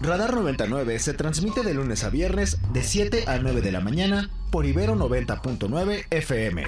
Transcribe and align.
Radar 0.00 0.32
99 0.34 1.00
se 1.00 1.12
transmite 1.12 1.64
de 1.64 1.74
lunes 1.74 2.04
a 2.04 2.10
viernes 2.10 2.60
de 2.72 2.82
7 2.84 3.24
a 3.26 3.38
9 3.38 3.60
de 3.62 3.72
la 3.72 3.80
mañana 3.80 4.30
por 4.52 4.64
Ibero 4.64 4.94
90.9 4.94 6.04
FM. 6.10 6.62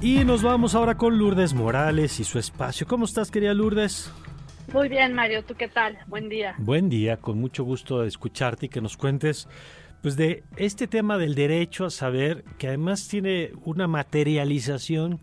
Y 0.00 0.24
nos 0.24 0.42
vamos 0.42 0.74
ahora 0.74 0.96
con 0.96 1.16
Lourdes 1.16 1.54
Morales 1.54 2.18
y 2.18 2.24
su 2.24 2.40
espacio. 2.40 2.88
¿Cómo 2.88 3.04
estás, 3.04 3.30
querida 3.30 3.54
Lourdes? 3.54 4.10
Muy 4.72 4.88
bien, 4.88 5.14
Mario. 5.14 5.44
¿Tú 5.44 5.54
qué 5.54 5.68
tal? 5.68 5.98
Buen 6.08 6.28
día. 6.28 6.56
Buen 6.58 6.88
día, 6.88 7.18
con 7.18 7.38
mucho 7.38 7.62
gusto 7.62 8.00
de 8.02 8.08
escucharte 8.08 8.66
y 8.66 8.68
que 8.68 8.80
nos 8.80 8.96
cuentes 8.96 9.46
pues 10.02 10.16
de 10.16 10.42
este 10.56 10.88
tema 10.88 11.16
del 11.16 11.36
derecho 11.36 11.86
a 11.86 11.90
saber, 11.90 12.42
que 12.58 12.66
además 12.66 13.06
tiene 13.06 13.52
una 13.64 13.86
materialización 13.86 15.20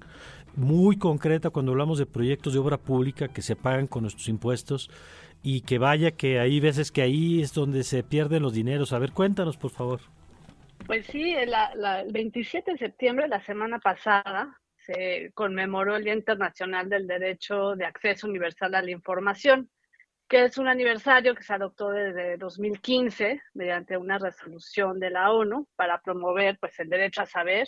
muy 0.55 0.97
concreta 0.97 1.49
cuando 1.49 1.71
hablamos 1.71 1.97
de 1.99 2.05
proyectos 2.05 2.53
de 2.53 2.59
obra 2.59 2.77
pública 2.77 3.27
que 3.27 3.41
se 3.41 3.55
pagan 3.55 3.87
con 3.87 4.03
nuestros 4.03 4.27
impuestos 4.29 4.89
y 5.41 5.61
que 5.61 5.77
vaya 5.77 6.11
que 6.11 6.39
hay 6.39 6.59
veces 6.59 6.91
que 6.91 7.01
ahí 7.01 7.41
es 7.41 7.53
donde 7.53 7.83
se 7.83 8.03
pierden 8.03 8.43
los 8.43 8.53
dineros. 8.53 8.93
A 8.93 8.99
ver, 8.99 9.11
cuéntanos, 9.11 9.57
por 9.57 9.71
favor. 9.71 10.01
Pues 10.85 11.05
sí, 11.07 11.33
el 11.33 11.53
27 12.11 12.71
de 12.71 12.77
septiembre, 12.77 13.27
la 13.27 13.43
semana 13.45 13.79
pasada, 13.79 14.59
se 14.77 15.31
conmemoró 15.33 15.95
el 15.95 16.03
Día 16.03 16.13
Internacional 16.13 16.89
del 16.89 17.05
Derecho 17.05 17.75
de 17.75 17.85
Acceso 17.85 18.27
Universal 18.27 18.73
a 18.73 18.81
la 18.81 18.91
Información, 18.91 19.69
que 20.27 20.45
es 20.45 20.57
un 20.57 20.67
aniversario 20.67 21.35
que 21.35 21.43
se 21.43 21.53
adoptó 21.53 21.89
desde 21.89 22.37
2015 22.37 23.41
mediante 23.53 23.97
una 23.97 24.17
resolución 24.17 24.99
de 24.99 25.09
la 25.11 25.31
ONU 25.31 25.67
para 25.75 26.01
promover 26.01 26.57
pues 26.59 26.79
el 26.79 26.89
derecho 26.89 27.21
a 27.21 27.25
saber 27.25 27.67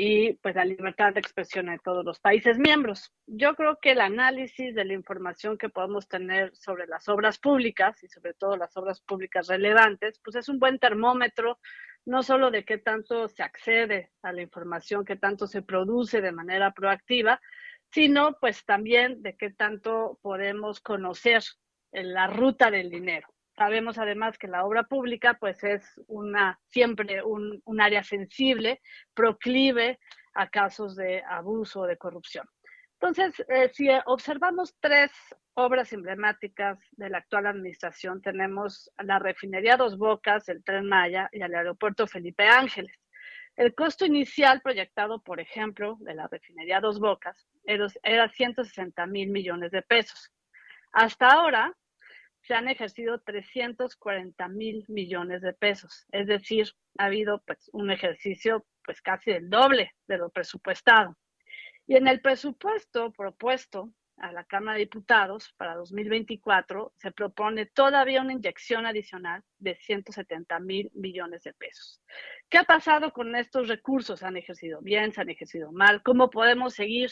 y 0.00 0.34
pues 0.34 0.54
la 0.54 0.64
libertad 0.64 1.12
de 1.12 1.18
expresión 1.18 1.66
de 1.66 1.80
todos 1.80 2.04
los 2.04 2.20
países 2.20 2.56
miembros. 2.56 3.12
Yo 3.26 3.56
creo 3.56 3.80
que 3.82 3.90
el 3.90 4.00
análisis 4.00 4.72
de 4.72 4.84
la 4.84 4.92
información 4.92 5.58
que 5.58 5.70
podemos 5.70 6.06
tener 6.06 6.54
sobre 6.54 6.86
las 6.86 7.08
obras 7.08 7.40
públicas 7.40 8.00
y 8.04 8.06
sobre 8.06 8.32
todo 8.32 8.56
las 8.56 8.76
obras 8.76 9.00
públicas 9.00 9.48
relevantes, 9.48 10.20
pues 10.22 10.36
es 10.36 10.48
un 10.48 10.60
buen 10.60 10.78
termómetro 10.78 11.58
no 12.04 12.22
solo 12.22 12.52
de 12.52 12.64
qué 12.64 12.78
tanto 12.78 13.26
se 13.26 13.42
accede 13.42 14.12
a 14.22 14.32
la 14.32 14.40
información, 14.40 15.04
qué 15.04 15.16
tanto 15.16 15.48
se 15.48 15.62
produce 15.62 16.20
de 16.20 16.30
manera 16.30 16.70
proactiva, 16.70 17.40
sino 17.90 18.36
pues 18.38 18.64
también 18.64 19.20
de 19.20 19.36
qué 19.36 19.50
tanto 19.50 20.20
podemos 20.22 20.78
conocer 20.78 21.42
la 21.90 22.28
ruta 22.28 22.70
del 22.70 22.88
dinero. 22.88 23.26
Sabemos 23.58 23.98
además 23.98 24.38
que 24.38 24.46
la 24.46 24.64
obra 24.64 24.84
pública 24.84 25.34
pues 25.34 25.64
es 25.64 26.00
una 26.06 26.60
siempre 26.68 27.24
un, 27.24 27.60
un 27.64 27.80
área 27.80 28.04
sensible, 28.04 28.80
proclive 29.14 29.98
a 30.34 30.48
casos 30.48 30.94
de 30.94 31.24
abuso 31.28 31.80
o 31.80 31.86
de 31.88 31.96
corrupción. 31.96 32.46
Entonces, 33.00 33.44
eh, 33.48 33.68
si 33.74 33.88
observamos 34.06 34.76
tres 34.78 35.10
obras 35.54 35.92
emblemáticas 35.92 36.78
de 36.92 37.10
la 37.10 37.18
actual 37.18 37.46
administración, 37.46 38.22
tenemos 38.22 38.92
la 38.98 39.18
refinería 39.18 39.76
Dos 39.76 39.98
Bocas, 39.98 40.48
el 40.48 40.62
Tren 40.62 40.86
Maya 40.86 41.28
y 41.32 41.42
el 41.42 41.52
aeropuerto 41.52 42.06
Felipe 42.06 42.44
Ángeles. 42.46 42.96
El 43.56 43.74
costo 43.74 44.06
inicial 44.06 44.60
proyectado, 44.60 45.20
por 45.20 45.40
ejemplo, 45.40 45.96
de 45.98 46.14
la 46.14 46.28
refinería 46.28 46.80
Dos 46.80 47.00
Bocas 47.00 47.44
era 48.04 48.28
160 48.28 49.06
mil 49.06 49.30
millones 49.30 49.72
de 49.72 49.82
pesos. 49.82 50.30
Hasta 50.92 51.32
ahora 51.32 51.76
se 52.48 52.54
han 52.54 52.66
ejercido 52.66 53.20
340 53.20 54.48
mil 54.48 54.82
millones 54.88 55.42
de 55.42 55.52
pesos, 55.52 56.06
es 56.10 56.26
decir, 56.26 56.66
ha 56.96 57.04
habido 57.04 57.42
pues, 57.46 57.68
un 57.74 57.90
ejercicio 57.90 58.64
pues 58.82 59.02
casi 59.02 59.32
el 59.32 59.50
doble 59.50 59.92
de 60.06 60.16
lo 60.16 60.30
presupuestado. 60.30 61.14
Y 61.86 61.96
en 61.96 62.08
el 62.08 62.22
presupuesto 62.22 63.12
propuesto 63.12 63.92
a 64.16 64.32
la 64.32 64.44
Cámara 64.44 64.78
de 64.78 64.84
Diputados 64.84 65.52
para 65.58 65.74
2024 65.74 66.94
se 66.96 67.12
propone 67.12 67.66
todavía 67.66 68.22
una 68.22 68.32
inyección 68.32 68.86
adicional 68.86 69.44
de 69.58 69.76
170 69.76 70.58
mil 70.60 70.90
millones 70.94 71.42
de 71.42 71.52
pesos. 71.52 72.00
¿Qué 72.48 72.56
ha 72.56 72.64
pasado 72.64 73.12
con 73.12 73.36
estos 73.36 73.68
recursos? 73.68 74.20
¿Se 74.20 74.26
han 74.26 74.38
ejercido 74.38 74.80
bien? 74.80 75.12
¿Se 75.12 75.20
han 75.20 75.28
ejercido 75.28 75.70
mal? 75.70 76.02
¿Cómo 76.02 76.30
podemos 76.30 76.72
seguir 76.72 77.10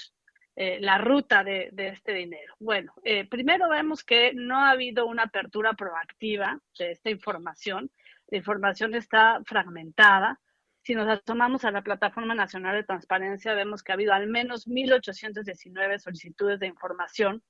eh, 0.57 0.79
la 0.81 0.99
ruta 0.99 1.45
de, 1.45 1.71
este 1.77 2.15
dinero? 2.15 2.55
Bueno, 2.59 2.95
eh, 3.05 3.29
primero 3.29 3.69
vemos 3.69 4.03
que 4.03 4.33
no 4.35 4.59
ha 4.59 4.71
habido 4.71 5.07
una 5.07 5.25
apertura 5.25 5.75
proactiva 5.75 6.59
de 6.79 6.93
esta 6.93 7.11
información. 7.11 7.91
La 8.29 8.39
información 8.39 8.95
está 8.95 9.41
fragmentada. 9.45 10.41
Si 10.83 10.95
nos 10.95 11.09
asomamos 11.09 11.65
a 11.65 11.71
la 11.71 11.83
Plataforma 11.83 12.35
Nacional 12.35 12.75
de 12.75 12.85
Transparencia, 12.85 13.55
vemos 13.55 13.83
que 13.83 13.93
ha 13.93 13.95
habido 13.95 14.15
al 14.15 14.29
menos 14.29 14.67
1.819 14.67 15.99
solicitudes 15.99 16.59
de 16.59 16.69
información, 16.69 17.43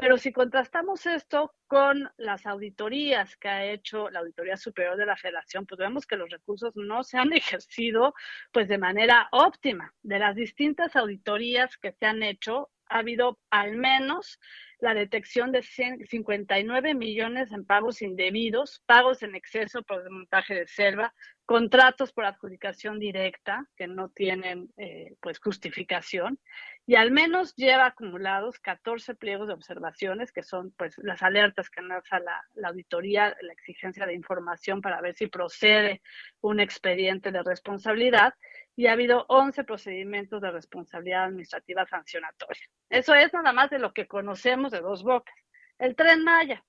pero 0.00 0.16
si 0.16 0.32
contrastamos 0.32 1.06
esto 1.06 1.52
con 1.66 2.08
las 2.18 2.46
auditorías 2.46 3.36
que 3.36 3.48
ha 3.48 3.64
hecho 3.64 4.08
la 4.10 4.20
Auditoría 4.20 4.56
Superior 4.56 4.96
de 4.96 5.06
la 5.06 5.16
Federación, 5.16 5.66
pues 5.66 5.76
vemos 5.76 6.06
que 6.06 6.16
los 6.16 6.30
recursos 6.30 6.72
no 6.76 7.02
se 7.02 7.18
han 7.18 7.32
ejercido 7.32 8.14
pues 8.52 8.68
de 8.68 8.78
manera 8.78 9.28
óptima. 9.32 9.92
De 10.02 10.20
las 10.20 10.36
distintas 10.36 10.94
auditorías 10.94 11.76
que 11.78 11.90
se 11.90 12.06
han 12.06 12.22
hecho, 12.22 12.70
ha 12.86 12.98
habido 12.98 13.40
al 13.50 13.74
menos 13.74 14.38
la 14.78 14.94
detección 14.94 15.50
de 15.50 15.62
59 15.62 16.94
millones 16.94 17.50
en 17.50 17.66
pagos 17.66 18.00
indebidos, 18.00 18.80
pagos 18.86 19.24
en 19.24 19.34
exceso 19.34 19.82
por 19.82 20.04
desmontaje 20.04 20.54
de 20.54 20.68
selva, 20.68 21.12
contratos 21.44 22.12
por 22.12 22.24
adjudicación 22.24 23.00
directa 23.00 23.66
que 23.76 23.88
no 23.88 24.10
tienen 24.10 24.72
eh, 24.76 25.16
pues 25.20 25.40
justificación 25.40 26.38
y 26.88 26.96
al 26.96 27.10
menos 27.10 27.54
lleva 27.54 27.84
acumulados 27.84 28.58
14 28.60 29.14
pliegos 29.14 29.46
de 29.46 29.52
observaciones 29.52 30.32
que 30.32 30.42
son 30.42 30.70
pues 30.70 30.96
las 30.96 31.22
alertas 31.22 31.68
que 31.68 31.82
lanza 31.82 32.18
la, 32.18 32.42
la 32.54 32.68
auditoría, 32.68 33.36
la 33.42 33.52
exigencia 33.52 34.06
de 34.06 34.14
información 34.14 34.80
para 34.80 35.02
ver 35.02 35.14
si 35.14 35.26
procede 35.26 36.00
un 36.40 36.60
expediente 36.60 37.30
de 37.30 37.42
responsabilidad 37.42 38.32
y 38.74 38.86
ha 38.86 38.92
habido 38.92 39.26
11 39.28 39.64
procedimientos 39.64 40.40
de 40.40 40.50
responsabilidad 40.50 41.24
administrativa 41.24 41.84
sancionatoria. 41.84 42.62
Eso 42.88 43.14
es 43.14 43.34
nada 43.34 43.52
más 43.52 43.68
de 43.68 43.80
lo 43.80 43.92
que 43.92 44.06
conocemos 44.06 44.72
de 44.72 44.80
dos 44.80 45.02
bocas. 45.02 45.36
El 45.78 45.94
tren 45.94 46.24
Maya, 46.24 46.64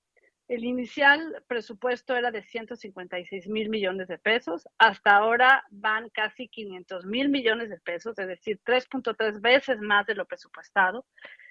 el 0.49 0.65
inicial 0.65 1.43
presupuesto 1.47 2.15
era 2.15 2.31
de 2.31 2.41
156 2.41 3.47
mil 3.47 3.69
millones 3.69 4.07
de 4.07 4.17
pesos, 4.17 4.67
hasta 4.79 5.15
ahora 5.15 5.63
van 5.69 6.09
casi 6.09 6.47
500 6.47 7.05
mil 7.05 7.29
millones 7.29 7.69
de 7.69 7.79
pesos, 7.79 8.17
es 8.17 8.27
decir, 8.27 8.59
3.3 8.65 9.39
veces 9.41 9.79
más 9.79 10.07
de 10.07 10.15
lo 10.15 10.25
presupuestado. 10.25 11.05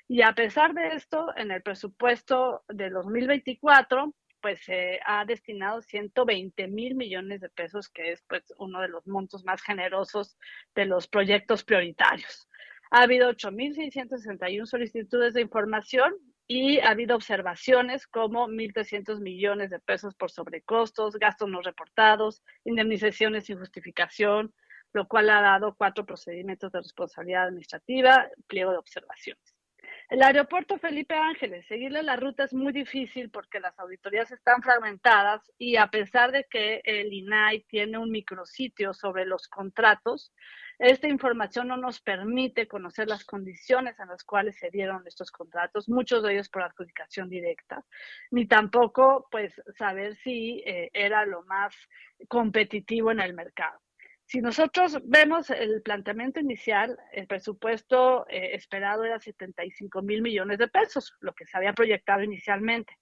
Y 0.09 0.22
a 0.22 0.32
pesar 0.32 0.75
de 0.75 0.88
esto, 0.88 1.32
en 1.36 1.53
el 1.53 1.62
presupuesto 1.62 2.64
de 2.69 2.91
2024 2.91 4.12
pues 4.41 4.60
se 4.64 5.00
ha 5.04 5.25
destinado 5.25 5.82
120 5.82 6.69
mil 6.69 6.94
millones 6.94 7.41
de 7.41 7.48
pesos, 7.48 7.88
que 7.88 8.12
es 8.12 8.22
pues 8.28 8.42
uno 8.59 8.80
de 8.80 8.88
los 8.88 9.06
montos 9.06 9.44
más 9.44 9.62
generosos 9.62 10.36
de 10.75 10.86
los 10.86 11.09
proyectos 11.09 11.65
prioritarios. 11.65 12.48
Ha 12.91 13.03
habido 13.03 13.30
8.661 13.30 14.66
solicitudes 14.66 15.34
de 15.34 15.42
información 15.42 16.15
y 16.48 16.81
ha 16.81 16.91
habido 16.91 17.14
observaciones 17.14 18.06
como 18.06 18.48
1.300 18.48 19.20
millones 19.20 19.69
de 19.69 19.78
pesos 19.78 20.14
por 20.14 20.31
sobrecostos, 20.31 21.19
gastos 21.19 21.50
no 21.50 21.60
reportados, 21.60 22.42
indemnizaciones 22.64 23.44
sin 23.44 23.59
justificación, 23.59 24.54
lo 24.94 25.06
cual 25.06 25.28
ha 25.28 25.42
dado 25.42 25.75
cuatro 25.76 26.06
procedimientos 26.06 26.72
de 26.72 26.81
responsabilidad 26.81 27.44
administrativa, 27.44 28.28
pliego 28.47 28.72
de 28.72 28.78
observaciones. 28.78 29.54
El 30.09 30.22
aeropuerto 30.22 30.78
Felipe 30.78 31.14
Ángeles, 31.14 31.66
seguirle 31.66 32.03
la 32.03 32.16
ruta 32.16 32.44
es 32.44 32.54
muy 32.54 32.72
difícil 32.72 33.28
porque 33.28 33.60
las 33.60 33.78
auditorías 33.78 34.32
están 34.32 34.62
fragmentadas 34.62 35.53
y 35.59 35.76
a 35.76 35.88
pesar 35.88 36.32
de 36.32 36.47
que 36.50 36.80
el 36.84 37.12
INAI 37.12 37.65
tiene 37.65 37.98
un 37.98 38.10
micrositio 38.10 38.94
sobre 38.94 39.26
los 39.26 39.48
contratos, 39.48 40.32
esta 40.78 41.09
información 41.09 41.69
no 41.69 41.77
nos 41.77 42.00
permite 42.00 42.69
conocer 42.69 43.09
las 43.09 43.25
condiciones 43.25 43.99
en 43.99 44.09
las 44.09 44.22
cuales 44.22 44.56
se 44.56 44.71
dieron 44.71 45.06
estos 45.06 45.31
contratos, 45.33 45.89
muchos 45.89 46.22
de 46.22 46.34
ellos 46.34 46.48
por 46.48 46.63
adjudicación 46.63 47.28
directa, 47.28 47.84
ni 48.30 48.47
tampoco 48.47 49.27
pues 49.30 49.60
saber 49.77 50.15
si 50.16 50.63
eh, 50.65 50.91
era 50.92 51.27
lo 51.27 51.42
más 51.45 51.75
competitivo 52.28 53.10
en 53.10 53.21
el 53.21 53.34
mercado. 53.34 53.80
Si 54.25 54.41
nosotros 54.42 54.98
vemos 55.04 55.48
el 55.48 55.80
planteamiento 55.80 56.39
inicial, 56.39 56.98
el 57.13 57.27
presupuesto 57.27 58.27
eh, 58.28 58.51
esperado 58.54 59.03
era 59.04 59.19
75 59.19 60.03
mil 60.03 60.21
millones 60.21 60.59
de 60.59 60.69
pesos, 60.69 61.15
lo 61.21 61.33
que 61.33 61.47
se 61.47 61.57
había 61.57 61.72
proyectado 61.72 62.22
inicialmente. 62.22 62.92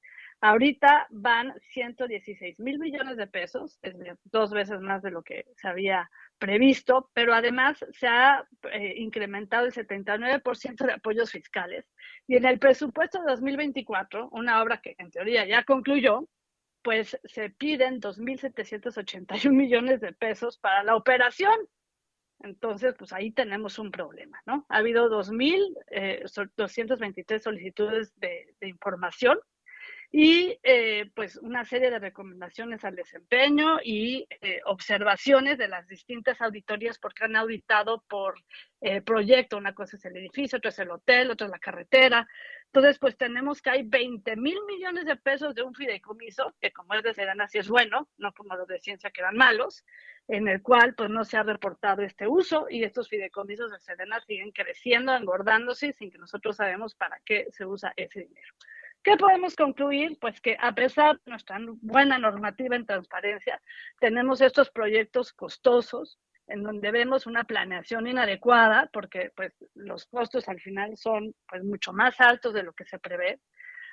Ahorita 0.40 1.06
van 1.10 1.54
116 1.72 2.60
mil 2.60 2.78
millones 2.78 3.16
de 3.16 3.26
pesos, 3.26 3.78
es 3.82 3.96
dos 4.24 4.50
veces 4.50 4.80
más 4.80 5.02
de 5.02 5.10
lo 5.10 5.22
que 5.22 5.46
se 5.56 5.66
había 5.66 6.10
previsto, 6.38 7.10
pero 7.14 7.32
además 7.32 7.82
se 7.92 8.06
ha 8.06 8.46
eh, 8.70 8.96
incrementado 8.98 9.64
el 9.64 9.72
79% 9.72 10.84
de 10.84 10.92
apoyos 10.92 11.30
fiscales. 11.30 11.86
Y 12.26 12.36
en 12.36 12.44
el 12.44 12.58
presupuesto 12.58 13.18
de 13.20 13.30
2024, 13.30 14.28
una 14.30 14.62
obra 14.62 14.82
que 14.82 14.94
en 14.98 15.10
teoría 15.10 15.46
ya 15.46 15.64
concluyó, 15.64 16.28
pues 16.82 17.18
se 17.24 17.48
piden 17.50 18.00
2.781 18.00 19.50
millones 19.50 20.02
de 20.02 20.12
pesos 20.12 20.58
para 20.58 20.84
la 20.84 20.96
operación. 20.96 21.56
Entonces, 22.40 22.94
pues 22.98 23.14
ahí 23.14 23.32
tenemos 23.32 23.78
un 23.78 23.90
problema, 23.90 24.38
¿no? 24.44 24.66
Ha 24.68 24.76
habido 24.76 25.08
2.223 25.08 27.34
eh, 27.34 27.40
solicitudes 27.40 28.12
de, 28.20 28.54
de 28.60 28.68
información 28.68 29.38
y 30.18 30.58
eh, 30.62 31.10
pues 31.14 31.36
una 31.36 31.66
serie 31.66 31.90
de 31.90 31.98
recomendaciones 31.98 32.82
al 32.86 32.96
desempeño 32.96 33.80
y 33.84 34.26
eh, 34.40 34.62
observaciones 34.64 35.58
de 35.58 35.68
las 35.68 35.86
distintas 35.88 36.40
auditorías 36.40 36.98
porque 36.98 37.24
han 37.24 37.36
auditado 37.36 38.02
por 38.08 38.42
eh, 38.80 39.02
proyecto. 39.02 39.58
Una 39.58 39.74
cosa 39.74 39.98
es 39.98 40.04
el 40.06 40.16
edificio, 40.16 40.56
otra 40.56 40.70
es 40.70 40.78
el 40.78 40.90
hotel, 40.90 41.30
otra 41.30 41.48
es 41.48 41.50
la 41.50 41.58
carretera. 41.58 42.26
Entonces, 42.64 42.98
pues 42.98 43.18
tenemos 43.18 43.60
que 43.60 43.68
hay 43.68 43.82
20 43.82 44.36
mil 44.36 44.56
millones 44.66 45.04
de 45.04 45.16
pesos 45.16 45.54
de 45.54 45.62
un 45.62 45.74
fideicomiso, 45.74 46.54
que 46.62 46.72
como 46.72 46.94
es 46.94 47.02
de 47.02 47.12
Sedana 47.12 47.46
sí 47.46 47.58
es 47.58 47.68
bueno, 47.68 48.08
no 48.16 48.32
como 48.32 48.56
los 48.56 48.66
de 48.68 48.80
ciencia 48.80 49.10
que 49.10 49.20
eran 49.20 49.36
malos, 49.36 49.84
en 50.28 50.48
el 50.48 50.62
cual 50.62 50.94
pues 50.94 51.10
no 51.10 51.26
se 51.26 51.36
ha 51.36 51.42
reportado 51.42 52.00
este 52.00 52.26
uso 52.26 52.68
y 52.70 52.84
estos 52.84 53.10
fideicomisos 53.10 53.70
de 53.70 53.80
Sedena 53.80 54.18
siguen 54.22 54.52
creciendo, 54.52 55.14
engordándose 55.14 55.92
sin 55.92 56.10
que 56.10 56.16
nosotros 56.16 56.56
sabemos 56.56 56.94
para 56.94 57.20
qué 57.22 57.48
se 57.50 57.66
usa 57.66 57.92
ese 57.98 58.20
dinero. 58.20 58.54
¿Qué 59.06 59.16
podemos 59.16 59.54
concluir? 59.54 60.18
Pues 60.20 60.40
que 60.40 60.56
a 60.60 60.74
pesar 60.74 61.20
de 61.24 61.30
nuestra 61.30 61.60
buena 61.80 62.18
normativa 62.18 62.74
en 62.74 62.86
transparencia, 62.86 63.62
tenemos 64.00 64.40
estos 64.40 64.68
proyectos 64.68 65.32
costosos 65.32 66.18
en 66.48 66.64
donde 66.64 66.90
vemos 66.90 67.24
una 67.28 67.44
planeación 67.44 68.08
inadecuada 68.08 68.90
porque 68.92 69.30
pues 69.36 69.52
los 69.74 70.06
costos 70.06 70.48
al 70.48 70.60
final 70.60 70.96
son 70.96 71.36
pues 71.48 71.62
mucho 71.62 71.92
más 71.92 72.20
altos 72.20 72.52
de 72.52 72.64
lo 72.64 72.72
que 72.72 72.84
se 72.84 72.98
prevé. 72.98 73.38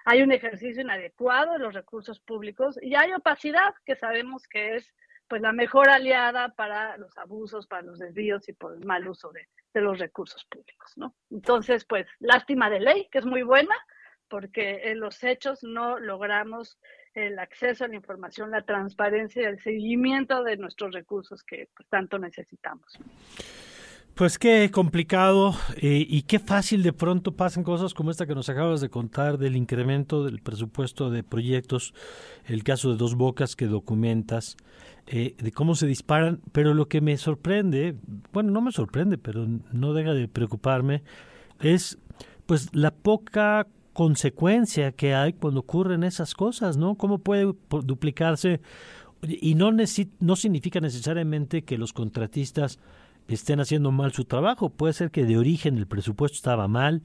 Hay 0.05 0.23
un 0.23 0.31
ejercicio 0.31 0.81
inadecuado 0.81 1.53
de 1.53 1.59
los 1.59 1.75
recursos 1.75 2.19
públicos 2.19 2.79
y 2.81 2.95
hay 2.95 3.13
opacidad 3.13 3.75
que 3.85 3.95
sabemos 3.95 4.47
que 4.47 4.77
es 4.77 4.95
pues 5.27 5.43
la 5.43 5.53
mejor 5.53 5.91
aliada 5.91 6.55
para 6.55 6.97
los 6.97 7.15
abusos, 7.19 7.67
para 7.67 7.83
los 7.83 7.99
desvíos 7.99 8.49
y 8.49 8.53
por 8.53 8.75
el 8.75 8.83
mal 8.83 9.07
uso 9.07 9.31
de, 9.31 9.47
de 9.75 9.81
los 9.81 9.99
recursos 9.99 10.43
públicos, 10.45 10.91
¿no? 10.95 11.13
Entonces, 11.29 11.85
pues 11.85 12.07
lástima 12.17 12.71
de 12.71 12.79
ley, 12.79 13.09
que 13.11 13.19
es 13.19 13.25
muy 13.27 13.43
buena, 13.43 13.75
porque 14.33 14.81
en 14.85 14.99
los 14.99 15.23
hechos 15.23 15.59
no 15.61 15.99
logramos 15.99 16.79
el 17.13 17.37
acceso 17.37 17.85
a 17.85 17.87
la 17.87 17.93
información, 17.93 18.49
la 18.49 18.63
transparencia 18.63 19.43
y 19.43 19.45
el 19.45 19.61
seguimiento 19.61 20.43
de 20.43 20.57
nuestros 20.57 20.91
recursos 20.91 21.43
que 21.43 21.69
pues, 21.77 21.87
tanto 21.87 22.17
necesitamos. 22.17 22.97
Pues 24.15 24.39
qué 24.39 24.71
complicado 24.71 25.53
eh, 25.75 26.03
y 26.09 26.23
qué 26.23 26.39
fácil 26.39 26.81
de 26.81 26.93
pronto 26.93 27.35
pasan 27.35 27.63
cosas 27.63 27.93
como 27.93 28.09
esta 28.09 28.25
que 28.25 28.33
nos 28.33 28.49
acabas 28.49 28.81
de 28.81 28.89
contar 28.89 29.37
del 29.37 29.55
incremento 29.55 30.23
del 30.23 30.41
presupuesto 30.41 31.11
de 31.11 31.21
proyectos, 31.21 31.93
el 32.45 32.63
caso 32.63 32.89
de 32.89 32.97
Dos 32.97 33.13
Bocas 33.13 33.55
que 33.55 33.67
documentas, 33.67 34.57
eh, 35.05 35.35
de 35.37 35.51
cómo 35.51 35.75
se 35.75 35.85
disparan, 35.85 36.41
pero 36.51 36.73
lo 36.73 36.87
que 36.87 37.01
me 37.01 37.17
sorprende, 37.17 37.95
bueno, 38.31 38.49
no 38.49 38.61
me 38.61 38.71
sorprende, 38.71 39.19
pero 39.19 39.45
no 39.71 39.93
deja 39.93 40.15
de 40.15 40.27
preocuparme, 40.27 41.03
es 41.59 41.99
pues 42.47 42.73
la 42.73 42.89
poca 42.89 43.67
consecuencia 43.93 44.91
que 44.91 45.13
hay 45.13 45.33
cuando 45.33 45.61
ocurren 45.61 46.03
esas 46.03 46.33
cosas, 46.33 46.77
¿no? 46.77 46.95
¿Cómo 46.95 47.19
puede 47.19 47.53
duplicarse? 47.69 48.59
Y 49.21 49.55
no, 49.55 49.71
no 49.71 50.35
significa 50.35 50.79
necesariamente 50.81 51.63
que 51.63 51.77
los 51.77 51.93
contratistas 51.93 52.79
estén 53.27 53.59
haciendo 53.59 53.91
mal 53.91 54.11
su 54.11 54.25
trabajo. 54.25 54.69
Puede 54.69 54.93
ser 54.93 55.11
que 55.11 55.25
de 55.25 55.37
origen 55.37 55.77
el 55.77 55.87
presupuesto 55.87 56.35
estaba 56.35 56.67
mal, 56.67 57.03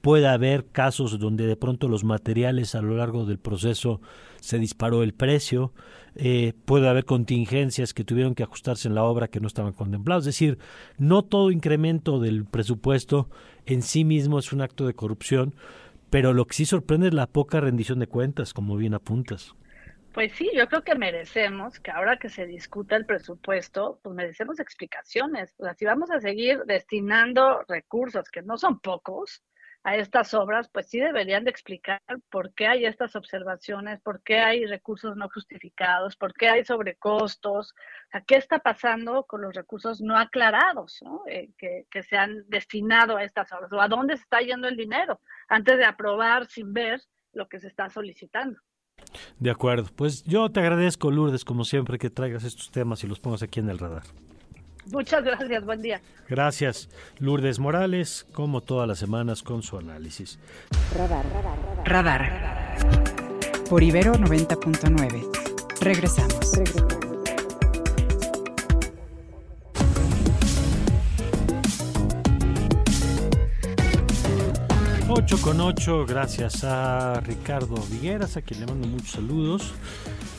puede 0.00 0.26
haber 0.26 0.66
casos 0.66 1.18
donde 1.18 1.46
de 1.46 1.56
pronto 1.56 1.88
los 1.88 2.04
materiales 2.04 2.74
a 2.74 2.82
lo 2.82 2.96
largo 2.96 3.26
del 3.26 3.38
proceso 3.38 4.00
se 4.40 4.58
disparó 4.58 5.02
el 5.02 5.12
precio, 5.12 5.72
eh, 6.16 6.54
puede 6.64 6.88
haber 6.88 7.04
contingencias 7.04 7.92
que 7.92 8.04
tuvieron 8.04 8.34
que 8.34 8.42
ajustarse 8.42 8.88
en 8.88 8.94
la 8.94 9.04
obra 9.04 9.28
que 9.28 9.40
no 9.40 9.46
estaban 9.46 9.74
contemplados. 9.74 10.22
Es 10.22 10.34
decir, 10.34 10.58
no 10.98 11.22
todo 11.22 11.50
incremento 11.50 12.18
del 12.18 12.46
presupuesto 12.46 13.28
en 13.66 13.82
sí 13.82 14.04
mismo 14.04 14.38
es 14.38 14.52
un 14.52 14.62
acto 14.62 14.86
de 14.86 14.94
corrupción, 14.94 15.54
pero 16.10 16.32
lo 16.32 16.44
que 16.44 16.54
sí 16.54 16.66
sorprende 16.66 17.08
es 17.08 17.14
la 17.14 17.28
poca 17.28 17.60
rendición 17.60 18.00
de 18.00 18.08
cuentas, 18.08 18.52
como 18.52 18.76
bien 18.76 18.94
apuntas. 18.94 19.54
Pues 20.12 20.32
sí, 20.32 20.50
yo 20.54 20.66
creo 20.68 20.82
que 20.82 20.96
merecemos 20.96 21.78
que 21.78 21.92
ahora 21.92 22.18
que 22.18 22.28
se 22.28 22.44
discuta 22.44 22.96
el 22.96 23.06
presupuesto, 23.06 24.00
pues 24.02 24.14
merecemos 24.14 24.58
explicaciones. 24.58 25.54
O 25.58 25.64
sea, 25.64 25.74
si 25.74 25.84
vamos 25.84 26.10
a 26.10 26.20
seguir 26.20 26.64
destinando 26.66 27.62
recursos, 27.68 28.28
que 28.28 28.42
no 28.42 28.58
son 28.58 28.80
pocos, 28.80 29.44
a 29.82 29.96
estas 29.96 30.34
obras, 30.34 30.68
pues 30.68 30.88
sí 30.88 31.00
deberían 31.00 31.44
de 31.44 31.50
explicar 31.50 32.00
por 32.30 32.52
qué 32.54 32.66
hay 32.66 32.84
estas 32.84 33.16
observaciones, 33.16 34.00
por 34.02 34.22
qué 34.22 34.40
hay 34.40 34.66
recursos 34.66 35.16
no 35.16 35.28
justificados, 35.30 36.16
por 36.16 36.34
qué 36.34 36.48
hay 36.48 36.64
sobrecostos, 36.64 37.74
sea, 38.10 38.20
qué 38.22 38.36
está 38.36 38.58
pasando 38.58 39.24
con 39.24 39.40
los 39.42 39.54
recursos 39.54 40.00
no 40.00 40.18
aclarados. 40.18 41.00
Eh, 41.26 41.50
que, 41.56 41.86
que, 41.90 42.02
se 42.02 42.16
han 42.16 42.44
destinado 42.48 43.16
a 43.16 43.24
estas 43.24 43.52
obras, 43.52 43.72
o 43.72 43.80
a 43.80 43.88
dónde 43.88 44.16
se 44.16 44.22
está 44.22 44.40
yendo 44.40 44.68
el 44.68 44.76
dinero, 44.76 45.20
antes 45.48 45.78
de 45.78 45.84
aprobar 45.84 46.46
sin 46.46 46.72
ver 46.72 47.00
lo 47.32 47.48
que 47.48 47.60
se 47.60 47.68
está 47.68 47.88
solicitando. 47.88 48.60
De 49.38 49.50
acuerdo, 49.50 49.88
pues 49.96 50.24
yo 50.24 50.50
te 50.50 50.60
agradezco, 50.60 51.10
Lourdes, 51.10 51.44
como 51.44 51.64
siempre, 51.64 51.98
que 51.98 52.10
traigas 52.10 52.44
estos 52.44 52.70
temas 52.70 53.02
y 53.04 53.06
los 53.06 53.20
pongas 53.20 53.42
aquí 53.42 53.60
en 53.60 53.70
el 53.70 53.78
radar. 53.78 54.02
Muchas 54.92 55.24
gracias, 55.24 55.64
buen 55.64 55.82
día. 55.82 56.00
Gracias, 56.28 56.88
Lourdes 57.18 57.58
Morales, 57.58 58.26
como 58.32 58.60
todas 58.60 58.88
las 58.88 58.98
semanas 58.98 59.42
con 59.42 59.62
su 59.62 59.78
análisis. 59.78 60.38
Radar, 60.96 61.24
radar, 61.84 62.20
radar. 62.20 63.68
Por 63.68 63.82
Ibero 63.82 64.14
90.9. 64.14 65.80
Regresamos. 65.80 66.56
Regresamos. 66.56 67.10
8 75.12 75.38
con 75.42 75.60
8, 75.60 76.06
gracias 76.06 76.64
a 76.64 77.20
Ricardo 77.20 77.74
Vigueras, 77.90 78.36
a 78.36 78.42
quien 78.42 78.60
le 78.60 78.66
mando 78.66 78.86
muchos 78.86 79.10
saludos. 79.10 79.74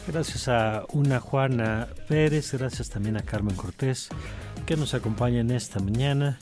Gracias 0.07 0.47
a 0.47 0.83
una 0.93 1.19
Juana 1.19 1.87
Pérez, 2.07 2.53
gracias 2.53 2.89
también 2.89 3.17
a 3.17 3.21
Carmen 3.21 3.55
Cortés, 3.55 4.09
que 4.65 4.75
nos 4.75 4.93
acompaña 4.93 5.39
en 5.39 5.51
esta 5.51 5.79
mañana. 5.79 6.39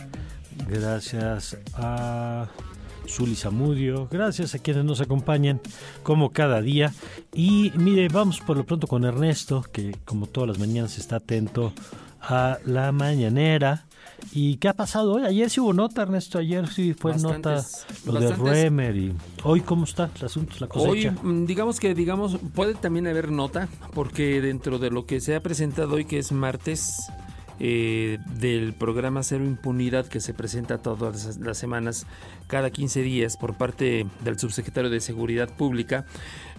Gracias 0.67 1.57
a 1.73 2.47
Zuli 3.07 3.35
Zamudio, 3.35 4.07
gracias 4.09 4.55
a 4.55 4.59
quienes 4.59 4.85
nos 4.85 5.01
acompañan 5.01 5.59
como 6.03 6.31
cada 6.31 6.61
día. 6.61 6.93
Y 7.33 7.71
mire, 7.75 8.07
vamos 8.07 8.39
por 8.39 8.55
lo 8.55 8.65
pronto 8.65 8.87
con 8.87 9.03
Ernesto, 9.03 9.65
que 9.71 9.95
como 10.05 10.27
todas 10.27 10.49
las 10.49 10.59
mañanas 10.59 10.97
está 10.97 11.17
atento 11.17 11.73
a 12.21 12.59
la 12.65 12.91
mañanera. 12.91 13.85
¿Y 14.31 14.57
qué 14.57 14.67
ha 14.69 14.73
pasado 14.73 15.13
hoy? 15.13 15.23
Ayer 15.25 15.49
sí 15.49 15.59
hubo 15.59 15.73
nota, 15.73 16.03
Ernesto. 16.03 16.37
Ayer 16.39 16.67
sí 16.67 16.93
fue 16.93 17.15
nota 17.17 17.63
lo 18.05 18.19
de 18.19 18.31
Ruemer. 18.33 18.95
Y 18.95 19.13
hoy, 19.43 19.61
¿cómo 19.61 19.85
está 19.85 20.09
el 20.17 20.25
asunto, 20.25 20.55
la 20.59 20.67
cosecha? 20.67 21.15
Hoy, 21.23 21.31
mm, 21.33 21.45
digamos 21.45 21.79
que, 21.79 21.93
digamos, 21.95 22.37
puede 22.53 22.75
también 22.75 23.07
haber 23.07 23.31
nota, 23.31 23.67
porque 23.93 24.41
dentro 24.41 24.79
de 24.79 24.91
lo 24.91 25.05
que 25.05 25.21
se 25.21 25.35
ha 25.35 25.41
presentado 25.41 25.95
hoy, 25.95 26.05
que 26.05 26.19
es 26.19 26.31
martes, 26.31 27.09
eh, 27.61 28.19
del 28.39 28.71
programa 28.71 29.21
Cero 29.21 29.43
Impunidad 29.43 30.05
que 30.05 30.21
se 30.21 30.33
presenta 30.33 30.77
todas 30.77 31.37
las 31.39 31.57
semanas, 31.57 32.05
cada 32.47 32.69
15 32.69 33.01
días, 33.01 33.35
por 33.35 33.55
parte 33.55 34.07
del 34.23 34.39
subsecretario 34.39 34.89
de 34.89 35.01
Seguridad 35.01 35.49
Pública. 35.49 36.05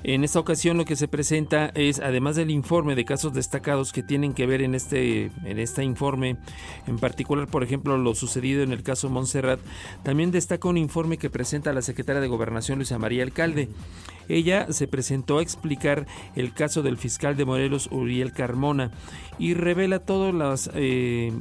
En 0.02 0.25
esta 0.25 0.40
ocasión 0.40 0.78
lo 0.78 0.85
que 0.87 0.97
se 0.97 1.09
presenta 1.09 1.71
es, 1.75 2.00
además 2.00 2.37
del 2.37 2.50
informe 2.50 2.95
de 2.95 3.04
casos 3.04 3.35
destacados 3.35 3.92
que 3.92 4.02
tienen 4.02 4.33
que 4.33 4.47
ver 4.47 4.62
en 4.62 4.75
este, 4.75 5.30
en 5.45 5.59
este 5.59 5.85
informe, 5.85 6.38
en 6.87 6.99
particular, 6.99 7.49
por 7.49 7.62
ejemplo, 7.62 7.99
lo 7.99 8.14
sucedido 8.14 8.62
en 8.62 8.73
el 8.73 8.83
caso 8.83 9.11
Montserrat, 9.11 9.61
también 10.02 10.30
destaca 10.30 10.69
un 10.69 10.78
informe 10.78 11.19
que 11.19 11.28
presenta 11.28 11.73
la 11.73 11.83
secretaria 11.83 12.23
de 12.23 12.28
Gobernación, 12.28 12.78
Luisa 12.78 12.99
María 12.99 13.23
Alcalde. 13.23 13.69
Ella 14.28 14.73
se 14.73 14.88
presentó 14.88 15.38
a 15.38 15.42
explicar 15.42 16.07
el 16.35 16.54
caso 16.54 16.83
del 16.83 16.97
fiscal 16.97 17.37
de 17.37 17.45
Morelos, 17.45 17.88
Uriel 17.90 18.33
Carmona, 18.33 18.92
y 19.38 19.54
revela 19.54 19.99
todas 19.99 20.35
las... 20.35 20.71
Eh, 20.75 21.33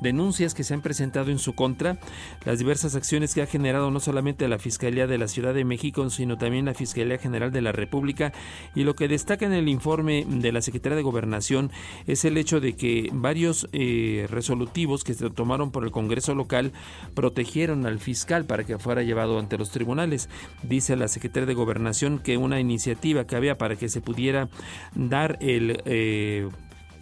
denuncias 0.00 0.54
que 0.54 0.64
se 0.64 0.74
han 0.74 0.82
presentado 0.82 1.30
en 1.30 1.38
su 1.38 1.54
contra, 1.54 1.98
las 2.44 2.58
diversas 2.58 2.94
acciones 2.94 3.34
que 3.34 3.42
ha 3.42 3.46
generado 3.46 3.90
no 3.90 4.00
solamente 4.00 4.48
la 4.48 4.58
Fiscalía 4.58 5.06
de 5.06 5.18
la 5.18 5.28
Ciudad 5.28 5.54
de 5.54 5.64
México, 5.64 6.08
sino 6.10 6.36
también 6.38 6.66
la 6.66 6.74
Fiscalía 6.74 7.18
General 7.18 7.52
de 7.52 7.62
la 7.62 7.72
República. 7.72 8.32
Y 8.74 8.84
lo 8.84 8.94
que 8.94 9.08
destaca 9.08 9.46
en 9.46 9.52
el 9.52 9.68
informe 9.68 10.24
de 10.28 10.52
la 10.52 10.60
Secretaría 10.60 10.96
de 10.96 11.02
Gobernación 11.02 11.70
es 12.06 12.24
el 12.24 12.36
hecho 12.36 12.60
de 12.60 12.74
que 12.74 13.10
varios 13.12 13.68
eh, 13.72 14.26
resolutivos 14.30 15.04
que 15.04 15.14
se 15.14 15.30
tomaron 15.30 15.70
por 15.70 15.84
el 15.84 15.90
Congreso 15.90 16.34
local 16.34 16.72
protegieron 17.14 17.86
al 17.86 17.98
fiscal 17.98 18.44
para 18.44 18.64
que 18.64 18.78
fuera 18.78 19.02
llevado 19.02 19.38
ante 19.38 19.58
los 19.58 19.70
tribunales. 19.70 20.28
Dice 20.62 20.96
la 20.96 21.08
Secretaría 21.08 21.46
de 21.46 21.54
Gobernación 21.54 22.18
que 22.18 22.36
una 22.36 22.60
iniciativa 22.60 23.26
que 23.26 23.36
había 23.36 23.58
para 23.58 23.76
que 23.76 23.88
se 23.88 24.00
pudiera 24.00 24.48
dar 24.94 25.38
el 25.40 25.82
eh, 25.84 26.48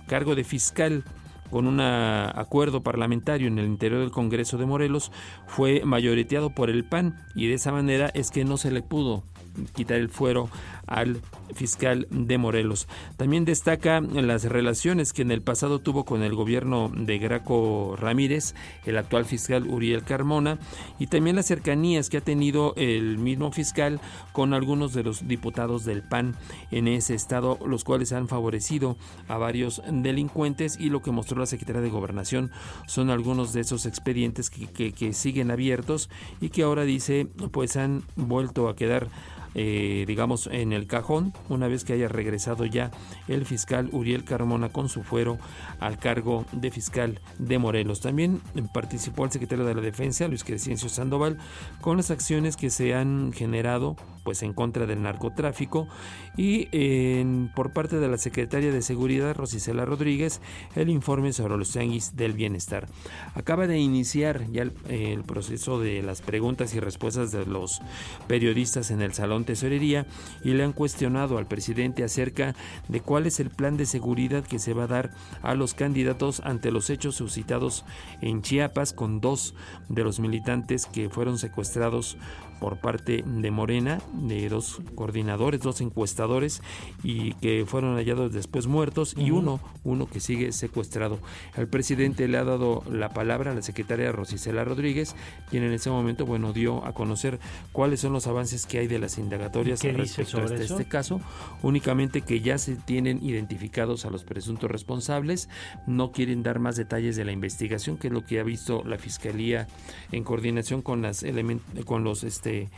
cargo 0.06 0.34
de 0.34 0.44
fiscal 0.44 1.04
con 1.54 1.68
un 1.68 1.78
acuerdo 1.78 2.82
parlamentario 2.82 3.46
en 3.46 3.60
el 3.60 3.66
interior 3.66 4.00
del 4.00 4.10
Congreso 4.10 4.58
de 4.58 4.66
Morelos, 4.66 5.12
fue 5.46 5.82
mayoriteado 5.84 6.50
por 6.50 6.68
el 6.68 6.84
PAN 6.84 7.14
y 7.36 7.46
de 7.46 7.54
esa 7.54 7.70
manera 7.70 8.10
es 8.12 8.32
que 8.32 8.44
no 8.44 8.56
se 8.56 8.72
le 8.72 8.82
pudo 8.82 9.22
quitar 9.72 9.98
el 9.98 10.08
fuero 10.08 10.48
al 10.86 11.20
fiscal 11.54 12.06
de 12.10 12.38
Morelos. 12.38 12.88
También 13.16 13.44
destaca 13.44 14.00
las 14.00 14.44
relaciones 14.44 15.12
que 15.12 15.22
en 15.22 15.30
el 15.30 15.42
pasado 15.42 15.80
tuvo 15.80 16.04
con 16.04 16.22
el 16.22 16.34
gobierno 16.34 16.90
de 16.94 17.18
Graco 17.18 17.96
Ramírez, 17.96 18.54
el 18.84 18.98
actual 18.98 19.24
fiscal 19.24 19.68
Uriel 19.68 20.02
Carmona, 20.02 20.58
y 20.98 21.06
también 21.06 21.36
las 21.36 21.46
cercanías 21.46 22.10
que 22.10 22.18
ha 22.18 22.22
tenido 22.22 22.74
el 22.76 23.18
mismo 23.18 23.52
fiscal 23.52 24.00
con 24.32 24.54
algunos 24.54 24.92
de 24.94 25.02
los 25.02 25.26
diputados 25.26 25.84
del 25.84 26.02
PAN 26.02 26.34
en 26.70 26.88
ese 26.88 27.14
estado, 27.14 27.58
los 27.66 27.84
cuales 27.84 28.12
han 28.12 28.28
favorecido 28.28 28.96
a 29.28 29.38
varios 29.38 29.82
delincuentes 29.90 30.78
y 30.78 30.90
lo 30.90 31.02
que 31.02 31.10
mostró 31.10 31.38
la 31.38 31.46
Secretaría 31.46 31.82
de 31.82 31.90
Gobernación 31.90 32.50
son 32.86 33.10
algunos 33.10 33.52
de 33.52 33.60
esos 33.60 33.86
expedientes 33.86 34.50
que, 34.50 34.92
que 34.92 35.12
siguen 35.12 35.50
abiertos 35.50 36.10
y 36.40 36.50
que 36.50 36.62
ahora 36.62 36.84
dice 36.84 37.26
pues 37.52 37.76
han 37.76 38.02
vuelto 38.16 38.68
a 38.68 38.76
quedar 38.76 39.08
eh, 39.54 40.04
digamos, 40.06 40.48
en 40.50 40.72
el 40.72 40.86
cajón 40.86 41.32
una 41.48 41.68
vez 41.68 41.84
que 41.84 41.92
haya 41.92 42.08
regresado 42.08 42.64
ya 42.64 42.90
el 43.28 43.44
fiscal 43.44 43.88
Uriel 43.92 44.24
Carmona 44.24 44.68
con 44.68 44.88
su 44.88 45.02
fuero 45.02 45.38
al 45.80 45.98
cargo 45.98 46.44
de 46.52 46.70
fiscal 46.70 47.20
de 47.38 47.58
Morelos. 47.58 48.00
También 48.00 48.40
participó 48.72 49.24
el 49.24 49.30
secretario 49.30 49.64
de 49.64 49.74
la 49.74 49.80
Defensa, 49.80 50.28
Luis 50.28 50.44
Crescencio 50.44 50.88
Sandoval, 50.88 51.38
con 51.80 51.96
las 51.96 52.10
acciones 52.10 52.56
que 52.56 52.70
se 52.70 52.94
han 52.94 53.32
generado 53.32 53.96
pues 54.24 54.42
en 54.42 54.54
contra 54.54 54.86
del 54.86 55.02
narcotráfico 55.02 55.86
y 56.36 56.66
por 57.54 57.72
parte 57.72 57.98
de 57.98 58.08
la 58.08 58.18
secretaria 58.18 58.72
de 58.72 58.82
Seguridad 58.82 59.34
Rosicela 59.36 59.84
Rodríguez 59.84 60.40
el 60.74 60.88
informe 60.88 61.32
sobre 61.32 61.56
los 61.56 61.70
tianguis 61.70 62.16
del 62.16 62.32
bienestar. 62.32 62.88
Acaba 63.34 63.66
de 63.66 63.78
iniciar 63.78 64.50
ya 64.50 64.62
el, 64.62 65.24
proceso 65.24 65.78
de 65.78 66.02
las 66.02 66.22
preguntas 66.22 66.74
y 66.74 66.80
respuestas 66.80 67.32
de 67.32 67.46
los 67.46 67.80
periodistas 68.26 68.90
en 68.90 69.02
el 69.02 69.12
Salón 69.12 69.43
Tesorería 69.44 70.06
y 70.42 70.54
le 70.54 70.64
han 70.64 70.72
cuestionado 70.72 71.38
al 71.38 71.46
presidente 71.46 72.04
acerca 72.04 72.54
de 72.88 73.00
cuál 73.00 73.26
es 73.26 73.40
el 73.40 73.50
plan 73.50 73.76
de 73.76 73.86
seguridad 73.86 74.44
que 74.44 74.58
se 74.58 74.74
va 74.74 74.84
a 74.84 74.88
dar 74.88 75.10
a 75.42 75.54
los 75.54 75.74
candidatos 75.74 76.40
ante 76.44 76.70
los 76.70 76.90
hechos 76.90 77.14
suscitados 77.16 77.84
en 78.20 78.42
Chiapas 78.42 78.92
con 78.92 79.20
dos 79.20 79.54
de 79.88 80.04
los 80.04 80.20
militantes 80.20 80.86
que 80.86 81.08
fueron 81.08 81.38
secuestrados 81.38 82.16
por 82.60 82.78
parte 82.78 83.24
de 83.26 83.50
Morena, 83.50 84.00
de 84.12 84.48
dos 84.48 84.80
coordinadores, 84.94 85.60
dos 85.60 85.80
encuestadores, 85.80 86.62
y 87.02 87.34
que 87.34 87.64
fueron 87.66 87.96
hallados 87.96 88.32
después 88.32 88.66
muertos, 88.66 89.14
y 89.16 89.30
uno, 89.30 89.60
uno 89.84 90.06
que 90.06 90.20
sigue 90.20 90.52
secuestrado. 90.52 91.18
El 91.56 91.68
presidente 91.68 92.28
le 92.28 92.38
ha 92.38 92.44
dado 92.44 92.82
la 92.90 93.10
palabra 93.10 93.52
a 93.52 93.54
la 93.54 93.62
secretaria 93.62 94.12
Rosicela 94.12 94.64
Rodríguez, 94.64 95.14
quien 95.50 95.64
en 95.64 95.72
ese 95.72 95.90
momento, 95.90 96.26
bueno, 96.26 96.52
dio 96.52 96.84
a 96.84 96.92
conocer 96.92 97.38
cuáles 97.72 98.00
son 98.00 98.12
los 98.12 98.26
avances 98.26 98.66
que 98.66 98.78
hay 98.78 98.86
de 98.86 98.98
las 98.98 99.18
indagatorias 99.18 99.82
respecto 99.82 100.38
a 100.38 100.44
este 100.54 100.86
caso, 100.86 101.20
únicamente 101.62 102.22
que 102.22 102.40
ya 102.40 102.58
se 102.58 102.76
tienen 102.76 103.22
identificados 103.22 104.04
a 104.04 104.10
los 104.10 104.24
presuntos 104.24 104.70
responsables, 104.70 105.48
no 105.86 106.12
quieren 106.12 106.42
dar 106.42 106.58
más 106.58 106.76
detalles 106.76 107.16
de 107.16 107.24
la 107.24 107.32
investigación, 107.32 107.96
que 107.96 108.08
es 108.08 108.12
lo 108.12 108.24
que 108.24 108.40
ha 108.40 108.42
visto 108.42 108.82
la 108.84 108.98
Fiscalía 108.98 109.66
en 110.12 110.24
coordinación 110.24 110.82
con 110.82 111.02
las 111.02 111.24
con 111.84 112.04
los 112.04 112.24
este, 112.44 112.68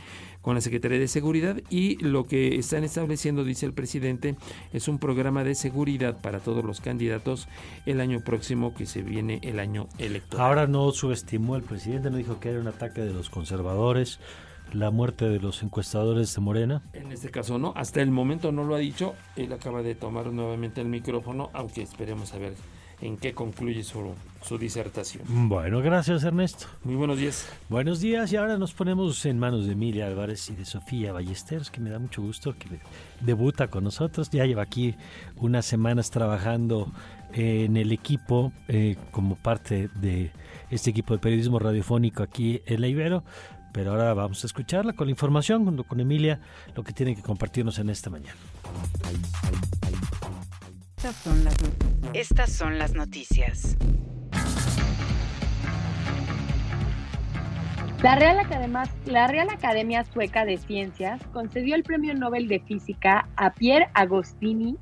con 0.43 0.55
la 0.55 0.61
Secretaría 0.61 1.01
de 1.01 1.09
Seguridad 1.09 1.61
y 1.71 1.97
lo 1.97 2.25
que 2.25 2.57
están 2.57 2.85
estableciendo, 2.85 3.43
dice 3.43 3.67
el 3.67 3.73
presidente, 3.73 4.37
es 4.73 4.87
un 4.87 5.01
programa 5.01 5.43
de 5.43 5.57
seguridad 5.57 6.21
para 6.21 6.39
todos 6.39 6.65
los 6.65 6.81
candidatos 6.81 7.49
el 7.85 8.01
año 8.01 8.21
próximo 8.21 8.73
que 8.73 8.87
se 8.87 9.03
viene 9.03 9.41
el 9.43 9.59
año 9.59 9.89
electoral. 9.99 10.47
Ahora 10.47 10.67
no 10.69 10.93
subestimó 10.93 11.57
el 11.57 11.63
presidente, 11.63 12.11
no 12.11 12.17
dijo 12.17 12.39
que 12.39 12.51
era 12.51 12.61
un 12.61 12.69
ataque 12.69 13.01
de 13.01 13.13
los 13.13 13.29
conservadores, 13.29 14.21
la 14.73 14.93
muerte 14.93 15.29
de 15.29 15.41
los 15.41 15.65
encuestadores 15.65 16.33
de 16.33 16.41
Morena? 16.41 16.83
En 16.93 17.11
este 17.11 17.31
caso 17.31 17.59
no, 17.59 17.73
hasta 17.75 18.01
el 18.01 18.13
momento 18.13 18.53
no 18.53 18.63
lo 18.63 18.77
ha 18.77 18.79
dicho, 18.79 19.15
él 19.35 19.53
acaba 19.53 19.83
de 19.83 19.97
tomar 19.97 20.27
nuevamente 20.27 20.81
el 20.81 20.87
micrófono, 20.87 21.51
aunque 21.55 21.83
esperemos 21.83 22.33
a 22.35 22.39
ver 22.39 22.55
en 23.01 23.17
qué 23.17 23.35
concluye 23.35 23.85
su, 23.85 24.15
su 24.43 24.59
disertación. 24.59 25.25
Bueno, 25.49 25.81
gracias 25.81 26.25
Ernesto. 26.25 26.67
Muy 26.85 26.95
buenos 26.95 27.19
días. 27.19 27.49
Buenos 27.69 28.01
días 28.01 28.33
y 28.33 28.37
ahora 28.37 28.59
nos 28.59 28.73
ponemos 28.73 29.25
en 29.27 29.39
manos 29.39 29.67
de 29.67 29.73
Emilia 29.73 30.07
Álvarez 30.07 30.49
y 30.51 30.55
de 30.55 30.65
Sofía 30.65 31.13
Ballesteros, 31.13 31.71
que 31.71 31.81
me 31.81 31.91
da 31.91 31.99
mucho 31.99 32.23
gusto 32.23 32.55
que 32.59 32.81
debuta 33.21 33.69
con 33.69 33.85
nosotros. 33.85 34.31
Ya 34.31 34.47
lleva 34.47 34.63
aquí 34.63 34.95
unas 35.37 35.67
semanas 35.67 36.11
trabajando 36.11 36.93
en 37.33 37.77
el 37.77 37.93
equipo 37.93 38.53
eh, 38.69 38.97
como 39.11 39.37
parte 39.37 39.89
de 39.97 40.31
este 40.71 40.91
equipo 40.91 41.15
de 41.15 41.21
periodismo 41.21 41.59
radiofónico 41.59 42.23
aquí 42.23 42.63
en 42.67 42.81
La 42.81 42.89
Ibero. 42.89 43.25
Pero 43.73 43.91
ahora 43.91 44.15
vamos 44.15 44.43
a 44.43 44.47
escucharla 44.47 44.95
con 44.95 45.07
la 45.07 45.11
información, 45.11 45.67
junto 45.67 45.85
con 45.85 46.01
Emilia, 46.01 46.41
lo 46.75 46.83
que 46.83 46.95
tiene 46.95 47.15
que 47.15 47.23
compartirnos 47.23 47.79
en 47.79 47.91
esta 47.91 48.09
mañana. 48.09 48.39
Estas 51.07 52.51
son 52.51 52.81
las, 52.81 52.93
noticias. 52.93 53.77
La 58.03 58.17
Real, 58.17 58.41
Academia, 58.41 58.83
la 59.05 59.29
Real 59.29 59.49
Academia 59.49 60.03
Sueca 60.03 60.45
de 60.45 60.57
Ciencias 60.57 61.23
concedió 61.33 61.77
el 61.77 61.85
Premio 61.85 62.13
Nobel 62.15 62.49
de 62.49 62.59
Física 62.59 63.29
a 63.37 63.53
Pierre 63.53 63.89
Agostini, 63.95 64.77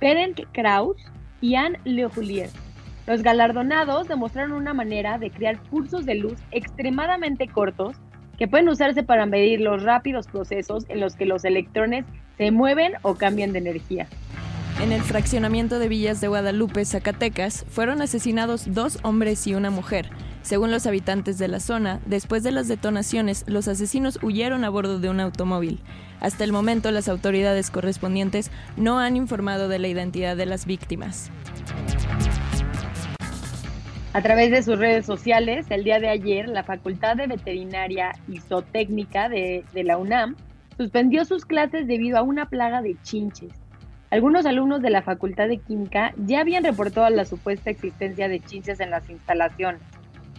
Ferenc 0.00 0.40
Krauss 0.50 1.00
y 1.40 1.54
Anne 1.54 1.78
Le 1.84 2.08
Los 3.06 3.22
galardonados 3.22 4.08
demostraron 4.08 4.50
una 4.54 4.74
manera 4.74 5.18
de 5.18 5.30
crear 5.30 5.62
pulsos 5.70 6.04
de 6.04 6.16
luz 6.16 6.40
extremadamente 6.50 7.46
cortos 7.46 7.94
que 8.38 8.48
pueden 8.48 8.68
usarse 8.68 9.04
para 9.04 9.24
medir 9.24 9.60
los 9.60 9.84
rápidos 9.84 10.26
procesos 10.26 10.84
en 10.88 10.98
los 10.98 11.14
que 11.14 11.26
los 11.26 11.44
electrones 11.44 12.04
se 12.38 12.50
mueven 12.50 12.94
o 13.02 13.14
cambian 13.14 13.52
de 13.52 13.60
energía. 13.60 14.08
En 14.80 14.92
el 14.92 15.02
fraccionamiento 15.02 15.78
de 15.78 15.88
Villas 15.88 16.20
de 16.20 16.28
Guadalupe, 16.28 16.84
Zacatecas, 16.84 17.64
fueron 17.68 18.02
asesinados 18.02 18.74
dos 18.74 18.98
hombres 19.02 19.46
y 19.46 19.54
una 19.54 19.70
mujer. 19.70 20.10
Según 20.42 20.72
los 20.72 20.86
habitantes 20.86 21.38
de 21.38 21.48
la 21.48 21.60
zona, 21.60 22.00
después 22.06 22.42
de 22.42 22.50
las 22.50 22.68
detonaciones, 22.68 23.44
los 23.46 23.68
asesinos 23.68 24.18
huyeron 24.20 24.64
a 24.64 24.68
bordo 24.68 24.98
de 24.98 25.08
un 25.08 25.20
automóvil. 25.20 25.80
Hasta 26.20 26.44
el 26.44 26.52
momento, 26.52 26.90
las 26.90 27.08
autoridades 27.08 27.70
correspondientes 27.70 28.50
no 28.76 28.98
han 28.98 29.16
informado 29.16 29.68
de 29.68 29.78
la 29.78 29.88
identidad 29.88 30.36
de 30.36 30.46
las 30.46 30.66
víctimas. 30.66 31.30
A 34.12 34.22
través 34.22 34.50
de 34.50 34.62
sus 34.62 34.78
redes 34.78 35.06
sociales, 35.06 35.66
el 35.70 35.84
día 35.84 35.98
de 35.98 36.08
ayer, 36.08 36.48
la 36.48 36.64
Facultad 36.64 37.16
de 37.16 37.26
Veterinaria 37.26 38.12
y 38.28 38.38
Zootécnica 38.38 39.28
de, 39.28 39.64
de 39.72 39.84
la 39.84 39.98
UNAM 39.98 40.36
suspendió 40.76 41.24
sus 41.24 41.46
clases 41.46 41.86
debido 41.86 42.18
a 42.18 42.22
una 42.22 42.46
plaga 42.46 42.82
de 42.82 42.96
chinches. 43.02 43.63
Algunos 44.14 44.46
alumnos 44.46 44.80
de 44.80 44.90
la 44.90 45.02
Facultad 45.02 45.48
de 45.48 45.58
Química 45.58 46.14
ya 46.16 46.38
habían 46.38 46.62
reportado 46.62 47.10
la 47.10 47.24
supuesta 47.24 47.70
existencia 47.70 48.28
de 48.28 48.38
chinches 48.38 48.78
en 48.78 48.90
las 48.90 49.10
instalaciones. 49.10 49.80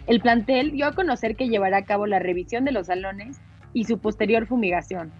El 0.07 0.21
plantel 0.21 0.71
dio 0.71 0.85
a 0.85 0.93
conocer 0.93 1.35
que 1.35 1.49
llevará 1.49 1.79
a 1.79 1.83
cabo 1.83 2.07
la 2.07 2.19
revisión 2.19 2.63
de 2.63 2.71
los 2.71 2.87
salones 2.87 3.41
y 3.73 3.83
su 3.83 3.99
posterior 3.99 4.47
fumigación. 4.47 5.11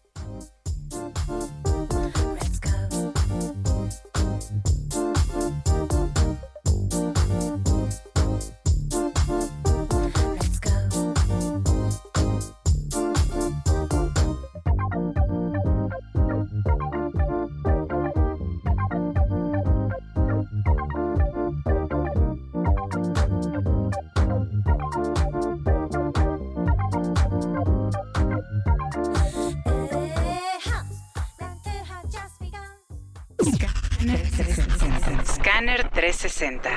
360. 36.44 36.70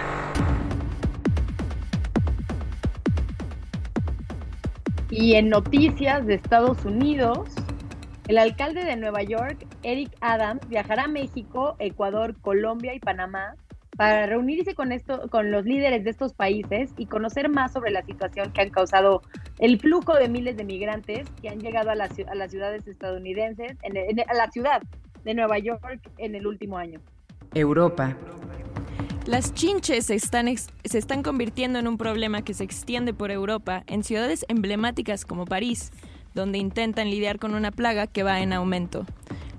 Y 5.09 5.35
en 5.35 5.49
noticias 5.49 6.25
de 6.25 6.35
Estados 6.35 6.85
Unidos, 6.85 7.49
el 8.27 8.37
alcalde 8.37 8.85
de 8.85 8.95
Nueva 8.95 9.23
York, 9.23 9.65
Eric 9.83 10.11
Adams, 10.21 10.67
viajará 10.69 11.05
a 11.05 11.07
México, 11.07 11.75
Ecuador, 11.79 12.39
Colombia 12.39 12.93
y 12.93 12.99
Panamá 12.99 13.55
para 13.97 14.27
reunirse 14.27 14.75
con, 14.75 14.91
esto, 14.91 15.27
con 15.29 15.51
los 15.51 15.65
líderes 15.65 16.03
de 16.03 16.11
estos 16.11 16.33
países 16.33 16.91
y 16.97 17.07
conocer 17.07 17.49
más 17.49 17.73
sobre 17.73 17.91
la 17.91 18.03
situación 18.03 18.51
que 18.53 18.61
han 18.61 18.69
causado 18.69 19.21
el 19.59 19.79
flujo 19.79 20.13
de 20.13 20.29
miles 20.29 20.55
de 20.55 20.63
migrantes 20.63 21.27
que 21.41 21.49
han 21.49 21.59
llegado 21.59 21.89
a, 21.89 21.95
las 21.95 22.11
a 22.19 22.35
las 22.35 22.51
ciudades 22.51 22.87
estadounidenses, 22.87 23.75
en, 23.81 23.97
en, 23.97 24.19
a 24.19 24.33
la 24.33 24.51
ciudad 24.51 24.81
de 25.23 25.33
Nueva 25.33 25.57
York 25.57 26.09
en 26.19 26.35
el 26.35 26.45
último 26.45 26.77
año. 26.77 27.01
Europa. 27.53 28.15
Las 29.27 29.53
chinches 29.53 30.05
se 30.05 30.15
están, 30.15 30.47
se 30.55 30.97
están 30.97 31.21
convirtiendo 31.21 31.79
en 31.79 31.87
un 31.89 31.97
problema 31.97 32.43
que 32.43 32.53
se 32.53 32.63
extiende 32.63 33.13
por 33.13 33.29
Europa 33.29 33.83
en 33.85 34.05
ciudades 34.05 34.45
emblemáticas 34.47 35.25
como 35.25 35.43
París, 35.43 35.91
donde 36.33 36.59
intentan 36.59 37.09
lidiar 37.09 37.37
con 37.37 37.53
una 37.53 37.71
plaga 37.71 38.07
que 38.07 38.23
va 38.23 38.39
en 38.39 38.53
aumento. 38.53 39.05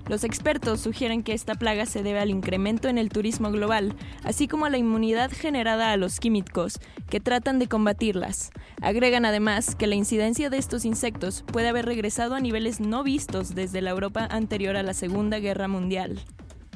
Los 0.07 0.23
expertos 0.23 0.81
sugieren 0.81 1.21
que 1.21 1.33
esta 1.33 1.53
plaga 1.53 1.85
se 1.85 2.01
debe 2.01 2.19
al 2.19 2.31
incremento 2.31 2.87
en 2.87 2.97
el 2.97 3.09
turismo 3.09 3.51
global, 3.51 3.95
así 4.23 4.47
como 4.47 4.65
a 4.65 4.71
la 4.71 4.79
inmunidad 4.79 5.29
generada 5.31 5.91
a 5.91 5.97
los 5.97 6.19
químicos 6.19 6.79
que 7.07 7.19
tratan 7.19 7.59
de 7.59 7.67
combatirlas. 7.67 8.49
Agregan 8.81 9.23
además 9.23 9.75
que 9.75 9.85
la 9.85 9.93
incidencia 9.93 10.49
de 10.49 10.57
estos 10.57 10.83
insectos 10.83 11.43
puede 11.43 11.67
haber 11.67 11.85
regresado 11.85 12.33
a 12.33 12.39
niveles 12.39 12.79
no 12.79 13.03
vistos 13.03 13.53
desde 13.53 13.81
la 13.81 13.91
Europa 13.91 14.27
anterior 14.31 14.75
a 14.77 14.81
la 14.81 14.95
Segunda 14.95 15.37
Guerra 15.37 15.67
Mundial. 15.67 16.19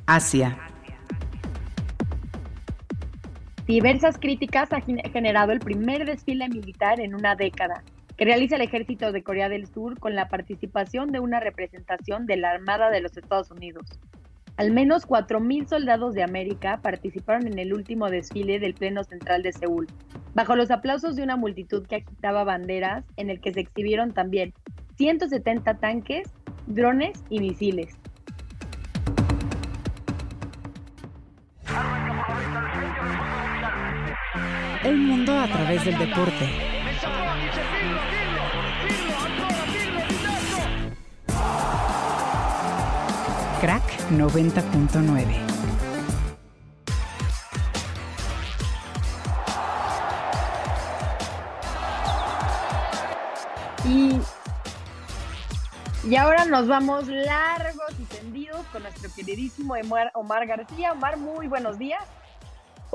Asia. 0.06 0.73
Diversas 3.66 4.18
críticas 4.18 4.74
ha 4.74 4.82
gen- 4.82 5.02
generado 5.12 5.54
el 5.54 5.60
primer 5.60 6.06
desfile 6.06 6.50
militar 6.50 7.00
en 7.00 7.16
una 7.16 7.36
década 7.36 7.82
que 8.18 8.26
realiza 8.26 8.58
el 8.58 8.62
ejército 8.62 9.12
de 9.12 9.24
Corea 9.24 9.48
del 9.48 9.68
Sur 9.68 9.98
con 10.00 10.16
la 10.16 10.28
participación 10.28 11.12
de 11.12 11.20
una 11.22 11.40
representación 11.40 12.26
de 12.26 12.38
la 12.38 12.52
Armada 12.52 12.90
de 12.92 13.00
los 13.02 13.16
Estados 13.16 13.52
Unidos. 13.52 13.86
Al 14.58 14.72
menos 14.72 15.08
4.000 15.08 15.68
soldados 15.68 16.14
de 16.14 16.24
América 16.24 16.80
participaron 16.84 17.48
en 17.48 17.58
el 17.58 17.74
último 17.74 18.10
desfile 18.10 18.60
del 18.60 18.76
Pleno 18.76 19.04
Central 19.04 19.42
de 19.42 19.54
Seúl, 19.54 19.88
bajo 20.36 20.56
los 20.56 20.70
aplausos 20.70 21.16
de 21.16 21.24
una 21.24 21.38
multitud 21.38 21.88
que 21.88 21.96
agitaba 21.96 22.44
banderas, 22.44 23.06
en 23.16 23.30
el 23.32 23.40
que 23.40 23.54
se 23.54 23.62
exhibieron 23.62 24.14
también 24.14 24.54
170 24.98 25.76
tanques, 25.80 26.30
drones 26.68 27.24
y 27.30 27.40
misiles. 27.40 27.98
El 34.84 34.98
mundo 34.98 35.32
a 35.40 35.48
través 35.48 35.86
del 35.86 35.98
deporte. 35.98 36.50
Crack 43.62 43.84
90.9. 44.12 45.54
Y, 53.86 54.20
y 56.06 56.16
ahora 56.18 56.44
nos 56.44 56.68
vamos 56.68 57.08
largos 57.08 57.94
y 57.98 58.04
tendidos 58.04 58.66
con 58.68 58.84
nuestro 58.84 59.10
queridísimo 59.16 59.76
Omar, 60.14 60.46
García. 60.46 60.92
Omar, 60.92 61.16
muy 61.16 61.48
buenos 61.48 61.80
días. 61.80 62.04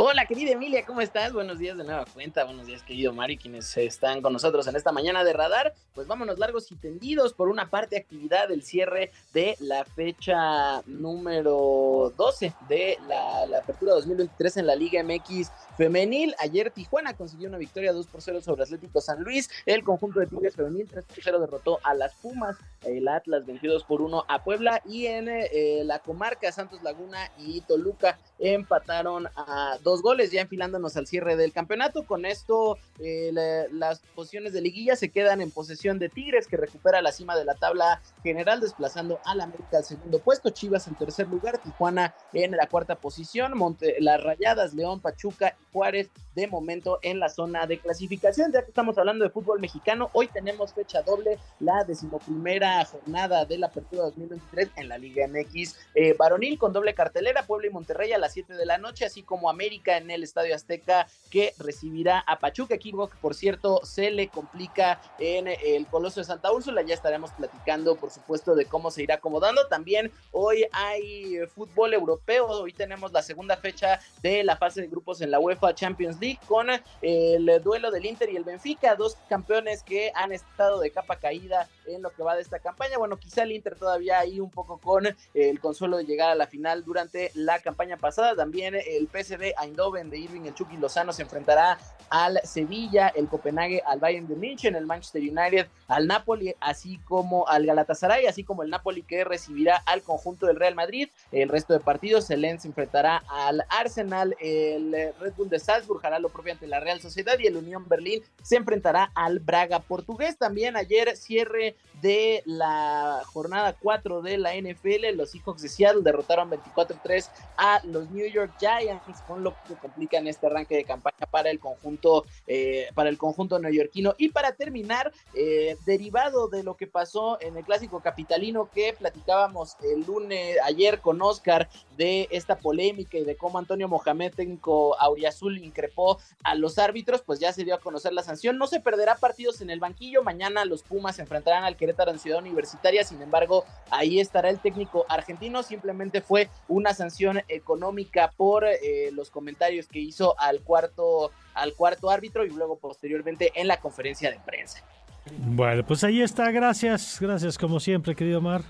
Hola, 0.00 0.26
querida 0.26 0.52
Emilia, 0.52 0.86
¿cómo 0.86 1.00
estás? 1.00 1.32
Buenos 1.32 1.58
días 1.58 1.76
de 1.76 1.82
nueva 1.82 2.04
cuenta. 2.04 2.44
Buenos 2.44 2.68
días, 2.68 2.84
querido 2.84 3.12
Mari, 3.12 3.36
quienes 3.36 3.76
están 3.76 4.22
con 4.22 4.32
nosotros 4.32 4.64
en 4.68 4.76
esta 4.76 4.92
mañana 4.92 5.24
de 5.24 5.32
radar. 5.32 5.74
Pues 5.92 6.06
vámonos 6.06 6.38
largos 6.38 6.70
y 6.70 6.76
tendidos. 6.76 7.34
Por 7.34 7.48
una 7.48 7.68
parte, 7.68 7.96
actividad 7.96 8.46
del 8.46 8.62
cierre 8.62 9.10
de 9.34 9.56
la 9.58 9.84
fecha 9.84 10.82
número 10.86 12.12
12 12.16 12.54
de 12.68 12.96
la, 13.08 13.44
la 13.46 13.58
apertura 13.58 13.94
2023 13.94 14.58
en 14.58 14.66
la 14.68 14.76
Liga 14.76 15.02
MX 15.02 15.50
femenil. 15.76 16.32
Ayer 16.38 16.70
Tijuana 16.70 17.14
consiguió 17.14 17.48
una 17.48 17.58
victoria 17.58 17.92
2 17.92 18.06
por 18.06 18.22
0 18.22 18.40
sobre 18.40 18.62
Atlético 18.62 19.00
San 19.00 19.24
Luis. 19.24 19.50
El 19.66 19.82
conjunto 19.82 20.20
de 20.20 20.28
Tigres 20.28 20.54
femenil 20.54 20.86
3 20.88 21.06
por 21.06 21.16
0 21.20 21.40
derrotó 21.40 21.80
a 21.82 21.94
las 21.94 22.14
Pumas. 22.14 22.56
El 22.84 23.08
Atlas 23.08 23.44
22 23.46 23.82
por 23.82 24.00
1 24.02 24.26
a 24.28 24.44
Puebla. 24.44 24.80
Y 24.84 25.06
en 25.06 25.28
eh, 25.28 25.82
la 25.84 25.98
comarca 25.98 26.52
Santos 26.52 26.84
Laguna 26.84 27.32
y 27.36 27.62
Toluca 27.62 28.16
empataron 28.38 29.26
a 29.34 29.76
dos 29.88 30.02
goles, 30.02 30.30
ya 30.30 30.42
enfilándonos 30.42 30.96
al 30.96 31.06
cierre 31.06 31.36
del 31.36 31.52
campeonato. 31.52 32.06
Con 32.06 32.24
esto, 32.24 32.78
eh, 33.00 33.30
la, 33.32 33.66
las 33.72 34.00
posiciones 34.14 34.52
de 34.52 34.60
liguilla 34.60 34.96
se 34.96 35.10
quedan 35.10 35.40
en 35.40 35.50
posesión 35.50 35.98
de 35.98 36.08
Tigres, 36.08 36.46
que 36.46 36.56
recupera 36.56 37.02
la 37.02 37.12
cima 37.12 37.36
de 37.36 37.44
la 37.44 37.54
tabla 37.54 38.00
general, 38.22 38.60
desplazando 38.60 39.20
al 39.24 39.40
América 39.40 39.78
al 39.78 39.84
segundo 39.84 40.18
puesto. 40.20 40.50
Chivas 40.50 40.86
en 40.88 40.94
tercer 40.94 41.28
lugar, 41.28 41.58
Tijuana 41.58 42.14
en 42.32 42.52
la 42.52 42.66
cuarta 42.66 42.96
posición, 42.96 43.56
Monte, 43.56 43.96
las 44.00 44.22
Rayadas, 44.22 44.74
León, 44.74 45.00
Pachuca 45.00 45.56
y 45.60 45.72
Juárez 45.72 46.10
de 46.34 46.46
momento 46.46 46.98
en 47.02 47.18
la 47.18 47.28
zona 47.28 47.66
de 47.66 47.78
clasificación. 47.78 48.52
Ya 48.52 48.62
que 48.62 48.68
estamos 48.68 48.96
hablando 48.98 49.24
de 49.24 49.30
fútbol 49.30 49.60
mexicano, 49.60 50.10
hoy 50.12 50.28
tenemos 50.28 50.72
fecha 50.72 51.02
doble, 51.02 51.38
la 51.60 51.84
decimoprimera 51.84 52.84
jornada 52.84 53.44
de 53.44 53.58
la 53.58 53.66
apertura 53.66 54.04
2023 54.04 54.70
en 54.76 54.88
la 54.88 54.98
Liga 54.98 55.26
MX 55.26 55.76
eh, 55.94 56.14
varonil 56.16 56.58
con 56.58 56.72
doble 56.72 56.94
cartelera, 56.94 57.46
Puebla 57.46 57.66
y 57.66 57.70
Monterrey 57.70 58.12
a 58.12 58.18
las 58.18 58.32
7 58.32 58.54
de 58.54 58.66
la 58.66 58.78
noche, 58.78 59.04
así 59.04 59.22
como 59.22 59.50
América 59.50 59.77
en 59.86 60.10
el 60.10 60.22
Estadio 60.22 60.54
Azteca 60.54 61.06
que 61.30 61.54
recibirá 61.58 62.20
a 62.20 62.38
Pachuca, 62.38 62.74
equipo 62.74 63.08
que 63.08 63.16
por 63.18 63.34
cierto 63.34 63.80
se 63.84 64.10
le 64.10 64.28
complica 64.28 65.00
en 65.18 65.46
el 65.46 65.86
Coloso 65.86 66.20
de 66.20 66.24
Santa 66.24 66.52
Úrsula, 66.52 66.82
ya 66.82 66.94
estaremos 66.94 67.30
platicando 67.32 67.96
por 67.96 68.10
supuesto 68.10 68.54
de 68.54 68.66
cómo 68.66 68.90
se 68.90 69.02
irá 69.02 69.16
acomodando, 69.16 69.66
también 69.68 70.10
hoy 70.32 70.66
hay 70.72 71.38
fútbol 71.54 71.94
europeo, 71.94 72.46
hoy 72.46 72.72
tenemos 72.72 73.12
la 73.12 73.22
segunda 73.22 73.56
fecha 73.56 74.00
de 74.22 74.42
la 74.42 74.56
fase 74.56 74.80
de 74.80 74.88
grupos 74.88 75.20
en 75.20 75.30
la 75.30 75.38
UEFA 75.38 75.74
Champions 75.74 76.18
League 76.20 76.40
con 76.46 76.68
el 77.02 77.62
duelo 77.62 77.90
del 77.90 78.06
Inter 78.06 78.30
y 78.30 78.36
el 78.36 78.44
Benfica, 78.44 78.96
dos 78.96 79.16
campeones 79.28 79.82
que 79.82 80.10
han 80.14 80.32
estado 80.32 80.80
de 80.80 80.90
capa 80.90 81.16
caída 81.16 81.68
en 81.86 82.02
lo 82.02 82.10
que 82.10 82.22
va 82.22 82.34
de 82.34 82.42
esta 82.42 82.58
campaña, 82.58 82.98
bueno 82.98 83.16
quizá 83.16 83.42
el 83.44 83.52
Inter 83.52 83.76
todavía 83.76 84.18
ahí 84.18 84.40
un 84.40 84.50
poco 84.50 84.78
con 84.78 85.06
el 85.34 85.60
consuelo 85.60 85.98
de 85.98 86.04
llegar 86.04 86.30
a 86.30 86.34
la 86.34 86.46
final 86.46 86.84
durante 86.84 87.30
la 87.34 87.60
campaña 87.60 87.96
pasada, 87.96 88.34
también 88.34 88.74
el 88.74 89.08
PSV 89.08 89.54
Eindhoven 89.60 90.10
de 90.10 90.18
Irving 90.18 90.42
el 90.42 90.54
Chucky 90.54 90.76
Lozano 90.76 91.12
se 91.12 91.22
enfrentará 91.22 91.78
al 92.10 92.40
Sevilla, 92.44 93.08
el 93.08 93.28
Copenhague 93.28 93.82
al 93.84 93.98
Bayern 93.98 94.26
de 94.26 94.36
München, 94.36 94.74
el 94.74 94.86
Manchester 94.86 95.22
United 95.22 95.66
al 95.88 96.06
Napoli, 96.06 96.54
así 96.60 96.98
como 97.04 97.46
al 97.48 97.66
Galatasaray, 97.66 98.26
así 98.26 98.44
como 98.44 98.62
el 98.62 98.70
Napoli 98.70 99.02
que 99.02 99.24
recibirá 99.24 99.82
al 99.86 100.02
conjunto 100.02 100.46
del 100.46 100.56
Real 100.56 100.74
Madrid. 100.74 101.08
El 101.32 101.48
resto 101.48 101.74
de 101.74 101.80
partidos, 101.80 102.30
el 102.30 102.42
Lens 102.42 102.62
se 102.62 102.68
enfrentará 102.68 103.22
al 103.28 103.64
Arsenal, 103.68 104.36
el 104.40 105.12
Red 105.20 105.34
Bull 105.36 105.48
de 105.48 105.58
Salzburg 105.58 106.04
hará 106.04 106.18
lo 106.18 106.28
propio 106.28 106.52
ante 106.52 106.66
la 106.66 106.80
Real 106.80 107.00
Sociedad 107.00 107.38
y 107.38 107.46
el 107.46 107.56
Unión 107.56 107.88
Berlín 107.88 108.22
se 108.42 108.56
enfrentará 108.56 109.10
al 109.14 109.38
Braga 109.38 109.80
portugués. 109.80 110.38
También 110.38 110.76
ayer 110.76 111.16
cierre 111.16 111.76
de 112.00 112.42
la 112.44 113.22
jornada 113.26 113.74
4 113.80 114.22
de 114.22 114.38
la 114.38 114.54
NFL. 114.54 115.14
Los 115.14 115.30
Seahawks 115.30 115.62
de 115.62 115.68
Seattle 115.68 116.02
derrotaron 116.02 116.50
24-3 116.50 117.28
a 117.56 117.80
los 117.84 118.10
New 118.10 118.26
York 118.26 118.52
Giants, 118.58 119.20
con 119.26 119.42
lo 119.42 119.54
que 119.66 119.74
complican 119.74 120.26
este 120.26 120.46
arranque 120.46 120.76
de 120.76 120.84
campaña 120.84 121.26
para 121.30 121.50
el 121.50 121.58
conjunto, 121.58 122.24
eh, 122.46 122.88
para 122.94 123.08
el 123.08 123.18
conjunto 123.18 123.58
neoyorquino. 123.58 124.14
Y 124.18 124.30
para 124.30 124.52
terminar, 124.52 125.12
eh, 125.34 125.76
derivado 125.86 126.48
de 126.48 126.62
lo 126.62 126.76
que 126.76 126.86
pasó 126.86 127.40
en 127.40 127.56
el 127.56 127.64
clásico 127.64 128.00
capitalino 128.00 128.70
que 128.70 128.94
platicábamos 128.98 129.76
el 129.82 130.04
lunes 130.04 130.56
ayer 130.64 131.00
con 131.00 131.20
Oscar 131.22 131.68
de 131.96 132.28
esta 132.30 132.58
polémica 132.58 133.18
y 133.18 133.24
de 133.24 133.36
cómo 133.36 133.58
Antonio 133.58 133.88
Mohamed, 133.88 134.32
técnico 134.34 134.98
Auriazul, 135.00 135.58
increpó 135.58 136.18
a 136.44 136.54
los 136.54 136.78
árbitros, 136.78 137.22
pues 137.22 137.40
ya 137.40 137.52
se 137.52 137.64
dio 137.64 137.74
a 137.74 137.80
conocer 137.80 138.12
la 138.12 138.22
sanción. 138.22 138.58
No 138.58 138.66
se 138.66 138.80
perderá 138.80 139.16
partidos 139.16 139.60
en 139.60 139.70
el 139.70 139.80
banquillo. 139.80 140.22
Mañana 140.22 140.64
los 140.64 140.82
Pumas 140.82 141.16
se 141.16 141.22
enfrentarán 141.22 141.64
al 141.64 141.76
Querétaro 141.88 142.10
en 142.10 142.18
Ciudad 142.18 142.40
Universitaria. 142.40 143.02
Sin 143.02 143.22
embargo, 143.22 143.64
ahí 143.90 144.20
estará 144.20 144.50
el 144.50 144.58
técnico 144.58 145.06
argentino. 145.08 145.62
Simplemente 145.62 146.20
fue 146.20 146.50
una 146.68 146.92
sanción 146.92 147.40
económica 147.48 148.30
por 148.36 148.64
eh, 148.66 149.10
los 149.12 149.30
comentarios 149.30 149.86
que 149.86 149.98
hizo 149.98 150.38
al 150.38 150.60
cuarto, 150.60 151.30
al 151.54 151.72
cuarto 151.72 152.10
árbitro 152.10 152.44
y 152.44 152.50
luego 152.50 152.76
posteriormente 152.78 153.52
en 153.54 153.68
la 153.68 153.78
conferencia 153.78 154.30
de 154.30 154.38
prensa. 154.44 154.84
Bueno, 155.30 155.82
pues 155.86 156.04
ahí 156.04 156.20
está. 156.20 156.50
Gracias, 156.50 157.18
gracias 157.20 157.56
como 157.56 157.80
siempre, 157.80 158.14
querido 158.14 158.42
Mar. 158.42 158.62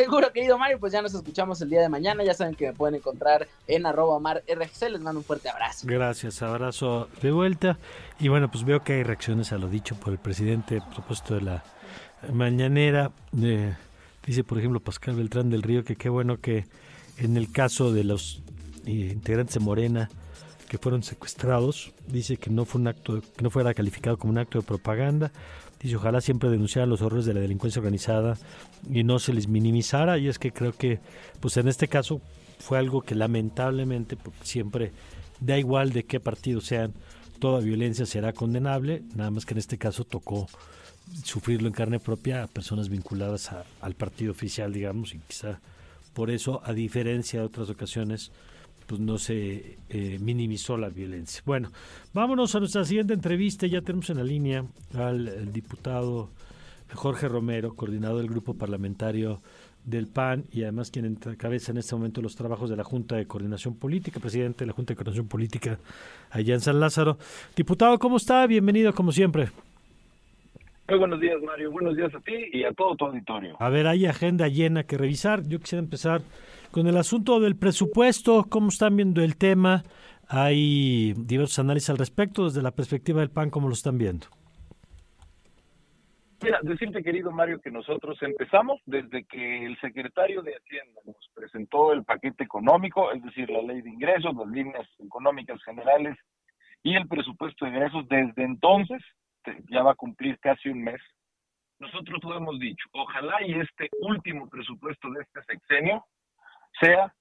Seguro, 0.00 0.32
querido 0.32 0.56
Mario, 0.56 0.80
pues 0.80 0.94
ya 0.94 1.02
nos 1.02 1.12
escuchamos 1.12 1.60
el 1.60 1.68
día 1.68 1.82
de 1.82 1.90
mañana. 1.90 2.24
Ya 2.24 2.32
saben 2.32 2.54
que 2.54 2.68
me 2.68 2.72
pueden 2.72 2.94
encontrar 2.94 3.46
en 3.66 3.84
arroba. 3.84 4.18
Les 4.46 5.00
mando 5.02 5.20
un 5.20 5.24
fuerte 5.24 5.50
abrazo. 5.50 5.86
Gracias, 5.86 6.40
abrazo 6.40 7.10
de 7.20 7.30
vuelta. 7.30 7.76
Y 8.18 8.28
bueno, 8.28 8.50
pues 8.50 8.64
veo 8.64 8.82
que 8.82 8.94
hay 8.94 9.02
reacciones 9.02 9.52
a 9.52 9.58
lo 9.58 9.68
dicho 9.68 9.96
por 9.96 10.14
el 10.14 10.18
presidente 10.18 10.80
propuesto 10.94 11.34
de 11.34 11.42
la 11.42 11.64
mañanera. 12.32 13.12
Eh, 13.42 13.74
dice, 14.24 14.42
por 14.42 14.56
ejemplo, 14.58 14.80
Pascal 14.80 15.16
Beltrán 15.16 15.50
del 15.50 15.62
Río 15.62 15.84
que 15.84 15.96
qué 15.96 16.08
bueno 16.08 16.40
que 16.40 16.64
en 17.18 17.36
el 17.36 17.52
caso 17.52 17.92
de 17.92 18.04
los 18.04 18.42
eh, 18.86 19.10
integrantes 19.12 19.52
de 19.52 19.60
Morena 19.60 20.08
que 20.70 20.78
fueron 20.78 21.02
secuestrados, 21.02 21.92
dice 22.06 22.38
que 22.38 22.48
no 22.48 22.64
fue 22.64 22.80
un 22.80 22.88
acto, 22.88 23.20
que 23.20 23.42
no 23.42 23.50
fuera 23.50 23.74
calificado 23.74 24.16
como 24.16 24.32
un 24.32 24.38
acto 24.38 24.60
de 24.60 24.64
propaganda, 24.64 25.30
Dice, 25.80 25.96
ojalá 25.96 26.20
siempre 26.20 26.50
denunciaran 26.50 26.90
los 26.90 27.00
horrores 27.00 27.24
de 27.24 27.34
la 27.34 27.40
delincuencia 27.40 27.80
organizada 27.80 28.36
y 28.90 29.02
no 29.02 29.18
se 29.18 29.32
les 29.32 29.48
minimizara. 29.48 30.18
Y 30.18 30.28
es 30.28 30.38
que 30.38 30.52
creo 30.52 30.72
que, 30.72 31.00
pues 31.40 31.56
en 31.56 31.68
este 31.68 31.88
caso, 31.88 32.20
fue 32.58 32.78
algo 32.78 33.02
que 33.02 33.14
lamentablemente, 33.14 34.16
porque 34.16 34.44
siempre 34.44 34.92
da 35.40 35.58
igual 35.58 35.92
de 35.92 36.04
qué 36.04 36.20
partido 36.20 36.60
sean, 36.60 36.92
toda 37.38 37.60
violencia 37.60 38.04
será 38.04 38.32
condenable, 38.34 39.02
nada 39.16 39.30
más 39.30 39.46
que 39.46 39.54
en 39.54 39.58
este 39.58 39.78
caso 39.78 40.04
tocó 40.04 40.46
sufrirlo 41.24 41.66
en 41.66 41.72
carne 41.72 41.98
propia 41.98 42.42
a 42.42 42.46
personas 42.46 42.90
vinculadas 42.90 43.50
al 43.80 43.94
partido 43.94 44.30
oficial, 44.30 44.72
digamos, 44.72 45.14
y 45.14 45.18
quizá 45.20 45.60
por 46.12 46.30
eso, 46.30 46.60
a 46.64 46.72
diferencia 46.72 47.40
de 47.40 47.46
otras 47.46 47.70
ocasiones, 47.70 48.30
pues 48.90 49.00
no 49.00 49.18
se 49.18 49.78
eh, 49.88 50.18
minimizó 50.20 50.76
la 50.76 50.88
violencia. 50.88 51.40
Bueno, 51.46 51.70
vámonos 52.12 52.56
a 52.56 52.58
nuestra 52.58 52.84
siguiente 52.84 53.14
entrevista. 53.14 53.68
Ya 53.68 53.82
tenemos 53.82 54.10
en 54.10 54.16
la 54.16 54.24
línea 54.24 54.64
al 54.98 55.52
diputado 55.52 56.28
Jorge 56.92 57.28
Romero, 57.28 57.76
coordinador 57.76 58.18
del 58.18 58.26
grupo 58.26 58.54
parlamentario 58.54 59.40
del 59.84 60.08
PAN 60.08 60.42
y 60.50 60.64
además 60.64 60.90
quien 60.90 61.04
encabeza 61.04 61.70
en 61.70 61.78
este 61.78 61.94
momento 61.94 62.20
los 62.20 62.34
trabajos 62.34 62.68
de 62.68 62.74
la 62.74 62.82
Junta 62.82 63.14
de 63.14 63.28
Coordinación 63.28 63.76
Política, 63.76 64.18
presidente 64.18 64.64
de 64.64 64.66
la 64.66 64.72
Junta 64.72 64.90
de 64.90 64.96
Coordinación 64.96 65.28
Política 65.28 65.78
allá 66.32 66.54
en 66.54 66.60
San 66.60 66.80
Lázaro. 66.80 67.16
Diputado, 67.54 67.96
¿cómo 68.00 68.16
está? 68.16 68.44
Bienvenido 68.48 68.92
como 68.92 69.12
siempre. 69.12 69.50
Muy 70.88 70.98
buenos 70.98 71.20
días, 71.20 71.40
Mario. 71.40 71.70
Buenos 71.70 71.96
días 71.96 72.12
a 72.12 72.18
ti 72.18 72.34
y 72.52 72.64
a 72.64 72.72
todo 72.72 72.96
tu 72.96 73.04
auditorio. 73.04 73.54
A 73.60 73.68
ver, 73.68 73.86
hay 73.86 74.06
agenda 74.06 74.48
llena 74.48 74.82
que 74.82 74.98
revisar. 74.98 75.46
Yo 75.46 75.60
quisiera 75.60 75.80
empezar 75.80 76.22
con 76.70 76.86
el 76.86 76.96
asunto 76.96 77.40
del 77.40 77.56
presupuesto, 77.56 78.46
¿cómo 78.48 78.68
están 78.68 78.96
viendo 78.96 79.22
el 79.22 79.36
tema? 79.36 79.82
Hay 80.28 81.14
diversos 81.16 81.58
análisis 81.58 81.90
al 81.90 81.98
respecto, 81.98 82.44
desde 82.44 82.62
la 82.62 82.70
perspectiva 82.70 83.20
del 83.20 83.30
PAN, 83.30 83.50
¿cómo 83.50 83.68
lo 83.68 83.74
están 83.74 83.98
viendo? 83.98 84.26
Mira, 86.42 86.58
decirte, 86.62 87.02
querido 87.02 87.30
Mario, 87.32 87.60
que 87.60 87.70
nosotros 87.70 88.16
empezamos 88.22 88.80
desde 88.86 89.24
que 89.24 89.66
el 89.66 89.78
secretario 89.80 90.42
de 90.42 90.54
Hacienda 90.56 91.00
nos 91.04 91.16
presentó 91.34 91.92
el 91.92 92.04
paquete 92.04 92.44
económico, 92.44 93.12
es 93.12 93.22
decir, 93.22 93.50
la 93.50 93.60
ley 93.60 93.82
de 93.82 93.90
ingresos, 93.90 94.34
las 94.34 94.48
líneas 94.48 94.88
económicas 94.98 95.62
generales 95.64 96.16
y 96.82 96.94
el 96.94 97.06
presupuesto 97.08 97.66
de 97.66 97.72
ingresos. 97.72 98.08
Desde 98.08 98.44
entonces, 98.44 99.02
ya 99.68 99.82
va 99.82 99.92
a 99.92 99.96
cumplir 99.96 100.38
casi 100.38 100.70
un 100.70 100.82
mes, 100.82 101.00
nosotros 101.78 102.22
lo 102.22 102.36
hemos 102.36 102.58
dicho, 102.60 102.84
ojalá 102.92 103.42
y 103.46 103.54
este 103.54 103.88
último 104.00 104.48
presupuesto 104.48 105.10
de 105.10 105.22
este 105.22 105.42
sexenio 105.44 106.04
sea, 106.78 107.14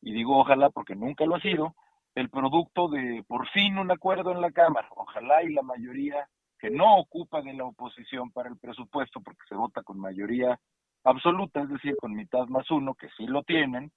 y 0.00 0.12
digo 0.12 0.38
ojalá 0.38 0.70
porque 0.70 0.94
nunca 0.94 1.24
lo 1.24 1.36
ha 1.36 1.40
sido, 1.40 1.74
el 2.14 2.28
producto 2.28 2.88
de 2.88 3.24
por 3.26 3.48
fin 3.50 3.78
un 3.78 3.90
acuerdo 3.90 4.32
en 4.32 4.40
la 4.40 4.50
Cámara. 4.50 4.88
Ojalá 4.96 5.42
y 5.42 5.52
la 5.52 5.62
mayoría 5.62 6.28
que 6.58 6.70
no 6.70 6.96
ocupa 6.96 7.40
de 7.40 7.54
la 7.54 7.64
oposición 7.64 8.30
para 8.30 8.50
el 8.50 8.58
presupuesto, 8.58 9.20
porque 9.20 9.40
se 9.48 9.54
vota 9.54 9.82
con 9.82 9.98
mayoría 9.98 10.60
absoluta, 11.04 11.62
es 11.62 11.70
decir, 11.70 11.96
con 11.96 12.14
mitad 12.14 12.46
más 12.48 12.70
uno, 12.70 12.94
que 12.94 13.08
sí 13.16 13.26
lo 13.26 13.42
tienen, 13.42 13.90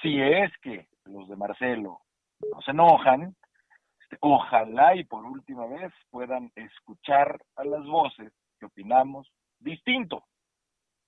si 0.00 0.20
es 0.20 0.50
que 0.62 0.88
los 1.04 1.28
de 1.28 1.36
Marcelo 1.36 2.00
no 2.50 2.60
se 2.62 2.70
enojan, 2.70 3.36
ojalá 4.20 4.94
y 4.96 5.04
por 5.04 5.24
última 5.26 5.66
vez 5.66 5.92
puedan 6.10 6.50
escuchar 6.54 7.38
a 7.56 7.64
las 7.64 7.84
voces 7.86 8.32
que 8.58 8.66
opinamos 8.66 9.30
distinto 9.58 10.24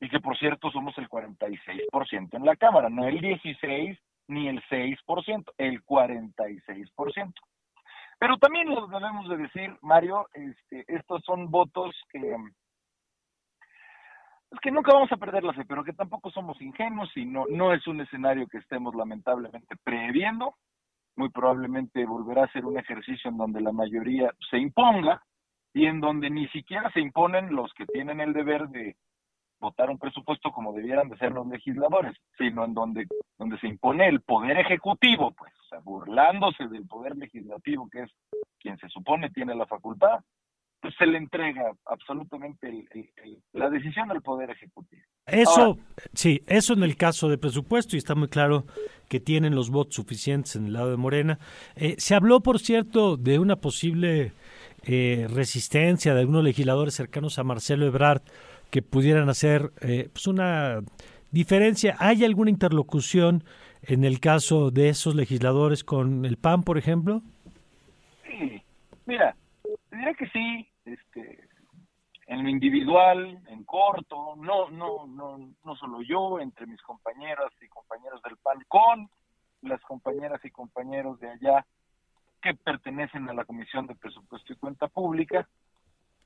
y 0.00 0.08
que 0.08 0.20
por 0.20 0.36
cierto 0.38 0.70
somos 0.70 0.96
el 0.98 1.08
46% 1.08 2.34
en 2.34 2.44
la 2.44 2.56
Cámara, 2.56 2.88
no 2.88 3.06
el 3.06 3.20
16 3.20 3.98
ni 4.28 4.48
el 4.48 4.62
6%, 4.68 5.44
el 5.58 5.84
46%. 5.84 7.32
Pero 8.18 8.38
también 8.38 8.68
lo 8.68 8.86
debemos 8.86 9.28
de 9.28 9.36
decir, 9.36 9.76
Mario, 9.82 10.28
este, 10.32 10.84
estos 10.88 11.22
son 11.24 11.50
votos 11.50 11.94
que 12.10 12.36
es 14.54 14.60
que 14.60 14.70
nunca 14.70 14.92
vamos 14.92 15.10
a 15.10 15.16
perder 15.16 15.42
la 15.42 15.52
fe, 15.52 15.64
pero 15.66 15.82
que 15.82 15.92
tampoco 15.92 16.30
somos 16.30 16.60
ingenuos 16.62 17.10
y 17.16 17.24
no, 17.24 17.44
no 17.50 17.72
es 17.72 17.84
un 17.88 18.00
escenario 18.00 18.46
que 18.46 18.58
estemos 18.58 18.94
lamentablemente 18.94 19.74
previendo. 19.82 20.54
Muy 21.16 21.28
probablemente 21.30 22.04
volverá 22.06 22.44
a 22.44 22.52
ser 22.52 22.64
un 22.64 22.78
ejercicio 22.78 23.30
en 23.30 23.36
donde 23.36 23.60
la 23.60 23.72
mayoría 23.72 24.32
se 24.50 24.58
imponga 24.58 25.20
y 25.72 25.86
en 25.86 26.00
donde 26.00 26.30
ni 26.30 26.46
siquiera 26.48 26.88
se 26.92 27.00
imponen 27.00 27.54
los 27.54 27.74
que 27.74 27.84
tienen 27.86 28.20
el 28.20 28.32
deber 28.32 28.68
de 28.68 28.96
votar 29.60 29.90
un 29.90 29.98
presupuesto 29.98 30.50
como 30.52 30.72
debieran 30.72 31.08
de 31.08 31.16
ser 31.16 31.32
los 31.32 31.46
legisladores, 31.46 32.16
sino 32.36 32.64
en 32.64 32.74
donde, 32.74 33.06
donde 33.38 33.58
se 33.58 33.68
impone 33.68 34.08
el 34.08 34.20
poder 34.20 34.58
ejecutivo, 34.58 35.32
pues, 35.32 35.52
o 35.64 35.68
sea, 35.68 35.78
burlándose 35.80 36.68
del 36.68 36.86
poder 36.86 37.16
legislativo, 37.16 37.88
que 37.90 38.02
es 38.02 38.10
quien 38.58 38.78
se 38.78 38.88
supone 38.88 39.30
tiene 39.30 39.54
la 39.54 39.66
facultad, 39.66 40.20
pues 40.80 40.94
se 40.98 41.06
le 41.06 41.16
entrega 41.16 41.72
absolutamente 41.86 42.86
la 43.52 43.70
decisión 43.70 44.10
al 44.10 44.20
poder 44.20 44.50
ejecutivo. 44.50 45.02
Eso, 45.26 45.78
sí, 46.12 46.42
eso 46.46 46.74
en 46.74 46.82
el 46.82 46.96
caso 46.96 47.30
de 47.30 47.38
presupuesto, 47.38 47.96
y 47.96 47.98
está 47.98 48.14
muy 48.14 48.28
claro 48.28 48.66
que 49.08 49.18
tienen 49.18 49.54
los 49.54 49.70
votos 49.70 49.94
suficientes 49.94 50.56
en 50.56 50.66
el 50.66 50.74
lado 50.74 50.90
de 50.90 50.98
Morena. 50.98 51.38
Eh, 51.74 51.94
se 51.96 52.14
habló, 52.14 52.40
por 52.40 52.58
cierto, 52.58 53.16
de 53.16 53.38
una 53.38 53.56
posible 53.56 54.32
eh, 54.82 55.26
resistencia 55.30 56.12
de 56.12 56.20
algunos 56.20 56.44
legisladores 56.44 56.94
cercanos 56.94 57.38
a 57.38 57.44
Marcelo 57.44 57.86
Ebrard 57.86 58.20
que 58.74 58.82
pudieran 58.82 59.28
hacer 59.28 59.70
eh, 59.82 60.08
pues 60.12 60.26
una 60.26 60.80
diferencia. 61.30 61.94
¿Hay 62.00 62.24
alguna 62.24 62.50
interlocución 62.50 63.44
en 63.82 64.02
el 64.02 64.18
caso 64.18 64.72
de 64.72 64.88
esos 64.88 65.14
legisladores 65.14 65.84
con 65.84 66.24
el 66.24 66.38
PAN, 66.38 66.64
por 66.64 66.76
ejemplo? 66.76 67.22
Sí, 68.26 68.60
mira, 69.06 69.36
diría 69.92 70.14
que 70.14 70.26
sí, 70.30 70.68
este, 70.86 71.46
en 72.26 72.42
lo 72.42 72.48
individual, 72.48 73.38
en 73.46 73.62
corto, 73.62 74.34
no, 74.38 74.68
no, 74.70 75.06
no, 75.06 75.38
no 75.64 75.76
solo 75.76 76.02
yo, 76.02 76.40
entre 76.40 76.66
mis 76.66 76.82
compañeras 76.82 77.52
y 77.64 77.68
compañeros 77.68 78.20
del 78.24 78.36
PAN, 78.38 78.64
con 78.66 79.08
las 79.62 79.80
compañeras 79.82 80.44
y 80.44 80.50
compañeros 80.50 81.20
de 81.20 81.30
allá 81.30 81.64
que 82.42 82.54
pertenecen 82.54 83.28
a 83.28 83.34
la 83.34 83.44
Comisión 83.44 83.86
de 83.86 83.94
Presupuesto 83.94 84.52
y 84.52 84.56
Cuenta 84.56 84.88
Pública, 84.88 85.48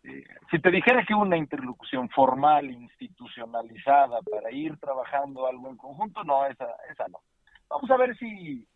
eh, 0.04 0.24
si 0.50 0.58
te 0.60 0.70
dijera 0.70 1.04
que 1.04 1.14
una 1.14 1.36
interlocución 1.36 2.08
formal, 2.10 2.70
institucionalizada 2.70 4.20
para 4.22 4.50
ir 4.50 4.78
trabajando 4.78 5.46
algo 5.46 5.68
en 5.68 5.76
conjunto, 5.76 6.24
no, 6.24 6.46
esa, 6.46 6.66
esa 6.90 7.08
no. 7.08 7.20
Vamos 7.68 7.90
a 7.90 7.96
ver 7.96 8.16
si, 8.16 8.66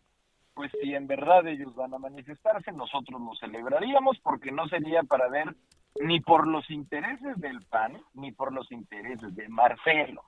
pues 0.53 0.71
si 0.81 0.93
en 0.93 1.07
verdad 1.07 1.47
ellos 1.47 1.73
van 1.75 1.93
a 1.93 1.99
manifestarse, 1.99 2.71
nosotros 2.71 3.19
lo 3.21 3.35
celebraríamos 3.35 4.19
porque 4.19 4.51
no 4.51 4.67
sería 4.67 5.03
para 5.03 5.27
ver 5.29 5.55
ni 6.01 6.19
por 6.19 6.47
los 6.47 6.69
intereses 6.69 7.37
del 7.37 7.63
PAN, 7.65 8.01
ni 8.13 8.31
por 8.31 8.51
los 8.51 8.71
intereses 8.71 9.33
de 9.35 9.47
Marcelo. 9.49 10.23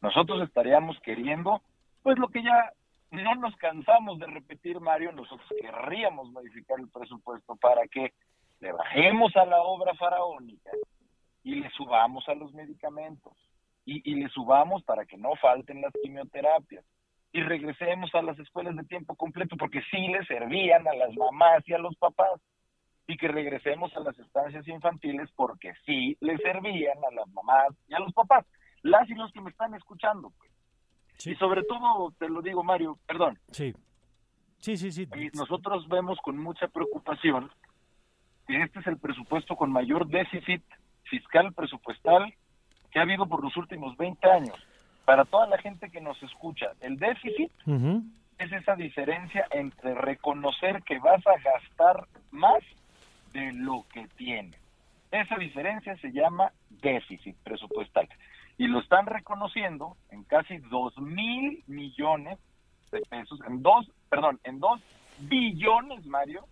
Nosotros 0.00 0.42
estaríamos 0.42 0.98
queriendo, 1.00 1.62
pues 2.02 2.18
lo 2.18 2.28
que 2.28 2.42
ya 2.42 2.72
no 3.10 3.34
nos 3.36 3.54
cansamos 3.56 4.18
de 4.18 4.26
repetir, 4.26 4.80
Mario, 4.80 5.12
nosotros 5.12 5.48
querríamos 5.60 6.30
modificar 6.30 6.78
el 6.80 6.88
presupuesto 6.88 7.56
para 7.56 7.86
que 7.86 8.12
le 8.60 8.72
bajemos 8.72 9.34
a 9.36 9.44
la 9.44 9.62
obra 9.62 9.94
faraónica 9.94 10.70
y 11.42 11.56
le 11.56 11.70
subamos 11.70 12.28
a 12.28 12.34
los 12.34 12.52
medicamentos 12.54 13.32
y, 13.84 14.10
y 14.10 14.14
le 14.14 14.28
subamos 14.30 14.82
para 14.84 15.04
que 15.04 15.16
no 15.16 15.34
falten 15.36 15.80
las 15.80 15.92
quimioterapias 16.02 16.84
y 17.32 17.42
regresemos 17.42 18.14
a 18.14 18.22
las 18.22 18.38
escuelas 18.38 18.76
de 18.76 18.84
tiempo 18.84 19.16
completo 19.16 19.56
porque 19.56 19.82
sí 19.90 20.08
le 20.08 20.24
servían 20.24 20.86
a 20.86 20.94
las 20.94 21.14
mamás 21.16 21.68
y 21.68 21.74
a 21.74 21.78
los 21.78 21.96
papás 21.96 22.40
y 23.06 23.16
que 23.16 23.28
regresemos 23.28 23.94
a 23.96 24.00
las 24.00 24.18
estancias 24.18 24.66
infantiles 24.66 25.30
porque 25.34 25.74
sí 25.84 26.16
le 26.20 26.38
servían 26.38 26.98
a 26.98 27.14
las 27.14 27.28
mamás 27.28 27.74
y 27.88 27.94
a 27.94 27.98
los 27.98 28.12
papás, 28.12 28.46
las 28.82 29.08
y 29.10 29.14
los 29.14 29.32
que 29.32 29.40
me 29.40 29.50
están 29.50 29.74
escuchando. 29.74 30.32
Pues. 30.38 31.26
Y 31.26 31.34
sobre 31.36 31.62
todo, 31.64 32.12
te 32.18 32.28
lo 32.28 32.40
digo 32.40 32.62
Mario, 32.62 32.98
perdón. 33.06 33.38
Sí. 33.50 33.74
Sí, 34.58 34.76
sí, 34.76 34.92
sí. 34.92 35.06
Y 35.14 35.36
nosotros 35.36 35.86
vemos 35.88 36.18
con 36.22 36.38
mucha 36.38 36.68
preocupación 36.68 37.50
que 38.46 38.62
este 38.62 38.80
es 38.80 38.86
el 38.86 38.98
presupuesto 38.98 39.56
con 39.56 39.72
mayor 39.72 40.06
déficit 40.06 40.62
fiscal 41.04 41.52
presupuestal 41.52 42.34
que 42.90 42.98
ha 42.98 43.02
habido 43.02 43.26
por 43.26 43.42
los 43.42 43.56
últimos 43.56 43.96
20 43.96 44.30
años. 44.30 44.56
Para 45.04 45.24
toda 45.24 45.46
la 45.46 45.58
gente 45.58 45.90
que 45.90 46.00
nos 46.00 46.22
escucha, 46.22 46.72
el 46.80 46.96
déficit 46.96 47.50
es 48.38 48.52
esa 48.52 48.74
diferencia 48.76 49.46
entre 49.50 49.94
reconocer 49.94 50.82
que 50.82 50.98
vas 50.98 51.22
a 51.26 51.38
gastar 51.42 52.06
más 52.30 52.62
de 53.32 53.52
lo 53.52 53.84
que 53.92 54.06
tienes. 54.16 54.58
Esa 55.10 55.36
diferencia 55.36 55.96
se 55.98 56.10
llama 56.12 56.52
déficit 56.70 57.36
presupuestal. 57.44 58.08
Y 58.56 58.68
lo 58.68 58.80
están 58.80 59.06
reconociendo 59.06 59.96
en 60.10 60.24
casi 60.24 60.58
dos 60.58 60.96
mil 60.98 61.62
millones 61.66 62.38
de 62.90 63.00
pesos, 63.00 63.40
en 63.46 63.62
dos, 63.62 63.90
perdón, 64.08 64.40
en 64.44 64.60
dos 64.60 64.80
billones, 65.18 66.06
Mario, 66.06 66.44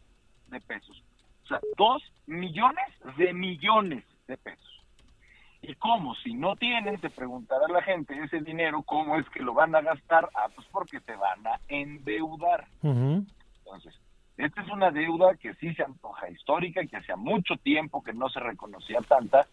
de 0.49 0.61
pesos. 0.61 1.03
O 1.45 1.47
sea, 1.47 1.61
dos 1.77 2.03
millones 2.27 2.89
de 3.17 3.33
millones 3.33 4.05
de 4.27 4.37
pesos. 4.37 4.73
¿Y 5.63 5.75
cómo? 5.77 6.15
Si 6.17 6.35
no 6.35 6.57
tienen, 6.57 6.99
te 7.01 7.09
preguntará 7.09 7.69
la 7.69 7.83
gente 7.83 8.19
ese 8.19 8.41
dinero, 8.41 8.83
¿cómo 8.83 9.17
es 9.17 9.29
que 9.31 9.41
lo 9.41 9.55
van 9.55 9.75
a 9.77 9.81
gastar? 9.81 10.29
Ah, 10.35 10.49
pues 10.55 10.67
porque 10.73 11.01
te 11.01 11.15
van 11.15 11.47
a 11.47 11.61
endeudar. 11.69 12.67
Entonces, 12.83 13.95
esta 14.37 14.63
es 14.63 14.69
una 14.71 14.91
deuda 14.91 15.37
que 15.37 15.55
sí 15.55 15.73
se 15.75 15.85
antoja 15.85 16.29
histórica, 16.31 16.85
que 16.85 16.97
hacía 16.97 17.15
mucho 17.15 17.57
tiempo 17.57 18.03
que 18.03 18.13
no 18.13 18.29
se 18.29 18.41
reconocía 18.41 18.99
tanta. 19.07 19.47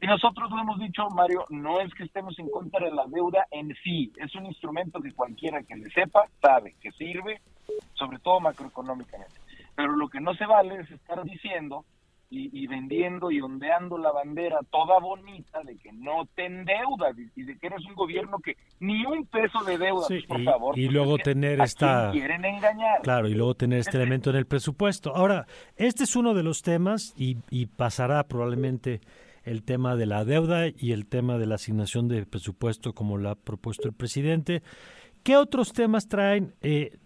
Y 0.00 0.06
nosotros 0.06 0.48
lo 0.50 0.60
hemos 0.60 0.78
dicho, 0.78 1.10
Mario, 1.10 1.44
no 1.50 1.80
es 1.80 1.92
que 1.92 2.04
estemos 2.04 2.38
en 2.38 2.48
contra 2.50 2.84
de 2.84 2.92
la 2.92 3.06
deuda 3.06 3.48
en 3.50 3.74
sí, 3.82 4.12
es 4.16 4.32
un 4.36 4.46
instrumento 4.46 5.00
que 5.00 5.12
cualquiera 5.12 5.62
que 5.64 5.74
le 5.74 5.90
sepa 5.90 6.28
sabe 6.40 6.76
que 6.80 6.92
sirve, 6.92 7.40
sobre 7.94 8.20
todo 8.20 8.38
macroeconómicamente. 8.38 9.47
Pero 9.78 9.94
lo 9.94 10.08
que 10.08 10.18
no 10.18 10.34
se 10.34 10.44
vale 10.44 10.80
es 10.80 10.90
estar 10.90 11.22
diciendo 11.22 11.84
y, 12.30 12.66
vendiendo 12.66 13.30
y 13.30 13.40
ondeando 13.40 13.96
la 13.96 14.10
bandera 14.10 14.58
toda 14.72 14.98
bonita 14.98 15.62
de 15.62 15.76
que 15.78 15.92
no 15.92 16.26
te 16.34 16.46
endeudas 16.46 17.16
y 17.36 17.44
de 17.44 17.56
que 17.56 17.68
eres 17.68 17.86
un 17.86 17.94
gobierno 17.94 18.40
que 18.40 18.56
ni 18.80 19.06
un 19.06 19.24
peso 19.26 19.62
de 19.62 19.78
deuda, 19.78 20.08
pues, 20.08 20.26
por 20.26 20.40
y, 20.40 20.44
favor. 20.44 20.76
Y 20.76 20.88
luego 20.88 21.16
tener 21.18 21.60
esta... 21.60 22.10
Quieren 22.10 22.44
engañar. 22.44 23.02
Claro, 23.02 23.28
y 23.28 23.34
luego 23.34 23.54
tener 23.54 23.78
este 23.78 23.98
elemento 23.98 24.30
en 24.30 24.36
el 24.36 24.46
presupuesto. 24.46 25.14
Ahora, 25.14 25.46
este 25.76 26.02
es 26.02 26.16
uno 26.16 26.34
de 26.34 26.42
los 26.42 26.62
temas 26.62 27.14
y, 27.16 27.36
y 27.48 27.66
pasará 27.66 28.24
probablemente 28.24 29.00
el 29.44 29.62
tema 29.62 29.94
de 29.94 30.06
la 30.06 30.24
deuda 30.24 30.66
y 30.76 30.90
el 30.90 31.06
tema 31.06 31.38
de 31.38 31.46
la 31.46 31.54
asignación 31.54 32.08
de 32.08 32.26
presupuesto 32.26 32.94
como 32.94 33.16
lo 33.16 33.30
ha 33.30 33.36
propuesto 33.36 33.86
el 33.86 33.94
presidente. 33.94 34.64
¿Qué 35.28 35.36
otros 35.36 35.74
temas 35.74 36.08
traen? 36.08 36.54
Eh, 36.62 36.96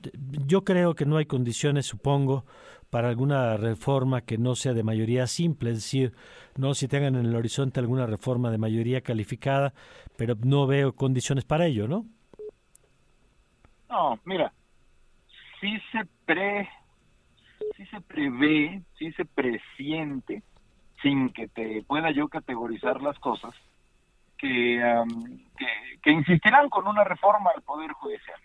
yo 0.47 0.63
creo 0.63 0.95
que 0.95 1.05
no 1.05 1.17
hay 1.17 1.27
condiciones, 1.27 1.87
supongo, 1.87 2.45
para 2.89 3.09
alguna 3.09 3.57
reforma 3.57 4.21
que 4.21 4.39
no 4.39 4.55
sea 4.55 4.75
de 4.75 4.85
mayoría 4.85 5.27
simple, 5.27 5.71
es 5.71 5.79
decir, 5.79 6.13
no 6.57 6.73
si 6.75 6.87
tengan 6.87 7.17
en 7.17 7.27
el 7.27 7.35
horizonte 7.35 7.81
alguna 7.81 8.07
reforma 8.07 8.53
de 8.53 8.59
mayoría 8.59 9.01
calificada, 9.01 9.75
pero 10.17 10.37
no 10.37 10.69
veo 10.69 10.95
condiciones 10.95 11.45
para 11.45 11.67
ello, 11.67 11.89
¿no? 11.89 12.07
No, 13.91 14.17
mira, 14.25 14.53
sí 15.61 15.77
se 15.91 16.07
pre, 16.25 16.69
sí 17.77 17.85
se 17.87 18.01
prevé, 18.03 18.83
sí 19.01 19.11
se 19.15 19.25
presiente, 19.25 20.45
sin 21.03 21.31
que 21.31 21.49
te 21.49 21.83
pueda 21.83 22.13
yo 22.13 22.29
categorizar 22.29 23.03
las 23.03 23.19
cosas, 23.19 23.53
que, 24.39 24.81
que, 25.59 25.92
que 26.03 26.11
insistirán 26.11 26.69
con 26.69 26.87
una 26.87 27.05
reforma 27.05 27.51
al 27.55 27.63
Poder 27.63 27.93
Judicial 27.93 28.41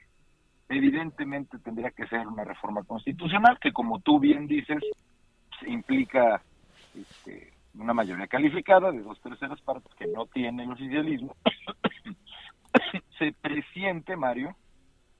evidentemente 0.70 1.60
tendría 1.60 1.92
que 1.92 2.08
ser 2.08 2.28
una 2.28 2.44
reforma 2.44 2.84
constitucional 2.84 3.58
que, 3.60 3.72
como 3.72 4.00
tú 4.00 4.20
bien 4.20 4.48
dices, 4.48 4.84
implica 5.66 6.42
este, 6.96 7.54
una 7.74 7.94
mayoría 7.94 8.28
calificada 8.28 8.92
de 8.92 9.02
dos 9.02 9.20
terceras 9.22 9.62
partes 9.62 9.94
que 9.96 10.08
no 10.08 10.26
tiene 10.26 10.64
el 10.64 10.72
oficialismo. 10.72 11.36
Se 13.18 13.32
presiente, 13.42 14.16
Mario, 14.16 14.56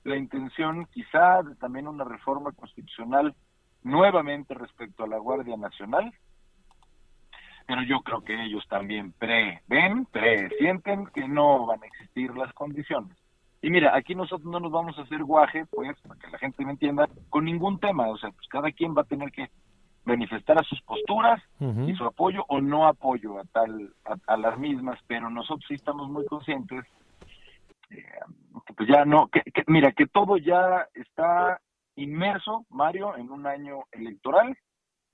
la 0.04 0.16
intención 0.16 0.86
quizá 0.86 1.42
de 1.42 1.54
también 1.56 1.88
una 1.88 2.04
reforma 2.04 2.52
constitucional 2.52 3.34
nuevamente 3.82 4.54
respecto 4.54 5.04
a 5.04 5.08
la 5.08 5.18
Guardia 5.18 5.56
Nacional, 5.56 6.12
pero 7.68 7.82
yo 7.82 8.00
creo 8.00 8.22
que 8.22 8.42
ellos 8.42 8.66
también 8.68 9.12
prevén, 9.12 10.06
presienten 10.06 11.06
que 11.06 11.28
no 11.28 11.66
van 11.66 11.84
a 11.84 11.86
existir 11.86 12.36
las 12.36 12.52
condiciones 12.54 13.16
y 13.60 13.70
mira, 13.70 13.96
aquí 13.96 14.14
nosotros 14.14 14.50
no 14.50 14.60
nos 14.60 14.70
vamos 14.70 14.96
a 14.98 15.02
hacer 15.02 15.24
guaje, 15.24 15.66
pues, 15.66 16.00
para 16.02 16.18
que 16.20 16.30
la 16.30 16.38
gente 16.38 16.64
me 16.64 16.72
entienda, 16.72 17.08
con 17.28 17.44
ningún 17.44 17.80
tema. 17.80 18.08
O 18.08 18.16
sea, 18.16 18.30
pues 18.30 18.46
cada 18.48 18.70
quien 18.70 18.94
va 18.96 19.02
a 19.02 19.06
tener 19.06 19.32
que 19.32 19.50
manifestar 20.04 20.58
a 20.58 20.62
sus 20.62 20.80
posturas 20.82 21.42
y 21.86 21.94
su 21.94 22.04
apoyo 22.04 22.44
o 22.48 22.60
no 22.60 22.86
apoyo 22.86 23.38
a 23.38 23.44
tal 23.44 23.92
a, 24.26 24.36
las 24.38 24.58
mismas, 24.58 24.98
pero 25.06 25.28
nosotros 25.28 25.66
sí 25.68 25.74
estamos 25.74 26.08
muy 26.08 26.24
conscientes 26.24 26.82
eh, 27.90 28.04
que 28.64 28.72
pues 28.72 28.88
ya 28.88 29.04
no, 29.04 29.28
que, 29.28 29.42
mira, 29.66 29.92
que 29.92 30.06
todo 30.06 30.38
ya 30.38 30.86
está 30.94 31.60
inmerso, 31.96 32.64
Mario, 32.70 33.16
en 33.18 33.30
un 33.30 33.46
año 33.46 33.80
electoral, 33.92 34.56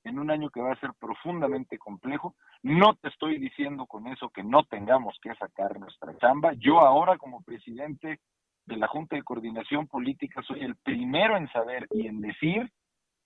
en 0.04 0.18
un 0.18 0.30
año 0.30 0.50
que 0.50 0.60
va 0.60 0.72
a 0.72 0.80
ser 0.80 0.90
profundamente 1.00 1.78
complejo. 1.78 2.34
No 2.62 2.94
te 2.94 3.08
estoy 3.08 3.38
diciendo 3.38 3.86
con 3.86 4.06
eso 4.06 4.28
que 4.30 4.42
no 4.42 4.64
tengamos 4.64 5.18
que 5.22 5.34
sacar 5.34 5.78
nuestra 5.78 6.16
chamba. 6.18 6.52
Yo 6.54 6.80
ahora 6.80 7.16
como 7.18 7.42
presidente 7.42 8.20
de 8.66 8.76
la 8.76 8.86
Junta 8.86 9.16
de 9.16 9.22
Coordinación 9.22 9.86
Política 9.86 10.42
soy 10.42 10.60
el 10.60 10.76
primero 10.76 11.36
en 11.36 11.48
saber 11.48 11.86
y 11.90 12.06
en 12.06 12.20
decir 12.20 12.70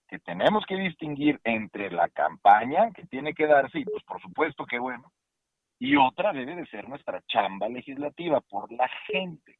que 0.08 0.18
tenemos 0.18 0.64
que 0.66 0.76
distinguir 0.76 1.38
entre 1.44 1.90
la 1.90 2.08
campaña 2.08 2.90
que 2.92 3.06
tiene 3.06 3.34
que 3.34 3.46
darse, 3.46 3.80
y 3.80 3.84
pues 3.84 4.02
por 4.04 4.20
supuesto 4.22 4.64
que 4.64 4.78
bueno, 4.78 5.12
y 5.78 5.96
otra 5.96 6.32
debe 6.32 6.56
de 6.56 6.66
ser 6.66 6.88
nuestra 6.88 7.22
chamba 7.26 7.68
legislativa 7.68 8.40
por 8.40 8.72
la 8.72 8.88
gente. 9.06 9.58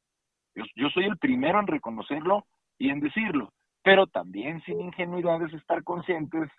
Yo, 0.54 0.64
yo 0.74 0.88
soy 0.88 1.04
el 1.04 1.18
primero 1.18 1.60
en 1.60 1.66
reconocerlo 1.66 2.46
y 2.78 2.90
en 2.90 3.00
decirlo, 3.00 3.52
pero 3.82 4.06
también 4.06 4.62
sin 4.62 4.80
ingenuidades 4.80 5.52
estar 5.52 5.84
conscientes, 5.84 6.50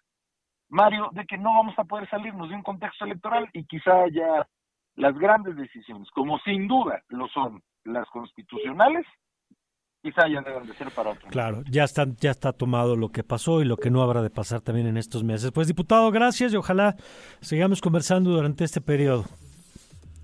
Mario, 0.70 1.10
de 1.12 1.26
que 1.26 1.38
no 1.38 1.54
vamos 1.54 1.74
a 1.78 1.84
poder 1.84 2.10
salirnos 2.10 2.50
de 2.50 2.56
un 2.56 2.64
contexto 2.64 3.06
electoral 3.06 3.50
y 3.54 3.66
quizá 3.66 4.04
haya 4.04 4.48
las 4.96 5.18
grandes 5.18 5.56
decisiones, 5.56 6.10
como 6.12 6.40
sin 6.40 6.68
duda 6.68 7.02
lo 7.10 7.28
son 7.30 7.62
las 7.86 8.08
constitucionales, 8.10 9.06
quizá 10.02 10.28
ya 10.28 10.42
deben 10.42 10.68
de 10.68 10.74
ser 10.74 10.92
para 10.92 11.12
otro. 11.12 11.28
Claro, 11.30 11.64
ya 11.70 11.84
está, 11.84 12.06
ya 12.20 12.32
está 12.32 12.54
tomado 12.54 12.96
lo 12.96 13.10
que 13.10 13.24
pasó 13.24 13.62
y 13.62 13.66
lo 13.66 13.78
que 13.78 13.90
no 13.90 14.02
habrá 14.02 14.22
de 14.22 14.30
pasar 14.30 14.62
también 14.62 14.88
en 14.88 14.98
estos 14.98 15.24
meses. 15.24 15.52
Pues 15.52 15.68
diputado, 15.68 16.12
gracias 16.12 16.54
y 16.54 16.58
ojalá 16.58 16.96
sigamos 17.42 17.82
conversando 17.82 18.32
durante 18.32 18.64
este 18.64 18.82
periodo. 18.82 19.26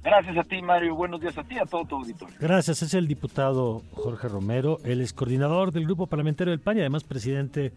Gracias 0.04 0.38
a 0.38 0.44
ti, 0.44 0.62
Mario. 0.62 0.94
Buenos 0.94 1.20
días 1.20 1.36
a 1.36 1.44
ti 1.44 1.56
y 1.56 1.58
a 1.58 1.66
todo 1.66 1.84
tu 1.84 1.96
auditorio. 1.96 2.36
Gracias. 2.40 2.84
Es 2.84 2.94
el 2.94 3.08
diputado 3.08 3.82
Jorge 3.94 4.28
Romero. 4.28 4.78
Él 4.86 5.02
es 5.02 5.14
coordinador 5.14 5.72
del 5.72 5.86
Grupo 5.86 6.06
Parlamentario 6.06 6.52
del 6.52 6.60
PAN 6.60 6.78
y 6.78 6.82
además 6.82 7.04
presidente 7.04 7.74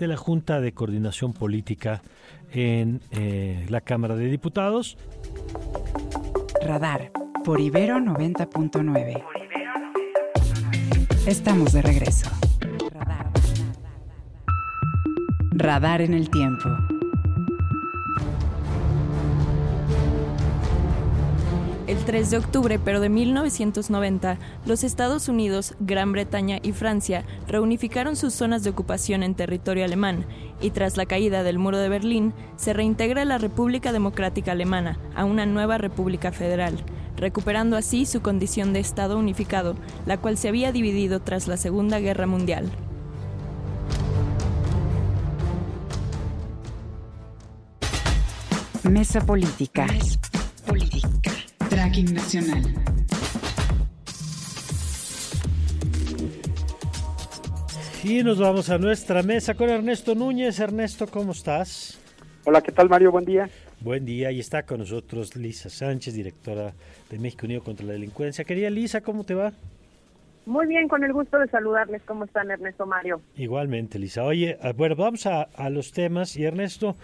de 0.00 0.08
la 0.08 0.16
Junta 0.16 0.60
de 0.60 0.72
Coordinación 0.72 1.34
Política 1.34 2.02
en 2.52 3.00
eh, 3.12 3.66
la 3.68 3.82
Cámara 3.82 4.16
de 4.16 4.26
Diputados. 4.26 4.96
Radar 6.62 7.12
por 7.44 7.60
Ibero 7.60 7.98
90.9. 7.98 9.22
Estamos 11.26 11.72
de 11.72 11.82
regreso. 11.82 12.30
Radar. 15.52 16.00
En 16.00 16.14
el 16.14 16.30
tiempo. 16.30 16.99
El 21.90 21.98
3 22.04 22.30
de 22.30 22.36
octubre, 22.36 22.78
pero 22.78 23.00
de 23.00 23.08
1990, 23.08 24.38
los 24.64 24.84
Estados 24.84 25.28
Unidos, 25.28 25.74
Gran 25.80 26.12
Bretaña 26.12 26.60
y 26.62 26.70
Francia 26.70 27.24
reunificaron 27.48 28.14
sus 28.14 28.32
zonas 28.32 28.62
de 28.62 28.70
ocupación 28.70 29.24
en 29.24 29.34
territorio 29.34 29.84
alemán 29.84 30.24
y 30.60 30.70
tras 30.70 30.96
la 30.96 31.04
caída 31.04 31.42
del 31.42 31.58
muro 31.58 31.78
de 31.78 31.88
Berlín, 31.88 32.32
se 32.54 32.74
reintegra 32.74 33.24
la 33.24 33.38
República 33.38 33.90
Democrática 33.90 34.52
Alemana 34.52 35.00
a 35.16 35.24
una 35.24 35.46
nueva 35.46 35.78
República 35.78 36.30
Federal, 36.30 36.76
recuperando 37.16 37.76
así 37.76 38.06
su 38.06 38.22
condición 38.22 38.72
de 38.72 38.78
Estado 38.78 39.18
unificado, 39.18 39.74
la 40.06 40.16
cual 40.16 40.38
se 40.38 40.46
había 40.46 40.70
dividido 40.70 41.18
tras 41.18 41.48
la 41.48 41.56
Segunda 41.56 41.98
Guerra 41.98 42.28
Mundial. 42.28 42.70
Mesa 48.84 49.26
Política. 49.26 49.88
Política. 50.64 51.29
Tracking 51.80 52.12
Nacional. 52.12 52.62
Y 58.04 58.22
nos 58.22 58.38
vamos 58.38 58.68
a 58.68 58.76
nuestra 58.76 59.22
mesa 59.22 59.54
con 59.54 59.70
Ernesto 59.70 60.14
Núñez. 60.14 60.60
Ernesto, 60.60 61.06
¿cómo 61.06 61.32
estás? 61.32 61.98
Hola, 62.44 62.60
¿qué 62.60 62.70
tal 62.70 62.90
Mario? 62.90 63.10
Buen 63.10 63.24
día. 63.24 63.48
Buen 63.80 64.04
día, 64.04 64.30
y 64.30 64.40
está 64.40 64.64
con 64.64 64.80
nosotros 64.80 65.34
Lisa 65.36 65.70
Sánchez, 65.70 66.12
directora 66.12 66.74
de 67.08 67.18
México 67.18 67.46
Unido 67.46 67.62
contra 67.64 67.86
la 67.86 67.94
Delincuencia. 67.94 68.44
Querida 68.44 68.68
Lisa, 68.68 69.00
¿cómo 69.00 69.24
te 69.24 69.32
va? 69.32 69.54
Muy 70.46 70.66
bien, 70.66 70.88
con 70.88 71.04
el 71.04 71.12
gusto 71.12 71.38
de 71.38 71.46
saludarles. 71.48 72.02
¿Cómo 72.02 72.24
están, 72.24 72.50
Ernesto 72.50 72.84
Mario? 72.84 73.20
Igualmente, 73.36 73.98
Lisa. 73.98 74.24
Oye, 74.24 74.58
bueno, 74.76 74.96
vamos 74.96 75.26
a, 75.26 75.48
los 75.70 75.92
temas. 75.92 76.36
Y 76.36 76.44
Ernesto, 76.44 76.96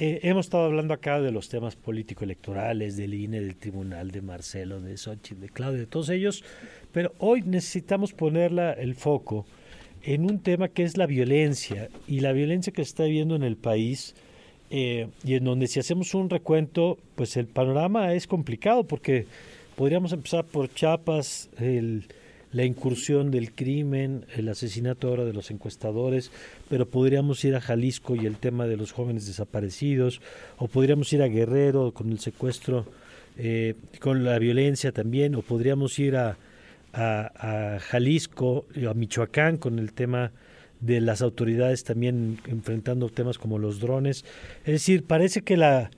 eh, 0.00 0.20
hemos 0.22 0.46
estado 0.46 0.64
hablando 0.64 0.94
acá 0.94 1.20
de 1.20 1.30
los 1.30 1.50
temas 1.50 1.76
político-electorales, 1.76 2.96
del 2.96 3.12
INE, 3.12 3.40
del 3.40 3.54
Tribunal, 3.54 4.10
de 4.10 4.22
Marcelo, 4.22 4.80
de 4.80 4.96
Xochitl, 4.96 5.42
de 5.42 5.48
Claudio, 5.50 5.78
de 5.78 5.86
todos 5.86 6.08
ellos. 6.08 6.42
Pero 6.90 7.12
hoy 7.18 7.42
necesitamos 7.42 8.14
ponerla 8.14 8.72
el 8.72 8.94
foco 8.94 9.44
en 10.02 10.24
un 10.24 10.38
tema 10.38 10.68
que 10.68 10.84
es 10.84 10.96
la 10.96 11.04
violencia 11.04 11.90
y 12.08 12.20
la 12.20 12.32
violencia 12.32 12.72
que 12.72 12.82
se 12.82 12.88
está 12.88 13.04
viviendo 13.04 13.36
en 13.36 13.42
el 13.42 13.56
país 13.56 14.14
eh, 14.70 15.08
y 15.22 15.34
en 15.34 15.44
donde 15.44 15.66
si 15.66 15.80
hacemos 15.80 16.14
un 16.14 16.30
recuento, 16.30 16.96
pues 17.14 17.36
el 17.36 17.46
panorama 17.46 18.14
es 18.14 18.26
complicado 18.26 18.84
porque 18.84 19.26
podríamos 19.76 20.14
empezar 20.14 20.46
por 20.46 20.72
Chiapas, 20.72 21.50
el, 21.58 22.06
la 22.52 22.64
incursión 22.64 23.30
del 23.30 23.52
crimen, 23.52 24.26
el 24.34 24.48
asesinato 24.48 25.08
ahora 25.08 25.24
de 25.24 25.32
los 25.32 25.50
encuestadores, 25.50 26.30
pero 26.68 26.86
podríamos 26.88 27.44
ir 27.44 27.54
a 27.54 27.60
Jalisco 27.60 28.16
y 28.16 28.26
el 28.26 28.36
tema 28.36 28.66
de 28.66 28.76
los 28.76 28.92
jóvenes 28.92 29.26
desaparecidos, 29.26 30.20
o 30.58 30.66
podríamos 30.68 31.12
ir 31.12 31.22
a 31.22 31.28
Guerrero 31.28 31.92
con 31.92 32.10
el 32.10 32.18
secuestro, 32.18 32.86
eh, 33.38 33.74
con 34.00 34.24
la 34.24 34.38
violencia 34.38 34.92
también, 34.92 35.34
o 35.34 35.42
podríamos 35.42 35.98
ir 35.98 36.16
a, 36.16 36.36
a, 36.92 37.76
a 37.76 37.78
a 37.78 38.94
Michoacán 38.94 39.56
con 39.56 39.78
el 39.78 39.92
tema 39.92 40.32
de 40.80 41.00
las 41.00 41.22
autoridades 41.22 41.84
también 41.84 42.38
enfrentando 42.46 43.08
temas 43.10 43.38
como 43.38 43.58
los 43.58 43.80
drones. 43.80 44.24
Es 44.64 44.72
decir, 44.72 45.04
parece 45.04 45.42
que 45.42 45.56
la, 45.56 45.90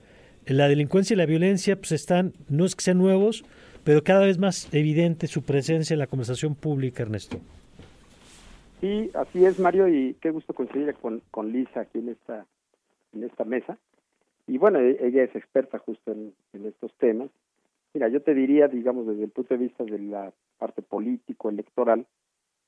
la 0.45 0.67
delincuencia 0.67 1.13
y 1.13 1.17
la 1.17 1.25
violencia 1.25 1.75
pues 1.77 1.93
están, 1.93 2.33
no 2.49 2.65
es 2.65 2.75
que 2.75 2.83
sean 2.83 2.97
nuevos, 2.97 3.43
pero 3.83 4.03
cada 4.03 4.25
vez 4.25 4.37
más 4.37 4.73
evidente 4.73 5.27
su 5.27 5.43
presencia 5.43 5.93
en 5.93 5.99
la 5.99 6.07
conversación 6.07 6.55
pública, 6.55 7.03
Ernesto. 7.03 7.37
Sí, 8.81 9.09
así 9.13 9.45
es, 9.45 9.59
Mario, 9.59 9.87
y 9.87 10.15
qué 10.21 10.31
gusto 10.31 10.53
coincidir 10.53 10.93
con, 10.95 11.21
con 11.31 11.51
Lisa 11.51 11.81
aquí 11.81 11.99
en 11.99 12.09
esta, 12.09 12.45
en 13.13 13.23
esta 13.23 13.45
mesa. 13.45 13.77
Y 14.47 14.57
bueno, 14.57 14.79
e, 14.79 14.97
ella 14.99 15.23
es 15.23 15.35
experta 15.35 15.79
justo 15.79 16.11
en, 16.11 16.33
en 16.53 16.65
estos 16.65 16.93
temas. 16.95 17.29
Mira, 17.93 18.09
yo 18.09 18.21
te 18.21 18.33
diría, 18.33 18.67
digamos, 18.67 19.07
desde 19.07 19.23
el 19.23 19.31
punto 19.31 19.53
de 19.53 19.63
vista 19.63 19.83
de 19.83 19.99
la 19.99 20.33
parte 20.57 20.81
político, 20.81 21.49
electoral, 21.49 22.05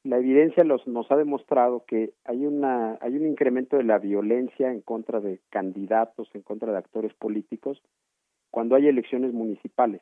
la 0.05 0.19
evidencia 0.19 0.63
los, 0.63 0.85
nos 0.87 1.11
ha 1.11 1.17
demostrado 1.17 1.83
que 1.85 2.13
hay 2.25 2.45
una 2.45 2.97
hay 3.01 3.17
un 3.17 3.25
incremento 3.25 3.75
de 3.75 3.83
la 3.83 3.97
violencia 3.97 4.71
en 4.71 4.81
contra 4.81 5.19
de 5.19 5.39
candidatos, 5.49 6.29
en 6.35 6.43
contra 6.43 6.71
de 6.71 6.77
actores 6.77 7.13
políticos 7.15 7.81
cuando 8.51 8.75
hay 8.75 8.87
elecciones 8.87 9.33
municipales. 9.33 10.01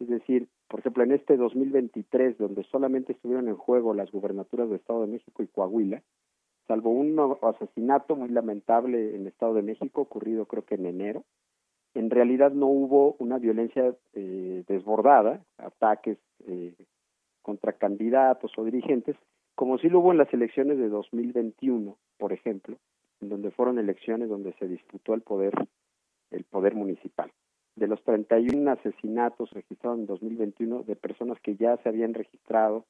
Es 0.00 0.08
decir, 0.08 0.48
por 0.68 0.80
ejemplo, 0.80 1.04
en 1.04 1.12
este 1.12 1.36
2023 1.36 2.38
donde 2.38 2.64
solamente 2.64 3.12
estuvieron 3.12 3.48
en 3.48 3.56
juego 3.56 3.94
las 3.94 4.10
gubernaturas 4.10 4.68
de 4.68 4.76
Estado 4.76 5.02
de 5.02 5.12
México 5.12 5.42
y 5.42 5.46
Coahuila, 5.46 6.02
salvo 6.66 6.90
un 6.90 7.36
asesinato 7.42 8.16
muy 8.16 8.28
lamentable 8.28 9.14
en 9.14 9.22
el 9.22 9.26
Estado 9.28 9.54
de 9.54 9.62
México 9.62 10.02
ocurrido 10.02 10.46
creo 10.46 10.64
que 10.64 10.74
en 10.74 10.86
enero, 10.86 11.24
en 11.94 12.10
realidad 12.10 12.52
no 12.52 12.66
hubo 12.66 13.14
una 13.18 13.38
violencia 13.38 13.94
eh, 14.14 14.64
desbordada, 14.66 15.44
ataques 15.58 16.18
eh, 16.46 16.74
contra 17.42 17.74
candidatos 17.74 18.52
o 18.56 18.64
dirigentes, 18.64 19.16
como 19.54 19.78
sí 19.78 19.88
lo 19.88 20.00
hubo 20.00 20.10
en 20.10 20.18
las 20.18 20.32
elecciones 20.34 20.78
de 20.78 20.88
2021, 20.88 21.96
por 22.18 22.32
ejemplo, 22.32 22.76
en 23.20 23.28
donde 23.28 23.52
fueron 23.52 23.78
elecciones 23.78 24.28
donde 24.28 24.52
se 24.54 24.66
disputó 24.66 25.14
el 25.14 25.20
poder 25.20 25.54
el 26.30 26.44
poder 26.44 26.74
municipal. 26.74 27.30
De 27.76 27.88
los 27.88 28.02
31 28.04 28.70
asesinatos 28.70 29.50
registrados 29.50 29.98
en 29.98 30.06
2021 30.06 30.82
de 30.84 30.96
personas 30.96 31.40
que 31.40 31.56
ya 31.56 31.76
se 31.78 31.88
habían 31.88 32.14
registrado 32.14 32.84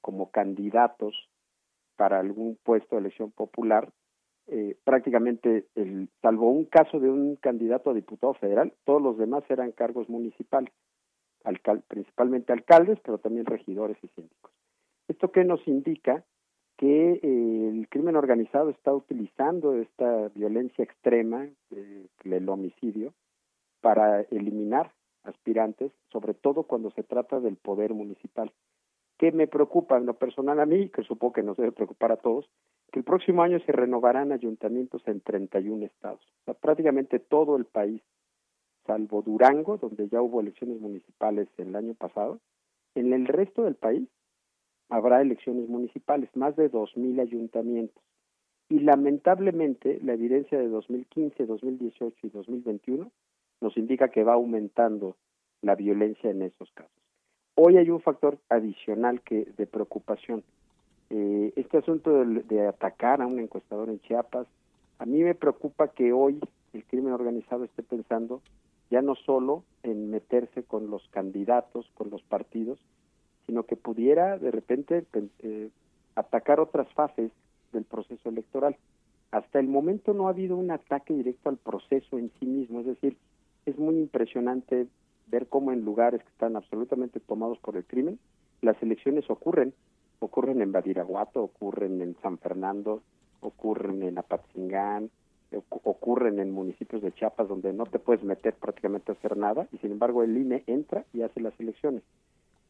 como 0.00 0.30
candidatos 0.30 1.14
para 1.96 2.18
algún 2.18 2.58
puesto 2.62 2.96
de 2.96 3.02
elección 3.02 3.30
popular, 3.30 3.90
eh, 4.48 4.76
prácticamente, 4.84 5.66
el, 5.74 6.08
salvo 6.20 6.50
un 6.50 6.66
caso 6.66 7.00
de 7.00 7.08
un 7.08 7.36
candidato 7.36 7.90
a 7.90 7.94
diputado 7.94 8.34
federal, 8.34 8.74
todos 8.84 9.00
los 9.00 9.16
demás 9.16 9.44
eran 9.48 9.72
cargos 9.72 10.08
municipales 10.08 10.72
principalmente 11.88 12.52
alcaldes, 12.52 12.98
pero 13.04 13.18
también 13.18 13.46
regidores 13.46 13.96
y 14.02 14.08
síndicos. 14.08 14.50
¿Esto 15.08 15.30
qué 15.30 15.44
nos 15.44 15.66
indica? 15.68 16.24
Que 16.76 17.20
eh, 17.22 17.68
el 17.68 17.86
crimen 17.88 18.16
organizado 18.16 18.70
está 18.70 18.92
utilizando 18.92 19.74
esta 19.74 20.28
violencia 20.34 20.82
extrema, 20.82 21.46
eh, 21.70 22.06
el 22.24 22.48
homicidio, 22.48 23.12
para 23.84 24.22
eliminar 24.30 24.92
aspirantes, 25.24 25.92
sobre 26.10 26.32
todo 26.32 26.62
cuando 26.62 26.90
se 26.92 27.02
trata 27.02 27.38
del 27.38 27.56
poder 27.56 27.92
municipal. 27.92 28.50
¿Qué 29.18 29.30
me 29.30 29.46
preocupa 29.46 29.98
en 29.98 30.06
lo 30.06 30.14
personal 30.14 30.58
a 30.58 30.64
mí, 30.64 30.88
que 30.88 31.02
supongo 31.02 31.34
que 31.34 31.42
nos 31.42 31.58
debe 31.58 31.70
preocupar 31.70 32.10
a 32.10 32.16
todos? 32.16 32.48
Que 32.90 33.00
el 33.00 33.04
próximo 33.04 33.42
año 33.42 33.60
se 33.66 33.72
renovarán 33.72 34.32
ayuntamientos 34.32 35.06
en 35.06 35.20
31 35.20 35.84
estados. 35.84 36.22
O 36.22 36.44
sea, 36.46 36.54
prácticamente 36.54 37.18
todo 37.18 37.56
el 37.56 37.66
país 37.66 38.00
salvo 38.86 39.20
Durango, 39.20 39.76
donde 39.76 40.08
ya 40.08 40.22
hubo 40.22 40.40
elecciones 40.40 40.80
municipales 40.80 41.48
el 41.58 41.76
año 41.76 41.92
pasado, 41.92 42.40
en 42.94 43.12
el 43.12 43.26
resto 43.26 43.64
del 43.64 43.74
país 43.74 44.08
habrá 44.88 45.20
elecciones 45.20 45.68
municipales, 45.68 46.30
más 46.34 46.56
de 46.56 46.72
2.000 46.72 47.20
ayuntamientos. 47.20 48.02
Y 48.70 48.78
lamentablemente 48.78 50.00
la 50.02 50.14
evidencia 50.14 50.58
de 50.58 50.68
2015, 50.68 51.44
2018 51.44 52.26
y 52.26 52.30
2021 52.30 53.12
nos 53.64 53.78
indica 53.78 54.08
que 54.08 54.24
va 54.24 54.34
aumentando 54.34 55.16
la 55.62 55.74
violencia 55.74 56.30
en 56.30 56.42
esos 56.42 56.70
casos. 56.72 56.92
Hoy 57.54 57.78
hay 57.78 57.88
un 57.88 58.02
factor 58.02 58.38
adicional 58.50 59.22
que 59.22 59.46
de 59.56 59.66
preocupación. 59.66 60.44
Eh, 61.08 61.50
este 61.56 61.78
asunto 61.78 62.24
de, 62.24 62.66
atacar 62.68 63.22
a 63.22 63.26
un 63.26 63.38
encuestador 63.38 63.88
en 63.88 64.00
Chiapas, 64.00 64.46
a 64.98 65.06
mí 65.06 65.22
me 65.22 65.34
preocupa 65.34 65.88
que 65.88 66.12
hoy 66.12 66.40
el 66.74 66.84
crimen 66.84 67.14
organizado 67.14 67.64
esté 67.64 67.82
pensando 67.82 68.42
ya 68.90 69.00
no 69.00 69.14
solo 69.14 69.64
en 69.82 70.10
meterse 70.10 70.62
con 70.62 70.90
los 70.90 71.08
candidatos, 71.08 71.90
con 71.94 72.10
los 72.10 72.22
partidos, 72.22 72.78
sino 73.46 73.62
que 73.62 73.76
pudiera 73.76 74.36
de 74.36 74.50
repente 74.50 75.06
eh, 75.38 75.70
atacar 76.16 76.60
otras 76.60 76.92
fases 76.92 77.32
del 77.72 77.84
proceso 77.84 78.28
electoral. 78.28 78.76
Hasta 79.30 79.58
el 79.58 79.68
momento 79.68 80.12
no 80.12 80.26
ha 80.26 80.30
habido 80.30 80.56
un 80.56 80.70
ataque 80.70 81.14
directo 81.14 81.48
al 81.48 81.56
proceso 81.56 82.18
en 82.18 82.30
sí 82.38 82.44
mismo, 82.44 82.80
es 82.80 82.86
decir, 82.86 83.16
es 83.66 83.78
muy 83.78 83.96
impresionante 83.96 84.86
ver 85.28 85.46
cómo 85.46 85.72
en 85.72 85.84
lugares 85.84 86.22
que 86.22 86.28
están 86.28 86.56
absolutamente 86.56 87.20
tomados 87.20 87.58
por 87.58 87.76
el 87.76 87.84
crimen, 87.84 88.18
las 88.60 88.80
elecciones 88.82 89.28
ocurren, 89.30 89.72
ocurren 90.20 90.60
en 90.60 90.72
Badiraguato, 90.72 91.42
ocurren 91.42 92.00
en 92.00 92.16
San 92.22 92.38
Fernando, 92.38 93.02
ocurren 93.40 94.02
en 94.02 94.18
Apatzingán, 94.18 95.10
ocurren 95.68 96.38
en 96.40 96.50
municipios 96.50 97.02
de 97.02 97.12
Chiapas 97.12 97.48
donde 97.48 97.72
no 97.72 97.86
te 97.86 97.98
puedes 97.98 98.24
meter 98.24 98.54
prácticamente 98.54 99.12
a 99.12 99.14
hacer 99.14 99.36
nada 99.36 99.68
y 99.72 99.78
sin 99.78 99.92
embargo 99.92 100.22
el 100.22 100.36
INE 100.36 100.64
entra 100.66 101.04
y 101.12 101.22
hace 101.22 101.40
las 101.40 101.58
elecciones. 101.60 102.02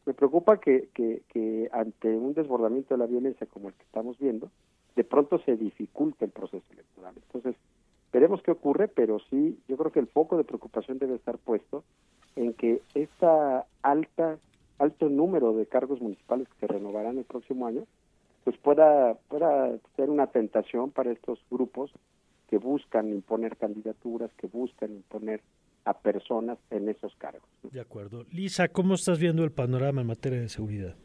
Me 0.05 0.13
preocupa 0.13 0.59
que, 0.59 0.89
que, 0.93 1.23
que 1.29 1.67
ante 1.71 2.15
un 2.15 2.33
desbordamiento 2.33 2.93
de 2.93 2.99
la 2.99 3.07
violencia 3.07 3.47
como 3.47 3.69
el 3.69 3.73
que 3.73 3.83
estamos 3.83 4.19
viendo, 4.19 4.51
de 4.95 5.03
pronto 5.03 5.39
se 5.39 5.55
dificulte 5.57 6.25
el 6.25 6.31
proceso 6.31 6.65
electoral. 6.71 7.15
Entonces, 7.15 7.55
veremos 8.15 8.41
qué 8.41 8.51
ocurre, 8.51 8.87
pero 8.87 9.19
sí, 9.29 9.59
yo 9.67 9.75
creo 9.75 9.91
que 9.91 9.99
el 9.99 10.07
foco 10.07 10.37
de 10.37 10.45
preocupación 10.45 10.99
debe 10.99 11.15
estar 11.15 11.37
puesto 11.37 11.83
en 12.37 12.53
que 12.53 12.81
esta 12.93 13.65
alta 13.81 14.37
alto 14.77 15.09
número 15.09 15.53
de 15.53 15.65
cargos 15.65 16.01
municipales 16.01 16.47
que 16.49 16.59
se 16.59 16.67
renovarán 16.67 17.17
el 17.17 17.23
próximo 17.25 17.67
año, 17.67 17.85
pues 18.43 18.57
pueda, 18.57 19.15
pueda 19.29 19.71
ser 19.95 20.09
una 20.09 20.27
tentación 20.27 20.91
para 20.91 21.11
estos 21.11 21.39
grupos 21.49 21.91
que 22.49 22.57
buscan 22.57 23.09
imponer 23.09 23.57
candidaturas, 23.57 24.31
que 24.37 24.47
buscan 24.47 24.91
imponer 24.91 25.41
a 25.85 25.93
personas 25.93 26.57
en 26.71 26.89
esos 26.89 27.15
cargos. 27.15 27.47
De 27.63 27.79
acuerdo. 27.79 28.25
Lisa, 28.31 28.67
¿cómo 28.67 28.95
estás 28.95 29.19
viendo 29.19 29.43
el 29.43 29.51
panorama 29.51 30.01
en 30.01 30.07
materia 30.07 30.39
de 30.39 30.49
seguridad? 30.49 30.95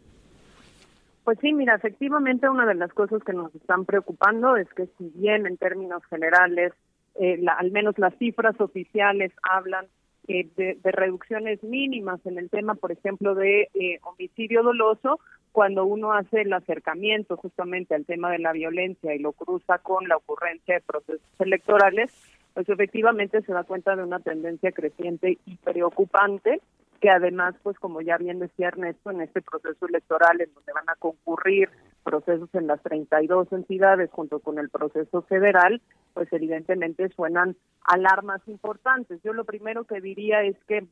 Pues 1.25 1.39
sí, 1.41 1.53
mira, 1.53 1.75
efectivamente 1.75 2.49
una 2.49 2.67
de 2.67 2.75
las 2.75 2.93
cosas 2.93 3.23
que 3.23 3.33
nos 3.33 3.55
están 3.55 3.85
preocupando 3.85 4.57
es 4.57 4.69
que 4.75 4.87
si 4.99 5.11
bien 5.15 5.47
en 5.47 5.59
términos 5.59 6.03
generales, 6.07 6.73
eh, 7.21 7.39
al 7.59 7.71
menos 7.71 7.99
las 7.99 8.17
cifras 8.17 8.59
oficiales 8.61 9.31
hablan 9.43 9.87
eh, 10.27 10.49
de, 10.57 10.79
reducciones 10.91 11.63
mínimas 11.63 12.25
en 12.25 12.39
el 12.39 12.49
tema, 12.49 12.77
por 12.77 12.93
ejemplo, 12.93 13.35
de 13.35 13.69
eh, 13.75 13.99
homicidio 14.03 14.63
doloso, 14.63 15.21
cuando 15.53 15.85
uno 15.85 16.15
hace 16.15 16.41
el 16.41 16.53
acercamiento 16.55 17.37
justamente 17.37 17.95
al 17.95 18.07
tema 18.07 18.31
de 18.31 18.39
la 18.39 18.53
violencia 18.53 19.15
y 19.15 19.19
lo 19.19 19.33
cruza 19.33 19.79
con 19.81 20.09
la 20.09 20.17
ocurrencia 20.17 20.77
de 20.77 20.81
procesos 20.81 21.21
electorales, 21.41 22.11
pues 22.55 22.67
efectivamente 22.71 23.43
se 23.43 23.53
da 23.53 23.65
cuenta 23.65 23.97
de 23.97 24.05
una 24.05 24.21
tendencia 24.21 24.73
creciente 24.73 25.37
y 25.45 25.57
preocupante 25.57 26.63
que 27.03 27.11
además, 27.11 27.55
pues 27.63 27.79
como 27.79 28.01
ya 28.01 28.17
bien 28.17 28.39
decía 28.39 28.69
Ernesto, 28.69 29.11
en 29.11 29.23
este 29.23 29.43
proceso 29.43 29.87
electoral 29.87 30.41
en 30.41 30.53
donde 30.55 30.73
van 30.73 30.89
a 30.89 30.97
concurrir 30.97 31.69
procesos 32.03 32.49
en 32.55 32.67
las 32.67 32.83
32 32.83 33.53
entidades 33.53 34.11
junto 34.11 34.41
con 34.41 34.59
el 34.59 34.69
proceso 34.71 35.23
federal, 35.23 35.81
pues 36.15 36.33
evidentemente 36.33 37.09
suenan 37.11 37.57
alarmas 37.85 38.41
importantes. 38.47 39.21
Yo 39.23 39.33
lo 39.33 39.45
primero 39.45 39.85
que 39.85 40.01
diría 40.01 40.43
es 40.43 40.57
que 40.67 40.87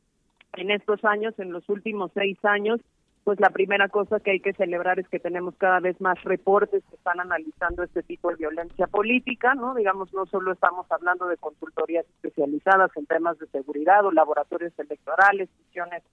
en 0.53 0.71
estos 0.71 1.03
años, 1.05 1.37
en 1.39 1.51
los 1.51 1.67
últimos 1.69 2.11
seis 2.13 2.37
años, 2.43 2.79
pues 3.23 3.39
la 3.39 3.49
primera 3.49 3.89
cosa 3.89 4.19
que 4.19 4.31
hay 4.31 4.39
que 4.39 4.53
celebrar 4.53 4.99
es 4.99 5.07
que 5.07 5.19
tenemos 5.19 5.53
cada 5.57 5.79
vez 5.79 5.99
más 6.01 6.19
reportes 6.23 6.83
que 6.89 6.95
están 6.95 7.19
analizando 7.19 7.83
este 7.83 8.01
tipo 8.01 8.29
de 8.29 8.37
violencia 8.37 8.87
política, 8.87 9.53
¿no? 9.53 9.75
Digamos, 9.75 10.11
no 10.13 10.25
solo 10.25 10.51
estamos 10.51 10.91
hablando 10.91 11.27
de 11.27 11.37
consultorías 11.37 12.05
especializadas 12.07 12.89
en 12.95 13.05
temas 13.05 13.37
de 13.37 13.47
seguridad 13.47 14.05
o 14.05 14.11
laboratorios 14.11 14.73
electorales, 14.79 15.49
misiones 15.65 16.03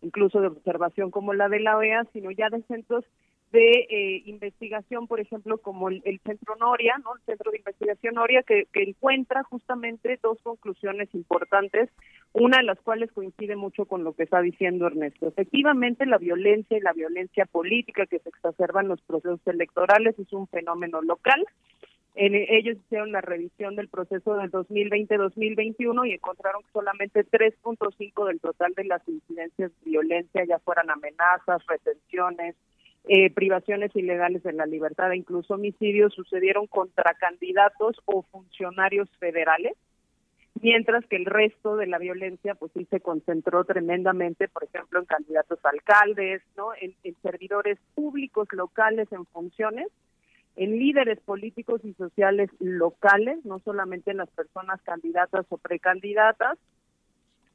incluso 0.00 0.40
de 0.40 0.48
observación 0.48 1.10
como 1.10 1.32
la 1.32 1.48
de 1.48 1.60
la 1.60 1.76
OEA, 1.76 2.04
sino 2.12 2.30
ya 2.30 2.48
de 2.50 2.62
centros 2.62 3.04
de 3.52 3.86
eh, 3.90 4.22
investigación, 4.24 5.06
por 5.06 5.20
ejemplo, 5.20 5.58
como 5.58 5.88
el, 5.88 6.20
Centro 6.24 6.56
Noria, 6.56 6.96
¿no? 7.04 7.14
El 7.14 7.22
Centro 7.26 7.50
de 7.50 7.58
Investigación 7.58 8.14
Noria, 8.14 8.42
que, 8.42 8.66
que, 8.72 8.82
encuentra 8.82 9.42
justamente 9.44 10.18
dos 10.22 10.38
conclusiones 10.42 11.08
importantes, 11.14 11.90
una 12.32 12.58
de 12.58 12.64
las 12.64 12.80
cuales 12.80 13.12
coincide 13.12 13.56
mucho 13.56 13.84
con 13.84 14.04
lo 14.04 14.14
que 14.14 14.22
está 14.22 14.40
diciendo 14.40 14.86
Ernesto. 14.86 15.28
Efectivamente, 15.28 16.06
la 16.06 16.18
violencia 16.18 16.78
y 16.78 16.80
la 16.80 16.94
violencia 16.94 17.44
política 17.44 18.06
que 18.06 18.20
se 18.20 18.30
exacerba 18.30 18.80
en 18.80 18.88
los 18.88 19.02
procesos 19.02 19.40
electorales 19.46 20.18
es 20.18 20.32
un 20.32 20.48
fenómeno 20.48 21.02
local. 21.02 21.44
En, 22.14 22.34
ellos 22.34 22.76
hicieron 22.76 23.12
la 23.12 23.20
revisión 23.20 23.74
del 23.76 23.88
proceso 23.88 24.34
del 24.36 24.50
2020-2021 24.50 26.08
y 26.08 26.12
encontraron 26.12 26.62
que 26.62 26.72
solamente 26.72 27.24
3.5 27.24 28.26
del 28.26 28.40
total 28.40 28.72
de 28.74 28.84
las 28.84 29.06
incidencias 29.08 29.70
de 29.70 29.90
violencia, 29.90 30.44
ya 30.46 30.58
fueran 30.58 30.90
amenazas, 30.90 31.66
retenciones, 31.66 32.54
eh, 33.08 33.32
privaciones 33.32 33.90
ilegales 33.96 34.42
de 34.44 34.52
la 34.52 34.66
libertad 34.66 35.10
e 35.12 35.16
incluso 35.16 35.54
homicidios 35.54 36.14
sucedieron 36.14 36.66
contra 36.68 37.14
candidatos 37.14 38.00
o 38.04 38.22
funcionarios 38.22 39.08
federales, 39.18 39.72
mientras 40.60 41.04
que 41.06 41.16
el 41.16 41.26
resto 41.26 41.76
de 41.76 41.88
la 41.88 41.98
violencia 41.98 42.54
pues 42.54 42.70
sí 42.74 42.86
se 42.90 43.00
concentró 43.00 43.64
tremendamente, 43.64 44.46
por 44.46 44.64
ejemplo, 44.64 45.00
en 45.00 45.06
candidatos 45.06 45.58
alcaldes, 45.64 46.42
¿no? 46.56 46.68
En, 46.80 46.94
en 47.02 47.16
servidores 47.22 47.78
públicos 47.96 48.46
locales 48.52 49.10
en 49.10 49.26
funciones, 49.26 49.88
en 50.54 50.78
líderes 50.78 51.18
políticos 51.20 51.80
y 51.84 51.94
sociales 51.94 52.50
locales, 52.60 53.44
no 53.44 53.58
solamente 53.60 54.12
en 54.12 54.18
las 54.18 54.30
personas 54.30 54.80
candidatas 54.82 55.44
o 55.48 55.58
precandidatas, 55.58 56.56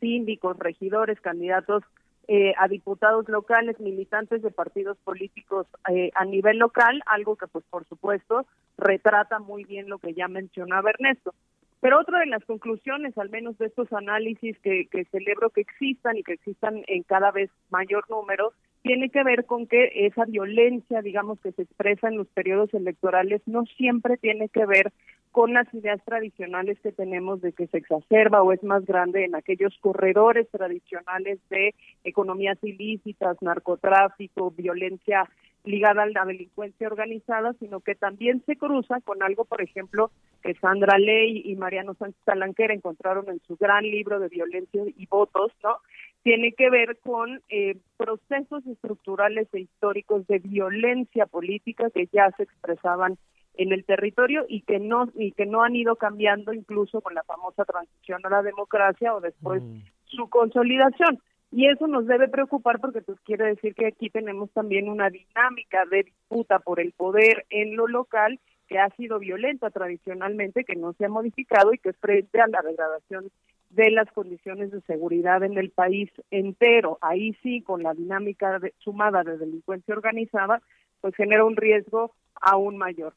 síndicos, 0.01 0.59
regidores, 0.59 1.21
candidatos 1.21 1.83
eh, 2.27 2.53
a 2.57 2.67
diputados 2.67 3.27
locales, 3.29 3.79
militantes 3.79 4.41
de 4.41 4.51
partidos 4.51 4.97
políticos 5.03 5.67
eh, 5.89 6.11
a 6.13 6.25
nivel 6.25 6.57
local, 6.57 7.01
algo 7.05 7.35
que 7.35 7.47
pues 7.47 7.63
por 7.69 7.85
supuesto 7.85 8.45
retrata 8.77 9.39
muy 9.39 9.63
bien 9.63 9.89
lo 9.89 9.97
que 9.97 10.13
ya 10.13 10.27
mencionaba 10.27 10.89
Ernesto. 10.89 11.33
Pero 11.79 11.99
otra 11.99 12.19
de 12.19 12.25
las 12.25 12.43
conclusiones, 12.43 13.17
al 13.17 13.29
menos 13.29 13.57
de 13.59 13.67
estos 13.67 13.93
análisis 13.93 14.57
que, 14.59 14.87
que 14.87 15.05
celebro 15.05 15.51
que 15.51 15.61
existan 15.61 16.17
y 16.17 16.23
que 16.23 16.33
existan 16.33 16.83
en 16.87 17.03
cada 17.03 17.31
vez 17.31 17.51
mayor 17.69 18.09
número, 18.09 18.51
tiene 18.81 19.09
que 19.09 19.23
ver 19.23 19.45
con 19.45 19.67
que 19.67 19.91
esa 20.07 20.25
violencia, 20.25 21.01
digamos, 21.01 21.39
que 21.39 21.51
se 21.51 21.63
expresa 21.63 22.07
en 22.07 22.17
los 22.17 22.27
periodos 22.27 22.73
electorales, 22.73 23.41
no 23.45 23.65
siempre 23.65 24.17
tiene 24.17 24.49
que 24.49 24.65
ver 24.65 24.91
con 25.37 25.53
las 25.53 25.71
ideas 25.71 26.03
tradicionales 26.03 26.79
que 26.79 26.91
tenemos 26.91 27.41
de 27.41 27.53
que 27.53 27.67
se 27.67 27.77
exacerba 27.77 28.41
o 28.41 28.53
es 28.53 28.63
más 28.63 28.83
grande 28.87 29.23
en 29.23 29.35
aquellos 29.35 29.77
corredores 29.81 30.49
tradicionales 30.49 31.37
de 31.51 31.75
economías 32.03 32.57
ilícitas, 32.63 33.39
narcotráfico, 33.43 34.49
violencia 34.49 35.29
ligada 35.63 36.01
a 36.01 36.07
la 36.07 36.25
delincuencia 36.25 36.87
organizada, 36.87 37.53
sino 37.59 37.81
que 37.81 37.93
también 37.93 38.41
se 38.47 38.55
cruza 38.55 38.99
con 39.01 39.21
algo, 39.21 39.45
por 39.45 39.61
ejemplo, 39.61 40.09
que 40.41 40.55
Sandra 40.55 40.97
Ley 40.97 41.43
y 41.45 41.55
Mariano 41.55 41.93
Sánchez 41.93 42.19
Talanquera 42.25 42.73
encontraron 42.73 43.29
en 43.29 43.39
su 43.45 43.57
gran 43.57 43.83
libro 43.83 44.19
de 44.19 44.29
violencia 44.29 44.81
y 44.87 45.05
votos, 45.05 45.51
¿no? 45.61 45.77
Tiene 46.23 46.53
que 46.53 46.71
ver 46.71 46.97
con 47.03 47.43
eh, 47.49 47.77
procesos 47.95 48.65
estructurales 48.65 49.47
e 49.53 49.59
históricos 49.59 50.25
de 50.25 50.39
violencia 50.39 51.27
política 51.27 51.91
que 51.91 52.09
ya 52.11 52.31
se 52.37 52.41
expresaban 52.41 53.19
en 53.57 53.73
el 53.73 53.83
territorio 53.83 54.45
y 54.47 54.61
que 54.61 54.79
no 54.79 55.09
y 55.15 55.31
que 55.31 55.45
no 55.45 55.63
han 55.63 55.75
ido 55.75 55.95
cambiando 55.95 56.53
incluso 56.53 57.01
con 57.01 57.13
la 57.13 57.23
famosa 57.23 57.65
transición 57.65 58.21
a 58.25 58.29
la 58.29 58.41
democracia 58.41 59.13
o 59.13 59.21
después 59.21 59.61
mm. 59.63 59.79
su 60.05 60.29
consolidación 60.29 61.19
y 61.51 61.67
eso 61.67 61.87
nos 61.87 62.07
debe 62.07 62.27
preocupar 62.27 62.79
porque 62.79 63.01
pues 63.01 63.19
quiere 63.21 63.45
decir 63.45 63.73
que 63.73 63.87
aquí 63.87 64.09
tenemos 64.09 64.51
también 64.51 64.89
una 64.89 65.09
dinámica 65.09 65.85
de 65.89 66.03
disputa 66.03 66.59
por 66.59 66.79
el 66.79 66.91
poder 66.91 67.45
en 67.49 67.75
lo 67.75 67.87
local 67.87 68.39
que 68.67 68.79
ha 68.79 68.89
sido 68.91 69.17
violenta 69.19 69.69
tradicionalmente, 69.69 70.65
que 70.65 70.75
no 70.75 70.91
se 70.93 71.05
ha 71.05 71.09
modificado 71.09 71.73
y 71.73 71.77
que 71.77 71.89
es 71.89 71.97
frente 71.97 72.41
a 72.41 72.47
la 72.47 72.61
degradación 72.61 73.31
de 73.69 73.91
las 73.91 74.11
condiciones 74.11 74.71
de 74.71 74.81
seguridad 74.81 75.41
en 75.43 75.57
el 75.57 75.69
país 75.69 76.09
entero. 76.31 76.97
Ahí 77.01 77.33
sí, 77.41 77.61
con 77.61 77.81
la 77.81 77.93
dinámica 77.93 78.59
sumada 78.79 79.23
de 79.23 79.37
delincuencia 79.37 79.95
organizada, 79.95 80.61
pues 80.99 81.15
genera 81.15 81.45
un 81.45 81.55
riesgo 81.55 82.13
aún 82.41 82.77
mayor 82.77 83.13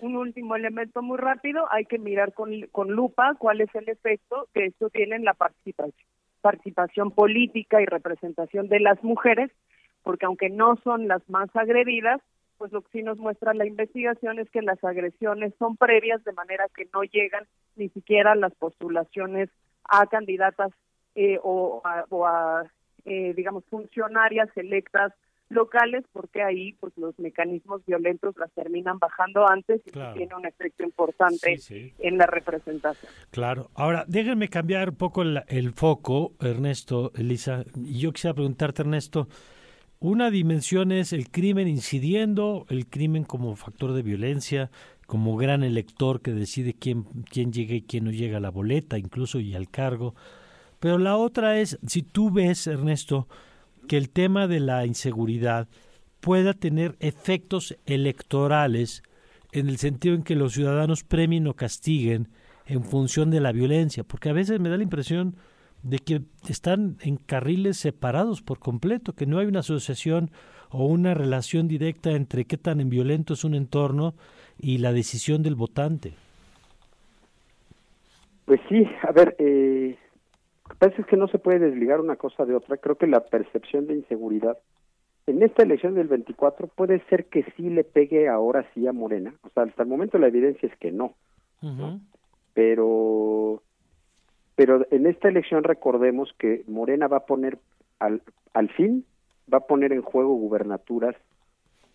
un 0.00 0.16
último 0.16 0.56
elemento 0.56 1.02
muy 1.02 1.18
rápido, 1.18 1.66
hay 1.70 1.84
que 1.84 1.98
mirar 1.98 2.32
con, 2.32 2.50
con 2.72 2.90
lupa 2.90 3.34
cuál 3.38 3.60
es 3.60 3.74
el 3.74 3.88
efecto 3.88 4.48
que 4.52 4.66
esto 4.66 4.90
tiene 4.90 5.16
en 5.16 5.24
la 5.24 5.34
participación, 5.34 6.06
participación 6.40 7.10
política 7.10 7.80
y 7.80 7.86
representación 7.86 8.68
de 8.68 8.80
las 8.80 9.02
mujeres, 9.02 9.50
porque 10.02 10.26
aunque 10.26 10.50
no 10.50 10.76
son 10.84 11.08
las 11.08 11.28
más 11.28 11.48
agredidas, 11.54 12.20
pues 12.58 12.72
lo 12.72 12.82
que 12.82 12.90
sí 12.92 13.02
nos 13.02 13.18
muestra 13.18 13.54
la 13.54 13.66
investigación 13.66 14.38
es 14.38 14.48
que 14.50 14.62
las 14.62 14.82
agresiones 14.84 15.54
son 15.58 15.76
previas, 15.76 16.22
de 16.24 16.32
manera 16.32 16.66
que 16.74 16.88
no 16.92 17.02
llegan 17.02 17.46
ni 17.76 17.88
siquiera 17.88 18.34
las 18.34 18.54
postulaciones 18.54 19.48
a 19.84 20.06
candidatas 20.06 20.72
eh, 21.14 21.38
o 21.42 21.82
a, 21.84 22.04
o 22.10 22.26
a 22.26 22.64
eh, 23.04 23.34
digamos, 23.34 23.64
funcionarias 23.66 24.48
electas 24.56 25.12
locales 25.48 26.04
porque 26.12 26.42
ahí 26.42 26.72
pues 26.80 26.92
los 26.96 27.18
mecanismos 27.18 27.84
violentos 27.86 28.34
las 28.36 28.50
terminan 28.52 28.98
bajando 28.98 29.46
antes 29.46 29.82
y 29.86 29.90
tiene 29.90 30.34
un 30.36 30.46
efecto 30.46 30.82
importante 30.84 31.58
en 31.98 32.18
la 32.18 32.26
representación. 32.26 33.12
Claro. 33.30 33.70
Ahora, 33.74 34.04
déjenme 34.08 34.48
cambiar 34.48 34.90
un 34.90 34.96
poco 34.96 35.22
el, 35.22 35.42
el, 35.48 35.72
foco, 35.72 36.32
Ernesto, 36.40 37.12
Elisa. 37.14 37.64
Y 37.76 38.00
yo 38.00 38.12
quisiera 38.12 38.34
preguntarte, 38.34 38.82
Ernesto, 38.82 39.28
una 40.00 40.30
dimensión 40.30 40.92
es 40.92 41.12
el 41.12 41.30
crimen 41.30 41.68
incidiendo, 41.68 42.66
el 42.68 42.86
crimen 42.86 43.24
como 43.24 43.56
factor 43.56 43.92
de 43.92 44.02
violencia, 44.02 44.70
como 45.06 45.36
gran 45.36 45.62
elector 45.62 46.20
que 46.20 46.32
decide 46.32 46.74
quién, 46.74 47.04
quién 47.30 47.52
llega 47.52 47.74
y 47.74 47.82
quién 47.82 48.04
no 48.04 48.10
llega 48.10 48.38
a 48.38 48.40
la 48.40 48.50
boleta, 48.50 48.98
incluso 48.98 49.40
y 49.40 49.54
al 49.54 49.70
cargo. 49.70 50.14
Pero 50.80 50.98
la 50.98 51.16
otra 51.16 51.58
es, 51.58 51.78
si 51.86 52.02
tú 52.02 52.30
ves, 52.30 52.66
Ernesto, 52.66 53.28
que 53.86 53.96
el 53.96 54.10
tema 54.10 54.46
de 54.46 54.60
la 54.60 54.86
inseguridad 54.86 55.68
pueda 56.20 56.54
tener 56.54 56.96
efectos 57.00 57.76
electorales 57.86 59.02
en 59.52 59.68
el 59.68 59.78
sentido 59.78 60.14
en 60.14 60.22
que 60.22 60.36
los 60.36 60.54
ciudadanos 60.54 61.04
premien 61.04 61.46
o 61.46 61.54
castiguen 61.54 62.28
en 62.66 62.82
función 62.82 63.30
de 63.30 63.40
la 63.40 63.52
violencia, 63.52 64.04
porque 64.04 64.30
a 64.30 64.32
veces 64.32 64.58
me 64.58 64.68
da 64.68 64.76
la 64.76 64.82
impresión 64.82 65.36
de 65.82 65.98
que 65.98 66.22
están 66.48 66.96
en 67.02 67.16
carriles 67.16 67.76
separados 67.76 68.42
por 68.42 68.58
completo, 68.58 69.12
que 69.12 69.26
no 69.26 69.38
hay 69.38 69.46
una 69.46 69.60
asociación 69.60 70.30
o 70.70 70.86
una 70.86 71.14
relación 71.14 71.68
directa 71.68 72.12
entre 72.12 72.46
qué 72.46 72.56
tan 72.56 72.88
violento 72.88 73.34
es 73.34 73.44
un 73.44 73.54
entorno 73.54 74.14
y 74.58 74.78
la 74.78 74.92
decisión 74.92 75.42
del 75.42 75.54
votante. 75.54 76.14
Pues 78.46 78.60
sí, 78.68 78.86
a 79.06 79.12
ver, 79.12 79.36
eh, 79.38 79.96
parece 80.78 81.04
que 81.04 81.16
no 81.16 81.28
se 81.28 81.38
puede 81.38 81.58
desligar 81.58 82.00
una 82.00 82.16
cosa 82.16 82.44
de 82.44 82.54
otra. 82.54 82.76
Creo 82.76 82.96
que 82.96 83.06
la 83.06 83.20
percepción 83.20 83.86
de 83.86 83.94
inseguridad 83.94 84.58
en 85.26 85.42
esta 85.42 85.62
elección 85.62 85.94
del 85.94 86.08
24 86.08 86.68
puede 86.68 87.00
ser 87.08 87.26
que 87.26 87.44
sí 87.56 87.70
le 87.70 87.84
pegue 87.84 88.28
ahora 88.28 88.66
sí 88.74 88.86
a 88.86 88.92
Morena. 88.92 89.34
O 89.42 89.48
sea, 89.50 89.64
hasta 89.64 89.82
el 89.82 89.88
momento 89.88 90.18
la 90.18 90.28
evidencia 90.28 90.68
es 90.68 90.76
que 90.78 90.92
no. 90.92 91.14
Pero 92.52 93.62
pero 94.54 94.86
en 94.90 95.06
esta 95.06 95.28
elección 95.28 95.64
recordemos 95.64 96.32
que 96.38 96.62
Morena 96.68 97.08
va 97.08 97.18
a 97.18 97.26
poner 97.26 97.58
al, 97.98 98.22
al 98.52 98.68
fin 98.70 99.04
va 99.52 99.58
a 99.58 99.66
poner 99.66 99.92
en 99.92 100.02
juego 100.02 100.34
gubernaturas 100.34 101.16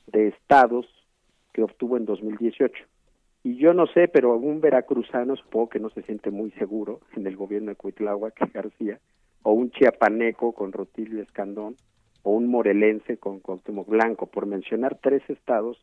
de 0.08 0.28
estados 0.30 0.88
que 1.54 1.64
obtuvo 1.64 1.98
en 1.98 2.06
2018 2.06 2.84
y 3.44 3.56
yo 3.58 3.74
no 3.74 3.88
sé, 3.88 4.08
pero 4.08 4.36
un 4.38 4.60
veracruzano 4.60 5.36
supongo 5.36 5.70
que 5.70 5.80
no 5.80 5.90
se 5.90 6.02
siente 6.04 6.30
muy 6.30 6.52
seguro 6.52 7.00
en 7.16 7.26
el 7.26 7.38
gobierno 7.38 7.70
de 7.70 7.76
Cuitláhuac 7.76 8.36
García, 8.54 9.00
o 9.44 9.54
un 9.54 9.72
chiapaneco 9.72 10.54
con 10.54 10.74
Rotilio 10.74 11.22
Escandón, 11.22 11.76
o 12.24 12.32
un 12.32 12.48
morelense 12.48 13.18
con 13.18 13.40
Cuauhtémoc 13.40 13.88
Blanco, 13.88 14.28
por 14.28 14.46
mencionar 14.46 15.00
tres 15.02 15.22
estados 15.30 15.82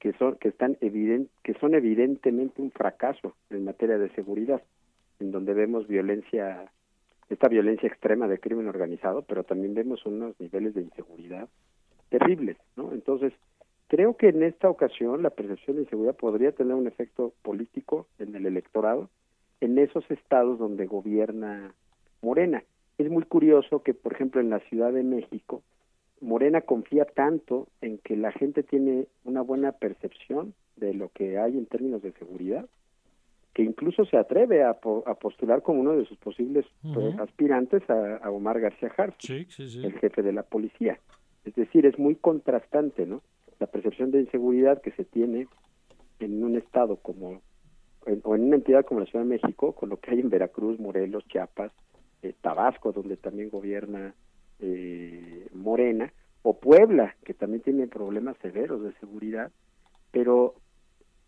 que 0.00 0.12
son 0.14 0.36
que 0.36 0.48
están 0.48 0.76
evident, 0.80 1.28
que 1.42 1.54
son 1.54 1.74
evidentemente 1.74 2.62
un 2.62 2.70
fracaso 2.70 3.34
en 3.50 3.64
materia 3.64 3.98
de 3.98 4.10
seguridad. 4.10 4.62
en 5.20 5.32
donde 5.32 5.52
vemos 5.52 5.88
violencia, 5.88 6.70
esta 7.28 7.48
violencia 7.48 7.88
extrema 7.88 8.28
de 8.28 8.38
crimen 8.38 8.68
organizado, 8.68 9.22
pero 9.22 9.42
también 9.42 9.74
vemos 9.74 10.06
unos 10.06 10.38
niveles 10.38 10.74
de 10.74 10.82
inseguridad 10.82 11.48
terribles, 12.08 12.56
¿no? 12.76 12.92
Entonces, 12.92 13.32
creo 13.88 14.16
que 14.16 14.28
en 14.28 14.42
esta 14.42 14.70
ocasión 14.70 15.22
la 15.22 15.30
percepción 15.30 15.76
de 15.76 15.82
inseguridad 15.82 16.16
podría 16.16 16.52
tener 16.52 16.74
un 16.74 16.86
efecto 16.86 17.32
político 17.42 18.06
en 18.18 18.34
el 18.36 18.46
electorado 18.46 19.10
en 19.60 19.78
esos 19.78 20.08
estados 20.10 20.58
donde 20.58 20.86
gobierna 20.86 21.74
Morena. 22.22 22.62
Es 22.96 23.10
muy 23.10 23.24
curioso 23.24 23.82
que, 23.82 23.94
por 23.94 24.12
ejemplo, 24.12 24.40
en 24.40 24.50
la 24.50 24.60
Ciudad 24.60 24.92
de 24.92 25.02
México, 25.02 25.62
Morena 26.20 26.60
confía 26.60 27.04
tanto 27.04 27.68
en 27.80 27.98
que 27.98 28.16
la 28.16 28.32
gente 28.32 28.62
tiene 28.62 29.06
una 29.24 29.40
buena 29.40 29.72
percepción 29.72 30.54
de 30.76 30.94
lo 30.94 31.10
que 31.10 31.38
hay 31.38 31.56
en 31.56 31.66
términos 31.66 32.02
de 32.02 32.12
seguridad, 32.12 32.66
que 33.54 33.62
incluso 33.62 34.04
se 34.04 34.16
atreve 34.16 34.62
a, 34.62 34.74
postular 34.74 35.62
como 35.62 35.80
uno 35.80 35.96
de 35.96 36.04
sus 36.06 36.18
posibles 36.18 36.64
eh, 36.84 37.16
aspirantes 37.18 37.82
a, 37.90 38.30
Omar 38.30 38.60
García 38.60 38.92
Harfuch, 38.96 39.30
el 39.30 39.98
jefe 40.00 40.22
de 40.22 40.32
la 40.32 40.42
policía. 40.42 40.98
Es 41.44 41.54
decir, 41.54 41.86
es 41.86 41.98
muy 41.98 42.14
contrastante, 42.14 43.06
¿no? 43.06 43.22
La 43.58 43.66
percepción 43.66 44.10
de 44.10 44.20
inseguridad 44.20 44.80
que 44.80 44.92
se 44.92 45.04
tiene 45.04 45.48
en 46.20 46.42
un 46.42 46.56
estado 46.56 46.96
como 46.96 47.40
o 48.22 48.34
en 48.34 48.44
una 48.44 48.56
entidad 48.56 48.86
como 48.86 49.00
la 49.00 49.06
Ciudad 49.06 49.24
de 49.24 49.30
México, 49.30 49.72
con 49.72 49.90
lo 49.90 49.98
que 49.98 50.12
hay 50.12 50.20
en 50.20 50.30
Veracruz, 50.30 50.80
Morelos, 50.80 51.26
Chiapas, 51.28 51.72
eh, 52.22 52.32
Tabasco, 52.40 52.92
donde 52.92 53.16
también 53.16 53.50
gobierna 53.50 54.14
eh, 54.60 55.46
Morena, 55.52 56.10
o 56.42 56.58
Puebla, 56.58 57.16
que 57.24 57.34
también 57.34 57.62
tiene 57.62 57.86
problemas 57.86 58.36
severos 58.40 58.82
de 58.82 58.92
seguridad, 58.94 59.50
pero 60.10 60.54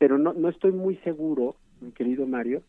pero 0.00 0.16
no, 0.16 0.32
no 0.32 0.48
estoy 0.48 0.72
muy 0.72 0.96
seguro, 1.04 1.56
mi 1.82 1.92
querido 1.92 2.26
Mario, 2.26 2.62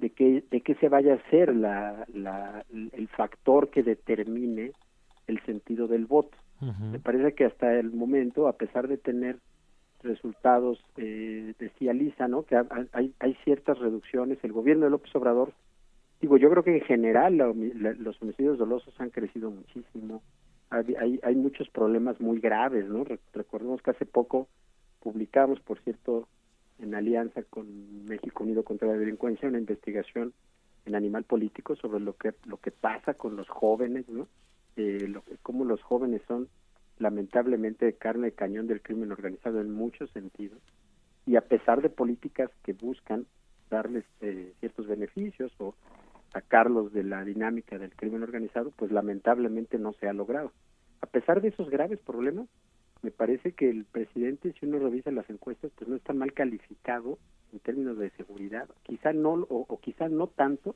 de 0.00 0.10
que, 0.10 0.42
de 0.50 0.60
que 0.62 0.74
se 0.74 0.88
vaya 0.88 1.14
a 1.14 1.30
ser 1.30 1.54
la, 1.54 2.04
la, 2.12 2.66
el 2.72 3.06
factor 3.06 3.70
que 3.70 3.84
determine 3.84 4.72
el 5.28 5.40
sentido 5.44 5.86
del 5.86 6.06
voto. 6.06 6.36
Me 6.62 7.00
parece 7.00 7.34
que 7.34 7.44
hasta 7.44 7.74
el 7.74 7.90
momento, 7.90 8.46
a 8.46 8.56
pesar 8.56 8.86
de 8.86 8.96
tener 8.96 9.38
resultados, 10.02 10.84
eh, 10.96 11.54
decía 11.58 11.92
Lisa, 11.92 12.28
¿no? 12.28 12.44
que 12.44 12.56
hay, 12.92 13.14
hay 13.18 13.34
ciertas 13.44 13.78
reducciones, 13.78 14.38
el 14.42 14.52
gobierno 14.52 14.84
de 14.84 14.90
López 14.90 15.14
Obrador 15.16 15.52
digo, 16.22 16.36
yo 16.36 16.48
creo 16.50 16.62
que 16.62 16.76
en 16.76 16.84
general 16.84 17.36
los 17.36 18.22
homicidios 18.22 18.56
dolosos 18.56 18.98
han 18.98 19.10
crecido 19.10 19.50
muchísimo. 19.50 20.22
Hay, 20.70 21.20
hay, 21.22 21.34
muchos 21.34 21.68
problemas 21.68 22.18
muy 22.18 22.40
graves, 22.40 22.88
¿no? 22.88 23.04
Recordemos 23.34 23.82
que 23.82 23.90
hace 23.90 24.06
poco 24.06 24.48
publicamos, 25.00 25.60
por 25.60 25.78
cierto, 25.80 26.28
en 26.78 26.94
alianza 26.94 27.42
con 27.42 28.06
México 28.06 28.44
Unido 28.44 28.62
contra 28.62 28.88
la 28.88 28.94
Delincuencia, 28.94 29.48
una 29.48 29.58
investigación 29.58 30.32
en 30.86 30.94
Animal 30.94 31.24
Político 31.24 31.76
sobre 31.76 32.00
lo 32.00 32.16
que 32.16 32.32
lo 32.46 32.56
que 32.56 32.70
pasa 32.70 33.14
con 33.14 33.36
los 33.36 33.48
jóvenes, 33.48 34.08
¿no? 34.08 34.28
Eh, 34.76 35.06
lo, 35.08 35.22
cómo 35.42 35.64
los 35.64 35.82
jóvenes 35.82 36.22
son 36.26 36.48
lamentablemente 36.98 37.92
carne 37.94 38.28
de 38.28 38.32
cañón 38.32 38.66
del 38.66 38.80
crimen 38.80 39.12
organizado 39.12 39.60
en 39.60 39.70
muchos 39.70 40.10
sentidos 40.10 40.60
y 41.26 41.36
a 41.36 41.42
pesar 41.42 41.82
de 41.82 41.90
políticas 41.90 42.50
que 42.62 42.72
buscan 42.72 43.26
darles 43.70 44.04
eh, 44.20 44.52
ciertos 44.60 44.86
beneficios 44.86 45.52
o 45.58 45.74
sacarlos 46.32 46.92
de 46.92 47.04
la 47.04 47.24
dinámica 47.24 47.78
del 47.78 47.94
crimen 47.94 48.22
organizado, 48.22 48.70
pues 48.76 48.90
lamentablemente 48.90 49.78
no 49.78 49.92
se 49.94 50.08
ha 50.08 50.12
logrado. 50.12 50.52
A 51.00 51.06
pesar 51.06 51.40
de 51.42 51.48
esos 51.48 51.68
graves 51.68 51.98
problemas, 51.98 52.48
me 53.02 53.10
parece 53.10 53.52
que 53.52 53.68
el 53.68 53.84
presidente, 53.84 54.54
si 54.58 54.66
uno 54.66 54.78
revisa 54.78 55.10
las 55.10 55.28
encuestas, 55.28 55.72
pues 55.76 55.88
no 55.88 55.96
está 55.96 56.12
mal 56.12 56.32
calificado 56.32 57.18
en 57.52 57.58
términos 57.58 57.98
de 57.98 58.10
seguridad, 58.10 58.68
quizá 58.84 59.12
no 59.12 59.32
o, 59.48 59.80
quizá 59.80 60.08
no 60.08 60.28
tanto 60.28 60.74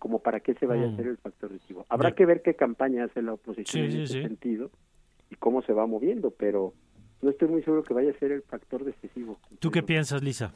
como 0.00 0.18
para 0.18 0.40
que 0.40 0.54
se 0.54 0.66
vaya 0.66 0.86
a 0.86 0.88
mm. 0.88 0.96
ser 0.96 1.06
el 1.06 1.18
factor 1.18 1.52
decisivo. 1.52 1.86
Habrá 1.88 2.12
que 2.12 2.26
ver 2.26 2.42
qué 2.42 2.54
campaña 2.54 3.04
hace 3.04 3.22
la 3.22 3.34
oposición 3.34 3.84
en 3.84 4.00
ese 4.00 4.22
sentido 4.22 4.70
y 5.30 5.36
cómo 5.36 5.62
se 5.62 5.74
va 5.74 5.86
moviendo, 5.86 6.32
pero 6.32 6.72
no 7.20 7.30
estoy 7.30 7.48
muy 7.48 7.62
seguro 7.62 7.84
que 7.84 7.94
vaya 7.94 8.10
a 8.10 8.18
ser 8.18 8.32
el 8.32 8.42
factor 8.42 8.82
decisivo. 8.82 9.38
¿Tú 9.60 9.70
qué 9.70 9.82
piensas, 9.82 10.22
Lisa? 10.22 10.52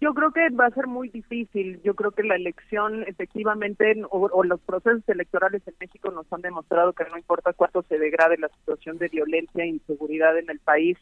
Yo 0.00 0.12
creo 0.12 0.32
que 0.32 0.50
va 0.50 0.66
a 0.66 0.70
ser 0.70 0.88
muy 0.88 1.08
difícil. 1.08 1.80
Yo 1.82 1.94
creo 1.94 2.10
que 2.10 2.24
la 2.24 2.34
elección, 2.34 3.04
efectivamente, 3.04 4.02
o, 4.10 4.42
los 4.42 4.60
procesos 4.60 5.08
electorales 5.08 5.62
en 5.66 5.74
México 5.80 6.10
nos 6.10 6.30
han 6.32 6.42
demostrado 6.42 6.92
que 6.92 7.04
no 7.04 7.16
importa 7.16 7.52
cuánto 7.52 7.82
se 7.84 7.98
degrade 7.98 8.36
la 8.38 8.48
situación 8.48 8.98
de 8.98 9.08
violencia 9.08 9.62
e 9.62 9.68
inseguridad 9.68 10.36
en 10.36 10.50
el 10.50 10.58
país, 10.58 10.98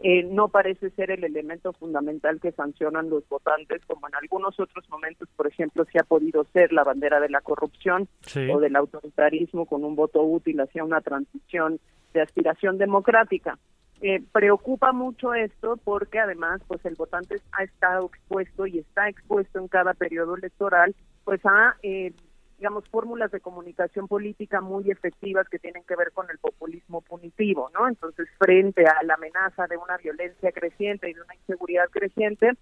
eh, 0.00 0.22
no 0.22 0.48
parece 0.48 0.90
ser 0.90 1.10
el 1.10 1.24
elemento 1.24 1.72
fundamental 1.72 2.40
que 2.40 2.52
sancionan 2.52 3.10
los 3.10 3.28
votantes, 3.28 3.84
como 3.86 4.06
en 4.06 4.14
algunos 4.14 4.58
otros 4.60 4.88
momentos, 4.88 5.28
por 5.36 5.48
ejemplo, 5.48 5.84
si 5.86 5.98
ha 5.98 6.04
podido 6.04 6.44
ser 6.52 6.72
la 6.72 6.84
bandera 6.84 7.18
de 7.18 7.28
la 7.28 7.40
corrupción 7.40 8.08
o 8.52 8.60
del 8.60 8.76
autoritarismo 8.76 9.66
con 9.66 9.84
un 9.84 9.96
voto 9.96 10.22
útil 10.22 10.60
hacia 10.60 10.84
una 10.84 11.00
transición 11.00 11.80
de 12.14 12.22
aspiración 12.22 12.78
democrática. 12.78 13.58
Eh, 14.00 14.22
preocupa 14.30 14.92
mucho 14.92 15.34
esto 15.34 15.76
porque 15.82 16.20
además 16.20 16.60
pues 16.68 16.84
el 16.84 16.94
votante 16.94 17.34
ha 17.50 17.64
estado 17.64 18.06
expuesto 18.06 18.64
y 18.64 18.78
está 18.78 19.08
expuesto 19.08 19.58
en 19.58 19.66
cada 19.66 19.92
periodo 19.92 20.36
electoral 20.36 20.94
pues 21.24 21.44
a 21.44 21.74
eh, 21.82 22.12
digamos 22.58 22.88
fórmulas 22.88 23.30
de 23.30 23.40
comunicación 23.40 24.08
política 24.08 24.60
muy 24.60 24.90
efectivas 24.90 25.48
que 25.48 25.58
tienen 25.58 25.84
que 25.84 25.96
ver 25.96 26.12
con 26.12 26.28
el 26.30 26.38
populismo 26.38 27.00
punitivo 27.00 27.70
no 27.72 27.88
entonces 27.88 28.28
frente 28.38 28.84
a 28.86 29.02
la 29.04 29.14
amenaza 29.14 29.66
de 29.66 29.76
una 29.76 29.96
violencia 29.96 30.52
creciente 30.52 31.08
y 31.08 31.14
de 31.14 31.22
una 31.22 31.34
inseguridad 31.36 31.88
creciente 31.90 32.52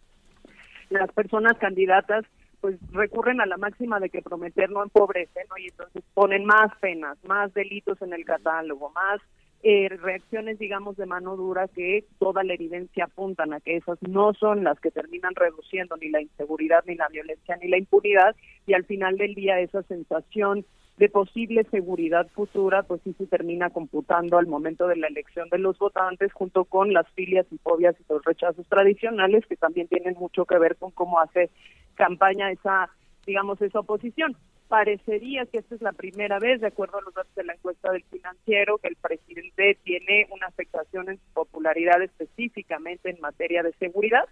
las 0.90 1.10
personas 1.12 1.56
candidatas 1.58 2.24
pues 2.60 2.76
recurren 2.92 3.40
a 3.40 3.46
la 3.46 3.56
máxima 3.56 3.98
de 4.00 4.10
que 4.10 4.22
prometer 4.22 4.70
no 4.70 4.82
empobrece 4.82 5.40
no 5.48 5.56
y 5.58 5.68
entonces 5.68 6.02
ponen 6.14 6.44
más 6.44 6.76
penas 6.80 7.16
más 7.24 7.52
delitos 7.54 8.00
en 8.02 8.12
el 8.12 8.24
catálogo 8.24 8.90
más 8.90 9.20
eh, 9.68 9.88
reacciones, 9.88 10.60
digamos, 10.60 10.96
de 10.96 11.06
mano 11.06 11.34
dura 11.34 11.66
que 11.66 12.04
toda 12.20 12.44
la 12.44 12.54
evidencia 12.54 13.06
apuntan 13.06 13.52
a 13.52 13.58
que 13.58 13.74
esas 13.74 14.00
no 14.00 14.32
son 14.32 14.62
las 14.62 14.78
que 14.78 14.92
terminan 14.92 15.34
reduciendo 15.34 15.96
ni 15.96 16.08
la 16.08 16.22
inseguridad, 16.22 16.84
ni 16.86 16.94
la 16.94 17.08
violencia, 17.08 17.56
ni 17.56 17.66
la 17.66 17.76
impunidad, 17.76 18.36
y 18.64 18.74
al 18.74 18.84
final 18.84 19.16
del 19.16 19.34
día 19.34 19.58
esa 19.58 19.82
sensación 19.82 20.64
de 20.98 21.08
posible 21.08 21.64
seguridad 21.68 22.28
futura, 22.28 22.84
pues 22.84 23.00
sí 23.02 23.12
se 23.18 23.26
termina 23.26 23.70
computando 23.70 24.38
al 24.38 24.46
momento 24.46 24.86
de 24.86 24.94
la 24.94 25.08
elección 25.08 25.48
de 25.48 25.58
los 25.58 25.76
votantes, 25.78 26.32
junto 26.32 26.64
con 26.64 26.92
las 26.92 27.08
filias 27.16 27.46
y 27.50 27.58
fobias 27.58 27.96
y 27.98 28.04
los 28.08 28.24
rechazos 28.24 28.68
tradicionales, 28.68 29.46
que 29.46 29.56
también 29.56 29.88
tienen 29.88 30.14
mucho 30.14 30.44
que 30.44 30.60
ver 30.60 30.76
con 30.76 30.92
cómo 30.92 31.18
hace 31.18 31.50
campaña 31.96 32.52
esa, 32.52 32.88
digamos, 33.26 33.60
esa 33.60 33.80
oposición 33.80 34.36
parecería 34.68 35.46
que 35.46 35.58
esta 35.58 35.74
es 35.74 35.82
la 35.82 35.92
primera 35.92 36.38
vez, 36.38 36.60
de 36.60 36.66
acuerdo 36.68 36.98
a 36.98 37.02
los 37.02 37.14
datos 37.14 37.34
de 37.34 37.44
la 37.44 37.54
encuesta 37.54 37.92
del 37.92 38.04
financiero, 38.04 38.78
que 38.78 38.88
el 38.88 38.96
presidente 38.96 39.78
tiene 39.84 40.26
una 40.30 40.46
afectación 40.46 41.08
en 41.08 41.18
su 41.18 41.32
popularidad 41.32 42.02
específicamente 42.02 43.10
en 43.10 43.20
materia 43.20 43.62
de 43.62 43.72
seguridad. 43.74 44.24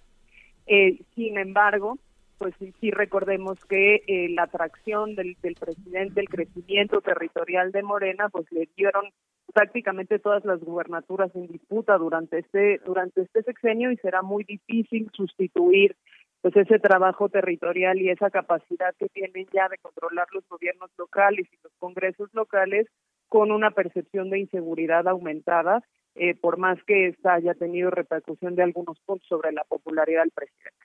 Eh, 0.67 1.01
sin 1.15 1.39
embargo, 1.39 1.99
pues 2.39 2.55
sí, 2.81 2.91
recordemos 2.91 3.65
que 3.67 4.03
eh, 4.07 4.29
la 4.31 4.45
atracción 4.45 5.15
del, 5.15 5.37
del 5.41 5.55
presidente, 5.55 6.21
el 6.21 6.29
crecimiento 6.29 7.01
territorial 7.01 7.71
de 7.73 7.83
Morena, 7.83 8.29
pues 8.29 8.51
le 8.51 8.69
dieron 8.77 9.07
prácticamente 9.53 10.19
todas 10.19 10.45
las 10.45 10.61
gubernaturas 10.61 11.35
en 11.35 11.47
disputa 11.47 11.97
durante 11.97 12.39
este 12.41 12.81
durante 12.85 13.23
este 13.23 13.43
sexenio 13.43 13.93
y 13.93 13.97
será 13.99 14.23
muy 14.23 14.43
difícil 14.45 15.11
sustituir 15.15 15.97
pues 16.45 16.57
ese 16.59 16.79
trabajo 16.79 17.31
territorial 17.31 17.99
y 18.03 18.11
esa 18.11 18.29
capacidad 18.29 18.95
que 18.99 19.09
tienen 19.09 19.47
ya 19.51 19.67
de 19.71 19.79
controlar 19.79 20.27
los 20.35 20.47
gobiernos 20.47 20.91
locales 20.99 21.49
y 21.51 21.57
los 21.63 21.73
congresos 21.79 22.29
locales 22.35 22.87
con 23.31 23.51
una 23.51 23.71
percepción 23.71 24.29
de 24.29 24.41
inseguridad 24.41 25.09
aumentada, 25.09 25.83
eh, 26.15 26.35
por 26.35 26.59
más 26.59 26.77
que 26.87 27.09
esta 27.09 27.33
haya 27.33 27.55
tenido 27.55 27.91
repercusión 27.91 28.57
de 28.57 28.63
algunos 28.63 29.01
puntos 29.07 29.27
sobre 29.27 29.53
la 29.53 29.65
popularidad 29.65 30.21
del 30.21 30.33
presidente. 30.33 30.85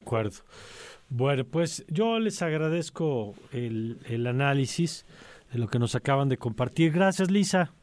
De 0.00 0.06
acuerdo. 0.06 0.40
Bueno, 1.10 1.44
pues 1.44 1.84
yo 1.88 2.18
les 2.18 2.40
agradezco 2.40 3.34
el, 3.52 3.98
el 4.08 4.26
análisis 4.26 5.04
de 5.52 5.58
lo 5.58 5.68
que 5.68 5.78
nos 5.78 5.94
acaban 5.94 6.30
de 6.30 6.38
compartir. 6.38 6.90
Gracias, 6.90 7.30
Lisa. 7.30 7.74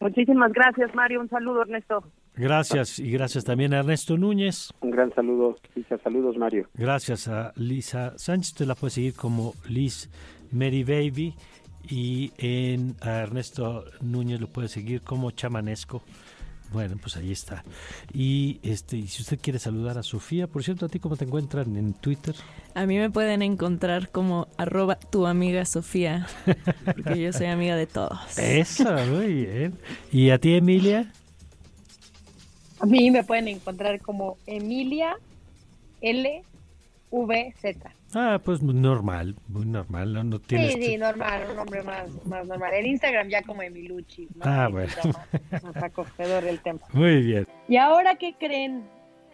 Muchísimas 0.00 0.52
gracias, 0.52 0.92
Mario. 0.92 1.20
Un 1.20 1.28
saludo, 1.28 1.62
Ernesto. 1.62 2.02
Gracias 2.40 2.98
y 2.98 3.10
gracias 3.10 3.44
también 3.44 3.74
a 3.74 3.80
Ernesto 3.80 4.16
Núñez. 4.16 4.72
Un 4.80 4.90
gran 4.90 5.14
saludo, 5.14 5.56
Lisa. 5.74 5.98
Saludos, 5.98 6.38
Mario. 6.38 6.68
Gracias 6.72 7.28
a 7.28 7.52
Lisa 7.56 8.14
Sánchez. 8.16 8.52
Usted 8.52 8.66
la 8.66 8.74
puede 8.74 8.92
seguir 8.92 9.14
como 9.14 9.52
Liz 9.68 10.08
Mary 10.50 10.82
Baby 10.82 11.34
y 11.86 12.32
en 12.38 12.96
a 13.02 13.18
Ernesto 13.18 13.84
Núñez 14.00 14.40
lo 14.40 14.46
puede 14.46 14.68
seguir 14.68 15.02
como 15.02 15.32
Chamanesco. 15.32 16.02
Bueno, 16.72 16.96
pues 16.98 17.18
ahí 17.18 17.30
está. 17.30 17.62
Y 18.14 18.58
este, 18.62 19.06
si 19.06 19.20
usted 19.20 19.38
quiere 19.38 19.58
saludar 19.58 19.98
a 19.98 20.02
Sofía, 20.02 20.46
por 20.46 20.64
cierto, 20.64 20.86
¿a 20.86 20.88
ti 20.88 20.98
cómo 20.98 21.16
te 21.16 21.26
encuentran 21.26 21.76
en 21.76 21.92
Twitter? 21.92 22.34
A 22.74 22.86
mí 22.86 22.96
me 22.96 23.10
pueden 23.10 23.42
encontrar 23.42 24.08
como 24.10 24.48
arroba 24.56 24.94
tu 24.94 25.26
amiga 25.26 25.66
Sofía, 25.66 26.26
porque 26.84 27.20
yo 27.20 27.34
soy 27.34 27.48
amiga 27.48 27.76
de 27.76 27.86
todos. 27.86 28.38
Eso, 28.38 28.96
muy 29.10 29.44
bien. 29.44 29.74
¿Y 30.10 30.30
a 30.30 30.38
ti, 30.38 30.54
Emilia? 30.54 31.12
A 32.80 32.86
mí 32.86 33.10
me 33.10 33.22
pueden 33.24 33.48
encontrar 33.48 34.00
como 34.00 34.38
Emilia 34.46 35.16
LVZ. 36.00 36.42
Ah, 38.14 38.40
pues 38.42 38.62
normal, 38.62 39.36
muy 39.48 39.66
normal. 39.66 40.12
No, 40.12 40.24
no 40.24 40.40
tienes 40.40 40.74
Sí, 40.74 40.82
sí, 40.82 40.96
normal, 40.96 41.46
un 41.52 41.58
hombre 41.58 41.82
más, 41.82 42.08
más 42.26 42.46
normal. 42.46 42.72
En 42.74 42.86
Instagram 42.86 43.28
ya 43.28 43.42
como 43.42 43.62
Emilucci. 43.62 44.28
¿no? 44.34 44.44
Ah, 44.44 44.68
bueno. 44.68 44.92
más 45.62 45.76
acogedor 45.76 46.44
el 46.44 46.60
tema. 46.60 46.80
Muy 46.92 47.22
bien. 47.22 47.46
¿Y 47.68 47.76
ahora 47.76 48.16
qué 48.16 48.34
creen? 48.38 48.82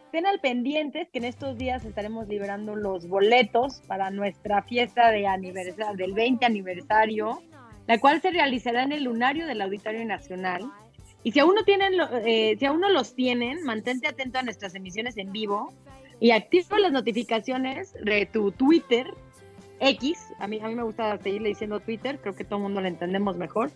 Estén 0.06 0.26
al 0.26 0.40
pendientes 0.40 1.08
que 1.10 1.18
en 1.18 1.24
estos 1.24 1.56
días 1.56 1.84
estaremos 1.84 2.28
liberando 2.28 2.76
los 2.76 3.08
boletos 3.08 3.82
para 3.86 4.10
nuestra 4.10 4.62
fiesta 4.62 5.10
de 5.10 5.26
aniversario, 5.26 5.96
del 5.96 6.12
20 6.14 6.44
aniversario, 6.46 7.42
la 7.86 7.98
cual 7.98 8.20
se 8.20 8.30
realizará 8.30 8.82
en 8.82 8.92
el 8.92 9.04
lunario 9.04 9.46
del 9.46 9.60
Auditorio 9.60 10.04
Nacional. 10.04 10.70
Y 11.26 11.32
si 11.32 11.40
aún 11.40 11.56
no 11.56 11.64
tienen, 11.64 11.94
eh, 12.24 12.54
si 12.56 12.66
aún 12.66 12.78
no 12.78 12.88
los 12.88 13.16
tienen, 13.16 13.64
mantente 13.64 14.06
atento 14.06 14.38
a 14.38 14.44
nuestras 14.44 14.76
emisiones 14.76 15.16
en 15.16 15.32
vivo 15.32 15.74
y 16.20 16.30
activa 16.30 16.78
las 16.78 16.92
notificaciones 16.92 17.94
de 17.94 18.26
tu 18.26 18.52
Twitter 18.52 19.12
X. 19.80 20.20
A 20.38 20.46
mí, 20.46 20.60
a 20.62 20.68
mí 20.68 20.76
me 20.76 20.84
gusta 20.84 21.18
seguirle 21.18 21.48
diciendo 21.48 21.80
Twitter, 21.80 22.20
creo 22.20 22.36
que 22.36 22.44
todo 22.44 22.58
el 22.58 22.62
mundo 22.62 22.80
lo 22.80 22.86
entendemos 22.86 23.36
mejor. 23.36 23.72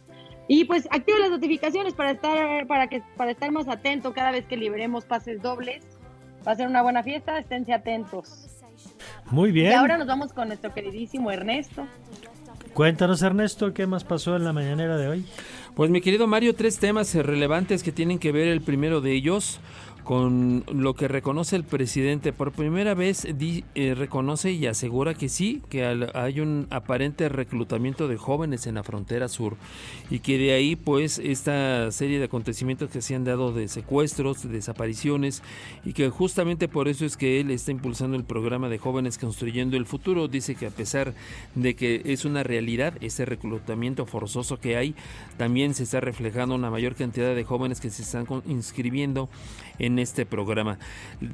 Y 0.47 0.65
pues 0.67 0.87
activa 0.93 1.19
las 1.19 1.31
notificaciones 1.31 1.93
para 1.95 2.13
estar, 2.13 2.69
para 2.69 2.87
que, 2.87 3.03
para 3.17 3.33
estar 3.33 3.51
más 3.51 3.67
atento 3.67 4.13
cada 4.13 4.31
vez 4.31 4.45
que 4.45 4.57
liberemos 4.57 5.05
pases 5.05 5.43
dobles. 5.43 5.83
Va 6.47 6.53
a 6.53 6.55
ser 6.55 6.69
una 6.69 6.83
buena 6.83 7.03
fiesta, 7.03 7.37
esténse 7.37 7.73
atentos. 7.73 8.47
Muy 9.29 9.51
bien. 9.51 9.73
Y 9.73 9.75
ahora 9.75 9.99
nos 9.99 10.07
vamos 10.07 10.33
con 10.33 10.47
nuestro 10.47 10.73
queridísimo 10.73 11.33
Ernesto. 11.33 11.85
Cuéntanos, 12.75 13.21
Ernesto, 13.23 13.75
¿qué 13.75 13.89
más 13.89 14.05
pasó 14.05 14.37
en 14.37 14.45
la 14.45 14.53
mañanera 14.53 14.97
de 14.97 15.09
hoy? 15.09 15.27
Pues 15.81 15.89
mi 15.89 16.03
querido 16.03 16.27
Mario, 16.27 16.55
tres 16.55 16.79
temas 16.79 17.15
relevantes 17.15 17.83
que 17.83 17.91
tienen 17.91 18.19
que 18.19 18.33
ver 18.33 18.49
el 18.49 18.61
primero 18.61 19.01
de 19.01 19.13
ellos 19.13 19.61
con 20.05 20.65
lo 20.73 20.95
que 20.95 21.09
reconoce 21.09 21.57
el 21.57 21.65
presidente. 21.65 22.33
Por 22.33 22.53
primera 22.53 22.95
vez 22.95 23.25
eh, 23.27 23.95
reconoce 23.95 24.53
y 24.53 24.67
asegura 24.67 25.15
que 25.15 25.29
sí, 25.29 25.63
que 25.69 25.85
al- 25.85 26.11
hay 26.15 26.41
un 26.41 26.67
aparente 26.71 27.29
reclutamiento 27.29 28.09
de 28.09 28.17
jóvenes 28.17 28.67
en 28.67 28.75
la 28.75 28.83
frontera 28.83 29.29
sur 29.29 29.57
y 30.11 30.21
que 30.21 30.39
de 30.39 30.53
ahí 30.53 30.75
pues 30.77 31.19
esta 31.19 31.91
serie 31.93 32.19
de 32.19 32.25
acontecimientos 32.25 32.91
que 32.91 33.03
se 33.03 33.15
han 33.15 33.25
dado 33.25 33.53
de 33.53 33.69
secuestros, 33.69 34.43
de 34.43 34.49
desapariciones 34.49 35.43
y 35.85 35.93
que 35.93 36.09
justamente 36.11 36.67
por 36.69 36.89
eso 36.89 37.05
es 37.07 37.17
que 37.17 37.41
él 37.41 37.51
está 37.51 37.71
impulsando 37.71 38.17
el 38.17 38.25
programa 38.25 38.69
de 38.69 38.79
jóvenes 38.79 39.19
construyendo 39.19 39.77
el 39.77 39.87
futuro. 39.87 40.29
Dice 40.29 40.55
que 40.55 40.67
a 40.67 40.71
pesar 40.71 41.15
de 41.55 41.75
que 41.75 42.03
es 42.07 42.25
una 42.25 42.43
realidad 42.43 42.95
ese 43.01 43.25
reclutamiento 43.25 44.07
forzoso 44.07 44.59
que 44.59 44.77
hay, 44.77 44.95
también 45.37 45.75
se 45.75 45.85
está 45.85 46.01
reflejando 46.01 46.55
una 46.55 46.71
mayor 46.71 46.95
cantidad 46.95 47.35
de 47.35 47.45
jóvenes 47.45 47.81
que 47.81 47.91
se 47.91 48.03
están 48.03 48.27
inscribiendo 48.47 49.29
en 49.79 49.90
este 49.99 50.27
programa. 50.27 50.79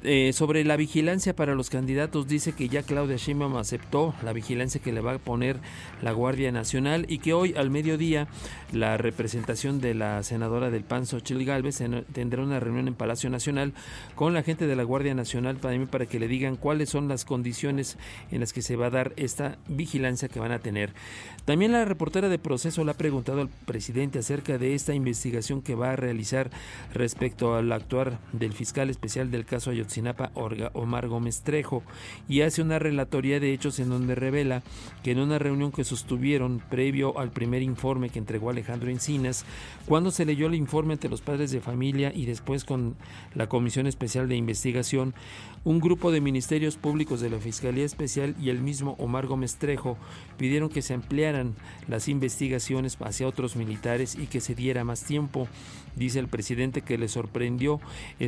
Eh, 0.04 0.32
sobre 0.32 0.64
la 0.64 0.76
vigilancia 0.76 1.34
para 1.36 1.54
los 1.54 1.70
candidatos, 1.70 2.26
dice 2.28 2.52
que 2.52 2.68
ya 2.68 2.82
Claudia 2.82 3.16
Sheinbaum 3.16 3.56
aceptó 3.56 4.14
la 4.24 4.32
vigilancia 4.32 4.80
que 4.80 4.92
le 4.92 5.00
va 5.00 5.14
a 5.14 5.18
poner 5.18 5.58
la 6.02 6.12
Guardia 6.12 6.50
Nacional 6.52 7.06
y 7.08 7.18
que 7.18 7.32
hoy 7.34 7.54
al 7.56 7.70
mediodía 7.70 8.28
la 8.72 8.96
representación 8.96 9.80
de 9.80 9.94
la 9.94 10.22
senadora 10.22 10.70
del 10.70 10.84
PAN, 10.84 11.06
Xochitl 11.06 11.44
Gálvez, 11.44 11.80
en- 11.80 12.04
tendrá 12.12 12.42
una 12.42 12.60
reunión 12.60 12.88
en 12.88 12.94
Palacio 12.94 13.30
Nacional 13.30 13.72
con 14.14 14.34
la 14.34 14.42
gente 14.42 14.66
de 14.66 14.76
la 14.76 14.82
Guardia 14.82 15.14
Nacional 15.14 15.58
también 15.58 15.86
para 15.86 16.06
que 16.06 16.18
le 16.20 16.28
digan 16.28 16.56
cuáles 16.56 16.88
son 16.90 17.08
las 17.08 17.24
condiciones 17.24 17.98
en 18.30 18.40
las 18.40 18.52
que 18.52 18.62
se 18.62 18.76
va 18.76 18.86
a 18.86 18.90
dar 18.90 19.12
esta 19.16 19.58
vigilancia 19.68 20.28
que 20.28 20.40
van 20.40 20.52
a 20.52 20.58
tener. 20.58 20.92
También 21.44 21.72
la 21.72 21.84
reportera 21.84 22.28
de 22.28 22.38
proceso 22.38 22.84
le 22.84 22.90
ha 22.90 22.94
preguntado 22.94 23.40
al 23.40 23.48
presidente 23.48 24.18
acerca 24.18 24.58
de 24.58 24.74
esta 24.74 24.94
investigación 24.94 25.62
que 25.62 25.74
va 25.74 25.92
a 25.92 25.96
realizar 25.96 26.50
respecto 26.92 27.54
al 27.54 27.70
actuar 27.72 28.18
del 28.46 28.54
fiscal 28.54 28.90
especial 28.90 29.32
del 29.32 29.44
caso 29.44 29.70
Ayotzinapa, 29.70 30.30
Omar 30.72 31.08
Gómez 31.08 31.42
Trejo, 31.42 31.82
y 32.28 32.42
hace 32.42 32.62
una 32.62 32.78
relatoría 32.78 33.40
de 33.40 33.52
hechos 33.52 33.80
en 33.80 33.88
donde 33.88 34.14
revela 34.14 34.62
que 35.02 35.10
en 35.10 35.18
una 35.18 35.40
reunión 35.40 35.72
que 35.72 35.82
sostuvieron 35.82 36.62
previo 36.70 37.18
al 37.18 37.32
primer 37.32 37.62
informe 37.62 38.08
que 38.08 38.20
entregó 38.20 38.50
Alejandro 38.50 38.88
Encinas, 38.88 39.44
cuando 39.84 40.12
se 40.12 40.24
leyó 40.24 40.46
el 40.46 40.54
informe 40.54 40.92
ante 40.92 41.08
los 41.08 41.22
padres 41.22 41.50
de 41.50 41.60
familia 41.60 42.12
y 42.14 42.26
después 42.26 42.64
con 42.64 42.94
la 43.34 43.48
Comisión 43.48 43.88
Especial 43.88 44.28
de 44.28 44.36
Investigación, 44.36 45.12
un 45.64 45.80
grupo 45.80 46.12
de 46.12 46.20
ministerios 46.20 46.76
públicos 46.76 47.20
de 47.20 47.28
la 47.28 47.40
Fiscalía 47.40 47.84
Especial 47.84 48.36
y 48.40 48.50
el 48.50 48.60
mismo 48.60 48.94
Omar 49.00 49.26
Gómez 49.26 49.56
Trejo 49.56 49.98
pidieron 50.38 50.68
que 50.68 50.82
se 50.82 50.94
ampliaran 50.94 51.56
las 51.88 52.06
investigaciones 52.06 52.96
hacia 53.00 53.26
otros 53.26 53.56
militares 53.56 54.14
y 54.14 54.28
que 54.28 54.40
se 54.40 54.54
diera 54.54 54.84
más 54.84 55.02
tiempo. 55.02 55.48
Dice 55.96 56.18
el 56.18 56.28
presidente 56.28 56.82
que 56.82 56.98
le 56.98 57.08
sorprendió 57.08 57.80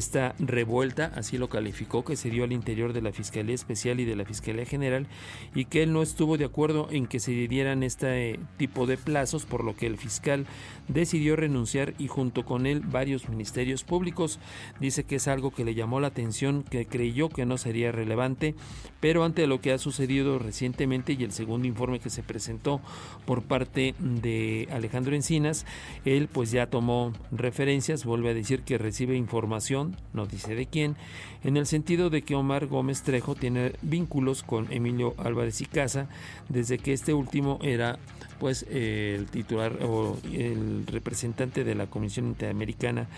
esta 0.09 0.35
revuelta, 0.39 1.13
así 1.17 1.37
lo 1.37 1.51
calificó, 1.51 2.03
que 2.03 2.17
se 2.17 2.31
dio 2.31 2.45
al 2.45 2.53
interior 2.53 2.95
de 2.95 3.03
la 3.03 3.13
Fiscalía 3.13 3.55
Especial 3.55 4.01
y 4.01 4.07
de 4.07 4.17
la 4.17 4.25
Fiscalía 4.25 4.65
General 4.65 5.07
y 5.55 5.67
que 5.67 5.83
él 5.83 5.93
no 5.93 6.01
estuvo 6.01 6.39
de 6.39 6.47
acuerdo 6.47 6.89
en 6.91 7.07
que 7.07 7.21
se 7.21 7.33
dieran 7.33 7.83
este 7.83 8.41
tipo 8.57 8.87
de 8.87 8.97
plazos, 8.97 9.45
por 9.45 9.65
lo 9.65 9.77
que 9.77 9.87
el 9.87 9.99
fiscal 9.99 10.47
decidió 10.89 11.37
renunciar 11.37 11.93
y 11.99 12.09
junto 12.09 12.47
con 12.47 12.65
él 12.65 12.81
varios 12.81 13.29
ministerios 13.29 13.85
públicos. 13.85 14.39
Dice 14.81 15.05
que 15.05 15.17
es 15.17 15.29
algo 15.29 15.51
que 15.51 15.67
le 15.67 15.75
llamó 15.75 16.01
la 16.01 16.09
atención, 16.09 16.63
que 16.63 16.87
creyó 16.87 17.29
que 17.29 17.45
no 17.45 17.59
sería 17.59 17.93
relevante, 17.93 18.55
pero 19.01 19.25
ante 19.25 19.47
lo 19.47 19.61
que 19.61 19.73
ha 19.73 19.79
sucedido 19.79 20.39
recientemente 20.39 21.13
y 21.13 21.23
el 21.23 21.33
segundo 21.33 21.69
informe 21.69 22.01
que 22.01 22.09
se 22.09 22.23
presentó 22.23 22.81
por 23.27 23.43
parte 23.43 23.95
de 24.01 24.69
Alejandro 24.73 25.15
Encinas, 25.15 25.67
él 26.07 26.31
pues 26.33 26.51
ya 26.51 26.69
tomó 26.69 27.13
referencias, 27.31 28.07
vuelve 28.07 28.31
a 28.31 28.35
decir 28.35 28.63
que 28.63 28.79
recibe 28.79 29.15
información, 29.15 29.98
no 30.13 30.27
dice 30.27 30.55
de 30.55 30.67
quién, 30.67 30.97
en 31.45 31.57
el 31.57 31.67
sentido 31.67 32.11
de 32.11 32.23
que 32.23 32.35
Omar 32.35 32.67
Gómez 32.67 33.03
Trejo 33.03 33.35
tiene 33.35 33.73
vínculos 33.83 34.43
con 34.43 34.73
Emilio 34.73 35.15
Álvarez 35.19 35.61
y 35.61 35.67
Casa 35.67 36.09
desde 36.49 36.79
que 36.79 36.93
este 36.93 37.15
último 37.15 37.59
era 37.63 37.99
pues 38.39 38.65
el 38.71 39.27
titular 39.27 39.79
o 39.83 40.17
el 40.33 40.87
representante 40.87 41.65
de 41.65 41.75
la 41.75 41.87
Comisión 41.87 42.27
Interamericana 42.27 43.09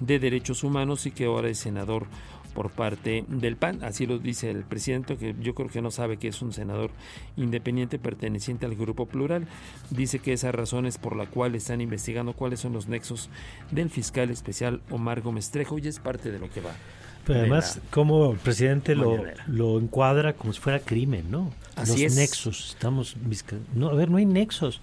de 0.00 0.18
Derechos 0.18 0.64
Humanos 0.64 1.06
y 1.06 1.10
que 1.10 1.26
ahora 1.26 1.48
es 1.48 1.58
senador 1.58 2.06
por 2.50 2.70
parte 2.70 3.24
del 3.28 3.56
PAN, 3.56 3.82
así 3.82 4.06
lo 4.06 4.18
dice 4.18 4.50
el 4.50 4.64
presidente, 4.64 5.16
que 5.16 5.34
yo 5.40 5.54
creo 5.54 5.68
que 5.68 5.80
no 5.80 5.90
sabe 5.90 6.16
que 6.18 6.28
es 6.28 6.42
un 6.42 6.52
senador 6.52 6.90
independiente 7.36 7.98
perteneciente 7.98 8.66
al 8.66 8.74
grupo 8.74 9.06
plural. 9.06 9.46
Dice 9.90 10.18
que 10.18 10.32
esa 10.32 10.52
razón 10.52 10.86
es 10.86 10.98
por 10.98 11.16
la 11.16 11.26
cual 11.26 11.54
están 11.54 11.80
investigando 11.80 12.32
cuáles 12.32 12.60
son 12.60 12.72
los 12.72 12.88
nexos 12.88 13.30
del 13.70 13.90
fiscal 13.90 14.30
especial 14.30 14.80
Omar 14.90 15.20
Gómez 15.20 15.50
Trejo 15.50 15.78
y 15.78 15.88
es 15.88 15.98
parte 15.98 16.30
de 16.30 16.38
lo 16.38 16.50
que 16.50 16.60
va. 16.60 16.72
Pero 17.26 17.38
de 17.38 17.40
además, 17.46 17.80
como 17.90 18.32
el 18.32 18.38
presidente 18.38 18.94
lo, 18.94 19.78
encuadra 19.78 20.32
como 20.32 20.52
si 20.52 20.60
fuera 20.60 20.80
crimen, 20.80 21.30
¿no? 21.30 21.52
Así 21.76 22.02
Los 22.02 22.12
es. 22.12 22.16
nexos, 22.16 22.70
estamos... 22.70 23.16
No, 23.74 23.88
a 23.88 23.94
ver, 23.94 24.10
no 24.10 24.16
hay 24.16 24.26
nexos. 24.26 24.80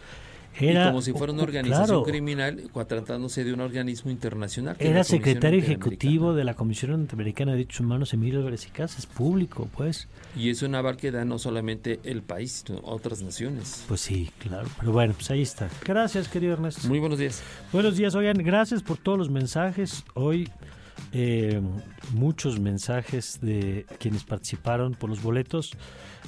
Era, 0.59 0.85
y 0.85 0.87
como 0.87 1.01
si 1.01 1.13
fuera 1.13 1.33
una 1.33 1.43
organización 1.43 1.85
claro, 1.85 2.03
criminal, 2.03 2.63
tratándose 2.87 3.43
de 3.43 3.53
un 3.53 3.61
organismo 3.61 4.11
internacional. 4.11 4.75
Era 4.79 5.03
secretario 5.03 5.59
ejecutivo 5.59 6.33
de 6.33 6.43
la 6.43 6.53
Comisión 6.53 6.99
Interamericana 6.99 7.51
de 7.51 7.57
Derechos 7.59 7.81
Humanos, 7.81 8.13
Emilio 8.13 8.39
Álvarez 8.39 8.65
y 8.67 8.69
Casa, 8.69 8.97
es 8.97 9.05
público, 9.05 9.69
pues. 9.75 10.07
Y 10.35 10.49
es 10.49 10.61
un 10.61 10.75
aval 10.75 10.97
que 10.97 11.11
da 11.11 11.25
no 11.25 11.39
solamente 11.39 11.99
el 12.03 12.21
país, 12.21 12.63
sino 12.65 12.79
otras 12.83 13.21
naciones. 13.21 13.83
Pues 13.87 14.01
sí, 14.01 14.31
claro. 14.39 14.67
Pero 14.79 14.91
bueno, 14.91 15.13
pues 15.13 15.29
ahí 15.31 15.41
está. 15.41 15.69
Gracias, 15.85 16.27
querido 16.27 16.53
Ernesto. 16.53 16.87
Muy 16.87 16.99
buenos 16.99 17.19
días. 17.19 17.41
Buenos 17.71 17.97
días, 17.97 18.15
oigan, 18.15 18.37
gracias 18.37 18.83
por 18.83 18.97
todos 18.97 19.17
los 19.17 19.29
mensajes. 19.29 20.03
Hoy 20.13 20.49
eh, 21.11 21.61
muchos 22.13 22.59
mensajes 22.59 23.39
de 23.41 23.85
quienes 23.99 24.23
participaron 24.23 24.93
por 24.93 25.09
los 25.09 25.21
boletos. 25.21 25.71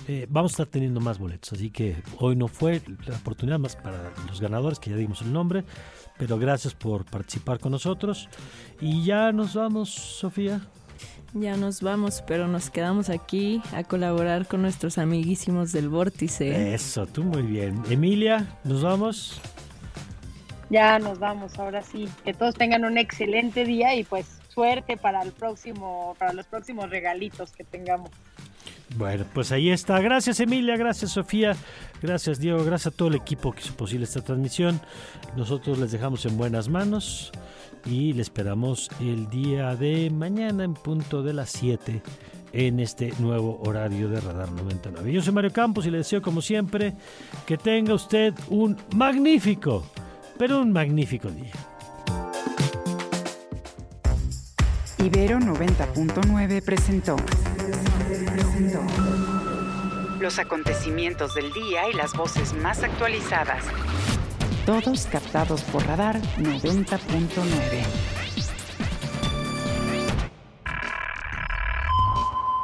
Eh, 0.07 0.25
vamos 0.29 0.51
a 0.51 0.53
estar 0.53 0.67
teniendo 0.67 0.99
más 0.99 1.19
boletos, 1.19 1.53
así 1.53 1.69
que 1.69 2.01
hoy 2.17 2.35
no 2.35 2.47
fue 2.47 2.81
la 3.05 3.17
oportunidad 3.17 3.59
más 3.59 3.75
para 3.75 4.11
los 4.27 4.39
ganadores, 4.41 4.79
que 4.79 4.89
ya 4.89 4.95
dimos 4.95 5.21
el 5.21 5.33
nombre, 5.33 5.65
pero 6.17 6.37
gracias 6.37 6.73
por 6.73 7.05
participar 7.05 7.59
con 7.59 7.71
nosotros. 7.71 8.29
Y 8.79 9.03
ya 9.03 9.31
nos 9.31 9.53
vamos, 9.53 9.89
Sofía. 9.89 10.61
Ya 11.33 11.55
nos 11.57 11.81
vamos, 11.81 12.23
pero 12.25 12.47
nos 12.47 12.71
quedamos 12.71 13.09
aquí 13.09 13.61
a 13.73 13.83
colaborar 13.83 14.47
con 14.47 14.63
nuestros 14.63 14.97
amiguísimos 14.97 15.71
del 15.71 15.87
Vórtice. 15.87 16.73
Eso, 16.73 17.05
tú 17.05 17.23
muy 17.23 17.43
bien. 17.43 17.83
Emilia, 17.89 18.57
nos 18.63 18.81
vamos. 18.81 19.39
Ya 20.71 20.97
nos 20.97 21.19
vamos, 21.19 21.57
ahora 21.59 21.83
sí. 21.83 22.07
Que 22.23 22.33
todos 22.33 22.55
tengan 22.55 22.83
un 22.83 22.97
excelente 22.97 23.63
día 23.63 23.93
y 23.95 24.03
pues 24.03 24.38
suerte 24.49 24.97
para 24.97 25.21
el 25.21 25.31
próximo, 25.31 26.15
para 26.19 26.33
los 26.33 26.45
próximos 26.45 26.89
regalitos 26.89 27.51
que 27.51 27.63
tengamos. 27.63 28.09
Bueno, 28.95 29.25
pues 29.33 29.51
ahí 29.51 29.69
está. 29.69 29.99
Gracias 29.99 30.39
Emilia, 30.39 30.75
gracias 30.75 31.11
Sofía, 31.11 31.55
gracias 32.01 32.39
Diego, 32.39 32.63
gracias 32.63 32.93
a 32.93 32.97
todo 32.97 33.09
el 33.09 33.15
equipo 33.15 33.51
que 33.51 33.61
hizo 33.61 33.75
posible 33.75 34.05
esta 34.05 34.21
transmisión. 34.21 34.81
Nosotros 35.37 35.77
les 35.77 35.91
dejamos 35.91 36.25
en 36.25 36.37
buenas 36.37 36.69
manos 36.69 37.31
y 37.85 38.13
le 38.13 38.21
esperamos 38.21 38.89
el 38.99 39.29
día 39.29 39.75
de 39.75 40.09
mañana 40.09 40.63
en 40.63 40.73
punto 40.73 41.21
de 41.21 41.33
las 41.33 41.51
7 41.51 42.01
en 42.51 42.79
este 42.79 43.13
nuevo 43.19 43.61
horario 43.63 44.09
de 44.09 44.19
Radar 44.21 44.51
99. 44.51 45.11
Yo 45.11 45.21
soy 45.21 45.33
Mario 45.33 45.53
Campos 45.53 45.85
y 45.85 45.91
le 45.91 45.99
deseo 45.99 46.21
como 46.21 46.41
siempre 46.41 46.95
que 47.45 47.57
tenga 47.57 47.93
usted 47.93 48.33
un 48.49 48.75
magnífico, 48.95 49.85
pero 50.37 50.61
un 50.61 50.71
magnífico 50.71 51.29
día. 51.29 51.53
Ibero 55.03 55.39
90.9 55.39 56.61
presentó. 56.61 57.15
los 60.19 60.37
acontecimientos 60.37 61.33
del 61.33 61.51
día 61.53 61.89
y 61.89 61.93
las 61.93 62.13
voces 62.13 62.53
más 62.53 62.83
actualizadas. 62.83 63.63
Todos 64.65 65.05
captados 65.05 65.63
por 65.63 65.85
Radar 65.87 66.21
90.9. 66.37 68.09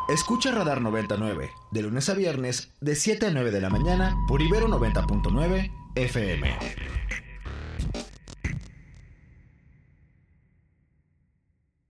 Escucha 0.10 0.52
Radar 0.52 0.82
99, 0.82 1.50
de 1.72 1.82
lunes 1.82 2.10
a 2.10 2.14
viernes, 2.14 2.70
de 2.82 2.96
7 2.96 3.28
a 3.28 3.32
9 3.32 3.52
de 3.52 3.62
la 3.62 3.70
mañana, 3.70 4.16
por 4.28 4.42
Ibero 4.42 4.68
90.9 4.68 5.72
FM. 5.96 6.58